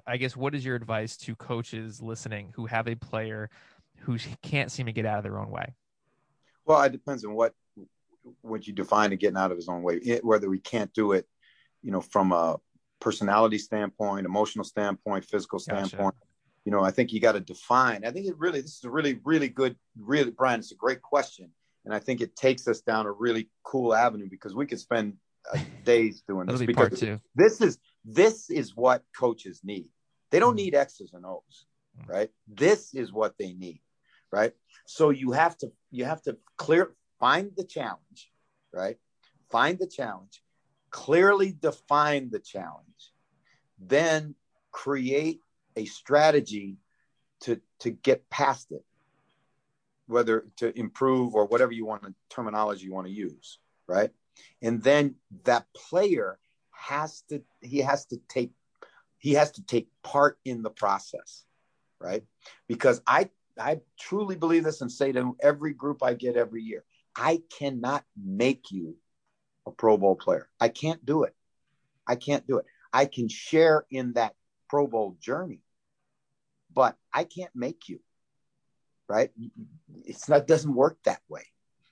I 0.07 0.17
guess, 0.17 0.35
what 0.35 0.55
is 0.55 0.65
your 0.65 0.75
advice 0.75 1.17
to 1.17 1.35
coaches 1.35 2.01
listening 2.01 2.51
who 2.55 2.65
have 2.65 2.87
a 2.87 2.95
player 2.95 3.49
who 3.99 4.17
can't 4.41 4.71
seem 4.71 4.87
to 4.87 4.91
get 4.91 5.05
out 5.05 5.17
of 5.17 5.23
their 5.23 5.37
own 5.37 5.51
way? 5.51 5.75
Well, 6.65 6.81
it 6.81 6.91
depends 6.91 7.23
on 7.25 7.33
what 7.33 7.53
what 8.41 8.65
you 8.65 8.73
define 8.73 9.11
as 9.11 9.19
getting 9.19 9.37
out 9.37 9.51
of 9.51 9.57
his 9.57 9.67
own 9.67 9.83
way. 9.83 9.95
It, 9.97 10.23
whether 10.23 10.49
we 10.49 10.59
can't 10.59 10.93
do 10.93 11.11
it, 11.11 11.27
you 11.81 11.91
know, 11.91 12.01
from 12.01 12.31
a 12.31 12.57
personality 12.99 13.57
standpoint, 13.57 14.25
emotional 14.25 14.63
standpoint, 14.63 15.25
physical 15.25 15.59
standpoint. 15.59 16.15
You 16.65 16.71
know, 16.71 16.81
I 16.81 16.91
think 16.91 17.11
you 17.11 17.19
got 17.19 17.33
to 17.33 17.39
define. 17.39 18.05
I 18.05 18.11
think 18.11 18.27
it 18.27 18.37
really, 18.37 18.61
this 18.61 18.77
is 18.77 18.83
a 18.83 18.89
really, 18.89 19.19
really 19.23 19.49
good, 19.49 19.75
really, 19.99 20.31
Brian, 20.31 20.59
it's 20.59 20.71
a 20.71 20.75
great 20.75 21.01
question. 21.01 21.49
And 21.85 21.93
I 21.93 21.99
think 21.99 22.21
it 22.21 22.35
takes 22.35 22.67
us 22.67 22.81
down 22.81 23.05
a 23.05 23.11
really 23.11 23.49
cool 23.63 23.93
avenue 23.93 24.29
because 24.29 24.55
we 24.55 24.65
could 24.65 24.79
spend 24.79 25.15
uh, 25.53 25.59
days 25.83 26.23
doing 26.25 26.47
this. 26.47 26.59
Be 26.59 26.65
because 26.67 26.99
two. 26.99 27.19
this 27.35 27.59
is, 27.59 27.77
this 28.05 28.49
is 28.49 28.75
what 28.75 29.03
coaches 29.17 29.59
need. 29.63 29.89
They 30.31 30.39
don't 30.39 30.53
mm 30.53 30.63
need 30.63 30.75
X's 30.75 31.13
and 31.13 31.25
O's, 31.25 31.65
mm 31.99 32.07
right? 32.07 32.29
This 32.47 32.93
is 32.93 33.11
what 33.11 33.37
they 33.37 33.53
need, 33.53 33.81
right? 34.31 34.53
So 34.85 35.09
you 35.09 35.31
have 35.31 35.57
to, 35.57 35.71
you 35.91 36.05
have 36.05 36.21
to 36.23 36.37
clear, 36.57 36.95
find 37.19 37.51
the 37.57 37.65
challenge, 37.65 38.31
right? 38.73 38.97
Find 39.51 39.77
the 39.77 39.87
challenge, 39.87 40.41
clearly 40.89 41.51
define 41.51 42.29
the 42.29 42.39
challenge, 42.39 43.11
then 43.77 44.35
create 44.71 45.41
a 45.75 45.85
strategy 45.85 46.77
to 47.41 47.59
to 47.79 47.91
get 47.91 48.29
past 48.29 48.71
it 48.71 48.83
whether 50.07 50.45
to 50.57 50.77
improve 50.77 51.33
or 51.33 51.45
whatever 51.45 51.71
you 51.71 51.85
want 51.85 52.01
the 52.01 52.13
terminology 52.29 52.85
you 52.85 52.93
want 52.93 53.07
to 53.07 53.13
use 53.13 53.59
right? 53.85 54.11
And 54.61 54.81
then 54.81 55.15
that 55.43 55.65
player 55.73 56.39
has 56.71 57.21
to 57.29 57.41
he 57.61 57.79
has 57.79 58.05
to 58.07 58.17
take 58.29 58.51
he 59.17 59.33
has 59.33 59.51
to 59.51 59.65
take 59.65 59.87
part 60.03 60.39
in 60.45 60.63
the 60.63 60.69
process 60.69 61.43
right? 61.99 62.23
Because 62.67 63.01
i 63.07 63.29
i 63.59 63.79
truly 63.99 64.35
believe 64.35 64.63
this 64.63 64.81
and 64.81 64.91
say 64.91 65.11
to 65.11 65.37
every 65.41 65.73
group 65.73 66.01
i 66.01 66.15
get 66.15 66.35
every 66.35 66.63
year 66.63 66.83
i 67.15 67.39
cannot 67.55 68.03
make 68.17 68.71
you 68.71 68.95
a 69.65 69.71
pro 69.71 69.97
bowl 69.97 70.15
player. 70.15 70.49
I 70.59 70.69
can't 70.69 71.03
do 71.05 71.23
it. 71.23 71.35
I 72.07 72.15
can't 72.15 72.45
do 72.47 72.57
it. 72.57 72.65
I 72.91 73.05
can 73.05 73.27
share 73.27 73.85
in 73.89 74.13
that 74.13 74.35
pro 74.73 74.87
bowl 74.87 75.15
journey 75.19 75.61
but 76.73 76.95
I 77.13 77.23
can't 77.23 77.55
make 77.55 77.89
you. 77.89 77.99
Right? 79.07 79.31
It's 80.05 80.29
not 80.29 80.47
doesn't 80.47 80.73
work 80.73 80.97
that 81.05 81.21
way. 81.29 81.43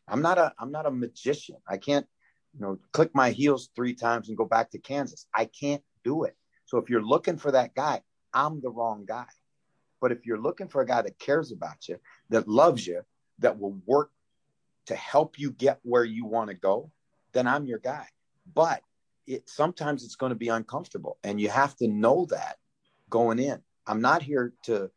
I'm 0.07 0.21
not 0.21 0.37
a 0.37 0.53
I'm 0.57 0.71
not 0.71 0.85
a 0.85 0.91
magician. 0.91 1.57
I 1.67 1.77
can't, 1.77 2.07
you 2.53 2.61
know, 2.61 2.79
click 2.93 3.11
my 3.13 3.31
heels 3.31 3.69
three 3.75 3.93
times 3.93 4.27
and 4.27 4.37
go 4.37 4.45
back 4.45 4.71
to 4.71 4.79
Kansas. 4.79 5.27
I 5.33 5.45
can't 5.45 5.83
do 6.03 6.23
it. 6.23 6.35
So 6.65 6.77
if 6.77 6.89
you're 6.89 7.03
looking 7.03 7.37
for 7.37 7.51
that 7.51 7.75
guy, 7.75 8.01
I'm 8.33 8.61
the 8.61 8.71
wrong 8.71 9.05
guy. 9.05 9.27
But 9.99 10.11
if 10.11 10.25
you're 10.25 10.41
looking 10.41 10.67
for 10.67 10.81
a 10.81 10.85
guy 10.85 11.01
that 11.01 11.19
cares 11.19 11.51
about 11.51 11.87
you, 11.87 11.99
that 12.29 12.47
loves 12.47 12.87
you, 12.87 13.01
that 13.39 13.59
will 13.59 13.77
work 13.85 14.09
to 14.87 14.95
help 14.95 15.37
you 15.37 15.51
get 15.51 15.79
where 15.83 16.03
you 16.03 16.25
want 16.25 16.49
to 16.49 16.55
go, 16.55 16.91
then 17.33 17.45
I'm 17.45 17.67
your 17.67 17.79
guy. 17.79 18.07
But 18.51 18.81
it 19.27 19.47
sometimes 19.47 20.03
it's 20.03 20.15
going 20.15 20.31
to 20.31 20.35
be 20.35 20.47
uncomfortable 20.47 21.19
and 21.23 21.39
you 21.39 21.49
have 21.49 21.75
to 21.75 21.87
know 21.87 22.25
that 22.31 22.57
going 23.11 23.37
in. 23.37 23.61
I'm 23.85 24.01
not 24.01 24.23
here 24.23 24.53
to 24.63 24.89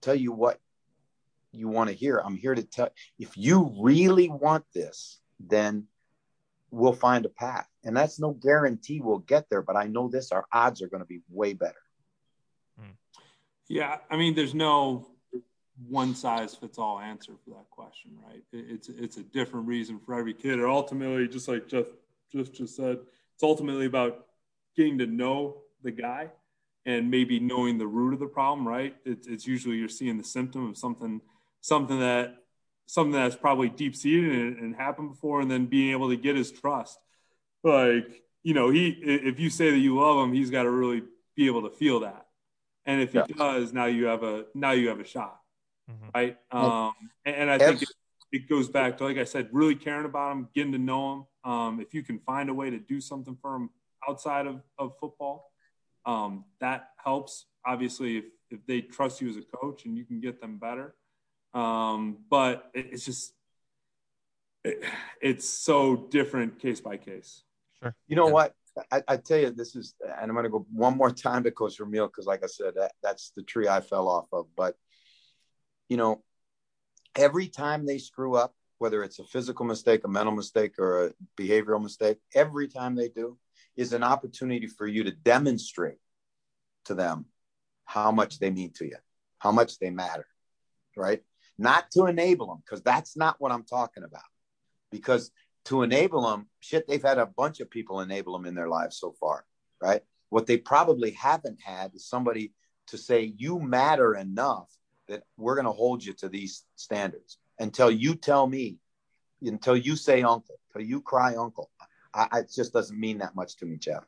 tell 0.00 0.16
you 0.16 0.32
what 0.32 0.58
you 1.52 1.68
want 1.68 1.90
to 1.90 1.94
hear. 1.94 2.20
I'm 2.24 2.36
here 2.36 2.54
to 2.54 2.64
tell 2.64 2.88
if 3.18 3.36
you 3.36 3.72
really 3.80 4.28
want 4.28 4.64
this, 4.74 5.20
then 5.38 5.86
we'll 6.72 6.92
find 6.92 7.24
a 7.24 7.28
path. 7.28 7.68
And 7.84 7.96
that's 7.96 8.18
no 8.18 8.32
guarantee 8.32 9.00
we'll 9.00 9.18
get 9.18 9.48
there, 9.48 9.62
but 9.62 9.76
I 9.76 9.86
know 9.86 10.08
this 10.08 10.32
our 10.32 10.44
odds 10.52 10.82
are 10.82 10.88
going 10.88 11.02
to 11.02 11.06
be 11.06 11.20
way 11.28 11.52
better. 11.52 11.82
Hmm. 12.78 12.92
Yeah, 13.68 13.98
I 14.10 14.16
mean 14.16 14.34
there's 14.34 14.54
no 14.54 15.06
one 15.88 16.14
size 16.14 16.54
fits 16.54 16.78
all 16.78 16.98
answer 16.98 17.32
for 17.44 17.50
that 17.50 17.70
question, 17.70 18.12
right? 18.26 18.42
It's 18.52 18.88
it's 18.88 19.16
a 19.16 19.22
different 19.22 19.66
reason 19.66 19.98
for 19.98 20.14
every 20.14 20.34
kid. 20.34 20.58
Or 20.58 20.68
ultimately, 20.68 21.28
just 21.28 21.48
like 21.48 21.68
Jeff 21.68 21.86
just 22.32 22.54
just 22.54 22.76
said, 22.76 22.98
it's 23.34 23.42
ultimately 23.42 23.86
about 23.86 24.26
getting 24.76 24.98
to 24.98 25.06
know 25.06 25.62
the 25.82 25.90
guy 25.90 26.30
and 26.86 27.10
maybe 27.10 27.38
knowing 27.40 27.78
the 27.78 27.86
root 27.86 28.14
of 28.14 28.20
the 28.20 28.26
problem, 28.26 28.66
right? 28.66 28.96
It's, 29.04 29.26
it's 29.26 29.46
usually 29.46 29.76
you're 29.76 29.88
seeing 29.88 30.16
the 30.16 30.24
symptom 30.24 30.68
of 30.68 30.76
something, 30.76 31.20
something 31.60 32.00
that 32.00 32.36
something 32.86 33.12
that's 33.12 33.36
probably 33.36 33.68
deep 33.68 33.94
seated 33.94 34.32
and, 34.32 34.58
and, 34.58 34.74
happened 34.74 35.10
before, 35.10 35.40
and 35.40 35.50
then 35.50 35.66
being 35.66 35.92
able 35.92 36.08
to 36.08 36.16
get 36.16 36.34
his 36.34 36.50
trust. 36.50 36.98
Like, 37.62 38.22
you 38.42 38.54
know, 38.54 38.70
he 38.70 38.88
if 38.88 39.38
you 39.38 39.50
say 39.50 39.70
that 39.70 39.78
you 39.78 40.00
love 40.00 40.24
him, 40.24 40.34
he's 40.34 40.50
got 40.50 40.64
to 40.64 40.70
really 40.70 41.02
be 41.36 41.46
able 41.46 41.62
to 41.68 41.70
feel 41.70 42.00
that. 42.00 42.26
And 42.86 43.00
if 43.00 43.12
he 43.12 43.20
does, 43.34 43.72
now 43.72 43.84
you 43.84 44.06
have 44.06 44.22
a 44.22 44.46
now 44.54 44.72
you 44.72 44.88
have 44.88 44.98
a 44.98 45.04
shot, 45.04 45.38
mm-hmm. 45.90 46.08
right? 46.14 46.36
Um, 46.50 46.92
and, 47.24 47.36
and, 47.36 47.50
I 47.50 47.58
think 47.58 47.82
it, 47.82 47.88
it, 48.32 48.48
goes 48.48 48.68
back 48.68 48.98
to 48.98 49.04
like 49.04 49.18
I 49.18 49.24
said, 49.24 49.50
really 49.52 49.74
caring 49.74 50.06
about 50.06 50.32
him, 50.32 50.48
getting 50.54 50.72
to 50.72 50.78
know 50.78 51.12
him. 51.12 51.52
Um, 51.52 51.80
if 51.80 51.94
you 51.94 52.02
can 52.02 52.18
find 52.20 52.48
a 52.48 52.54
way 52.54 52.70
to 52.70 52.78
do 52.78 53.00
something 53.00 53.36
for 53.40 53.54
him 53.54 53.70
outside 54.08 54.46
of, 54.46 54.62
of 54.78 54.98
football, 54.98 55.49
um, 56.06 56.44
that 56.60 56.90
helps 57.02 57.46
obviously 57.66 58.18
if, 58.18 58.24
if 58.50 58.66
they 58.66 58.80
trust 58.80 59.20
you 59.20 59.28
as 59.28 59.36
a 59.36 59.42
coach 59.42 59.84
and 59.84 59.96
you 59.96 60.04
can 60.04 60.20
get 60.20 60.40
them 60.40 60.58
better. 60.58 60.94
Um, 61.54 62.18
but 62.30 62.70
it, 62.74 62.88
it's 62.92 63.04
just 63.04 63.32
it, 64.64 64.82
it's 65.20 65.48
so 65.48 65.96
different 65.96 66.58
case 66.58 66.80
by 66.80 66.96
case. 66.96 67.42
Sure. 67.82 67.94
You 68.06 68.16
know 68.16 68.26
yeah. 68.26 68.32
what? 68.32 68.54
I, 68.92 69.02
I, 69.08 69.16
tell 69.16 69.38
you 69.38 69.50
this 69.50 69.74
is 69.74 69.94
and 70.00 70.30
i'm 70.30 70.32
going 70.32 70.44
to 70.44 70.48
go 70.48 70.64
one 70.72 70.96
more 70.96 71.10
time 71.10 71.42
to 71.42 71.50
coach 71.50 71.76
Vermeil 71.76 72.06
because 72.06 72.26
like 72.26 72.44
i 72.44 72.46
said 72.46 72.74
that, 72.76 72.92
that's 73.02 73.32
the 73.36 73.42
tree 73.42 73.66
i 73.66 73.80
fell 73.80 74.08
off 74.08 74.26
of. 74.32 74.46
But 74.56 74.76
you 75.88 75.96
know 75.96 76.22
every 77.16 77.48
time 77.48 77.84
they 77.84 77.98
screw 77.98 78.36
up 78.36 78.54
whether 78.78 79.02
it's 79.02 79.18
a 79.18 79.24
physical 79.24 79.66
mistake 79.66 80.02
a 80.04 80.08
mental 80.08 80.34
mistake 80.34 80.78
or 80.78 81.06
a 81.06 81.12
behavioral 81.36 81.82
mistake 81.82 82.18
every 82.34 82.68
time 82.68 82.94
they 82.94 83.08
do 83.08 83.36
is 83.80 83.92
an 83.92 84.02
opportunity 84.02 84.66
for 84.66 84.86
you 84.86 85.04
to 85.04 85.10
demonstrate 85.10 85.98
to 86.84 86.94
them 86.94 87.26
how 87.84 88.10
much 88.10 88.38
they 88.38 88.50
mean 88.50 88.72
to 88.74 88.84
you, 88.84 88.96
how 89.38 89.52
much 89.52 89.78
they 89.78 89.90
matter, 89.90 90.26
right? 90.96 91.22
not 91.60 91.90
to 91.90 92.06
enable 92.06 92.46
them, 92.46 92.62
because 92.64 92.82
that's 92.82 93.18
not 93.18 93.36
what 93.38 93.52
I'm 93.52 93.64
talking 93.64 94.02
about. 94.02 94.22
Because 94.90 95.30
to 95.66 95.82
enable 95.82 96.22
them, 96.22 96.46
shit, 96.58 96.88
they've 96.88 97.02
had 97.02 97.18
a 97.18 97.26
bunch 97.26 97.60
of 97.60 97.70
people 97.70 98.00
enable 98.00 98.32
them 98.32 98.46
in 98.46 98.54
their 98.54 98.68
lives 98.68 98.98
so 98.98 99.12
far, 99.20 99.44
right? 99.80 100.00
What 100.30 100.46
they 100.46 100.56
probably 100.56 101.10
haven't 101.10 101.58
had 101.62 101.94
is 101.94 102.08
somebody 102.08 102.54
to 102.86 102.96
say, 102.96 103.34
you 103.36 103.60
matter 103.60 104.14
enough 104.14 104.70
that 105.08 105.24
we're 105.36 105.54
going 105.54 105.66
to 105.66 105.70
hold 105.70 106.02
you 106.02 106.14
to 106.14 106.30
these 106.30 106.64
standards 106.76 107.36
until 107.58 107.90
you 107.90 108.14
tell 108.14 108.46
me, 108.46 108.78
until 109.42 109.76
you 109.76 109.96
say 109.96 110.22
uncle, 110.22 110.58
until 110.72 110.88
you 110.88 111.02
cry 111.02 111.36
uncle. 111.36 111.70
I, 112.14 112.28
I, 112.30 112.38
it 112.40 112.52
just 112.54 112.72
doesn't 112.72 112.98
mean 112.98 113.18
that 113.18 113.34
much 113.34 113.56
to 113.56 113.66
me, 113.66 113.76
Jeff. 113.76 114.04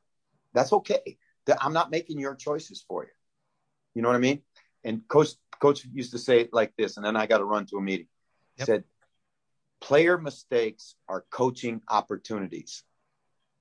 That's 0.55 0.73
okay. 0.73 1.19
I'm 1.61 1.73
not 1.73 1.91
making 1.91 2.19
your 2.19 2.35
choices 2.35 2.85
for 2.87 3.05
you. 3.05 3.11
You 3.95 4.03
know 4.03 4.09
what 4.09 4.17
I 4.17 4.21
mean? 4.21 4.43
And 4.85 5.07
coach 5.09 5.31
coach 5.61 5.85
used 5.93 6.13
to 6.13 6.19
say 6.19 6.41
it 6.41 6.51
like 6.53 6.75
this, 6.77 6.97
and 6.97 7.07
then 7.07 7.17
I 7.17 7.27
got 7.27 7.39
to 7.39 7.45
run 7.45 7.67
to 7.67 7.77
a 7.77 7.83
meeting. 7.83 8.07
He 8.57 8.61
yep. 8.61 8.67
said, 8.67 8.85
"Player 9.81 10.19
mistakes 10.19 10.95
are 11.09 11.25
coaching 11.31 11.83
opportunities." 11.89 12.85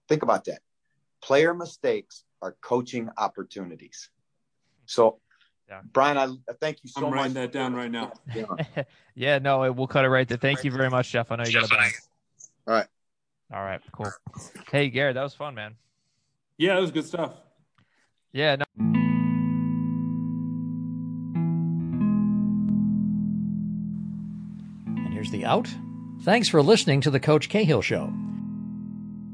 Think 0.09 0.23
about 0.23 0.45
that. 0.45 0.61
Player 1.21 1.53
mistakes 1.53 2.23
are 2.41 2.55
coaching 2.61 3.09
opportunities. 3.17 4.09
So, 4.85 5.19
yeah. 5.69 5.81
Brian, 5.93 6.17
I 6.17 6.35
thank 6.59 6.83
you 6.83 6.89
so 6.89 6.99
I'm 6.99 7.03
much. 7.03 7.11
I'm 7.11 7.17
writing 7.17 7.33
that 7.35 7.51
down 7.51 7.73
right 7.73 7.91
now. 7.91 8.13
Yeah. 8.35 8.83
yeah, 9.15 9.39
no, 9.39 9.71
we'll 9.71 9.87
cut 9.87 10.05
it 10.05 10.09
right 10.09 10.27
there. 10.27 10.37
Thank 10.37 10.63
you 10.63 10.71
very 10.71 10.89
much, 10.89 11.11
Jeff. 11.11 11.31
I 11.31 11.35
know 11.35 11.43
you 11.45 11.53
got 11.53 11.69
to 11.69 11.75
bounce. 11.75 12.09
All 12.67 12.73
right. 12.73 12.87
All 13.53 13.63
right, 13.63 13.81
cool. 13.91 14.11
Hey, 14.71 14.89
Garrett, 14.89 15.15
that 15.15 15.23
was 15.23 15.33
fun, 15.33 15.55
man. 15.55 15.75
Yeah, 16.57 16.77
it 16.77 16.81
was 16.81 16.91
good 16.91 17.05
stuff. 17.05 17.33
Yeah. 18.31 18.55
No. 18.55 18.65
And 24.85 25.13
here's 25.13 25.31
the 25.31 25.43
out. 25.43 25.67
Thanks 26.21 26.47
for 26.47 26.61
listening 26.61 27.01
to 27.01 27.09
the 27.09 27.19
Coach 27.19 27.49
Cahill 27.49 27.81
Show. 27.81 28.13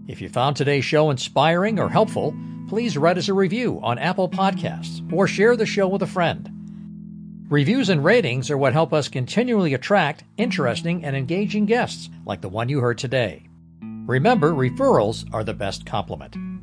If 0.07 0.21
you 0.21 0.29
found 0.29 0.55
today's 0.55 0.85
show 0.85 1.09
inspiring 1.09 1.79
or 1.79 1.89
helpful, 1.89 2.33
please 2.69 2.97
write 2.97 3.17
us 3.17 3.27
a 3.27 3.33
review 3.33 3.79
on 3.83 3.99
Apple 3.99 4.29
Podcasts 4.29 5.01
or 5.13 5.27
share 5.27 5.55
the 5.55 5.65
show 5.65 5.87
with 5.87 6.01
a 6.01 6.07
friend. 6.07 6.49
Reviews 7.49 7.89
and 7.89 8.03
ratings 8.03 8.49
are 8.49 8.57
what 8.57 8.73
help 8.73 8.93
us 8.93 9.09
continually 9.09 9.73
attract 9.73 10.23
interesting 10.37 11.05
and 11.05 11.15
engaging 11.15 11.65
guests 11.65 12.09
like 12.25 12.41
the 12.41 12.49
one 12.49 12.69
you 12.69 12.79
heard 12.79 12.97
today. 12.97 13.46
Remember, 14.07 14.53
referrals 14.53 15.27
are 15.33 15.43
the 15.43 15.53
best 15.53 15.85
compliment. 15.85 16.56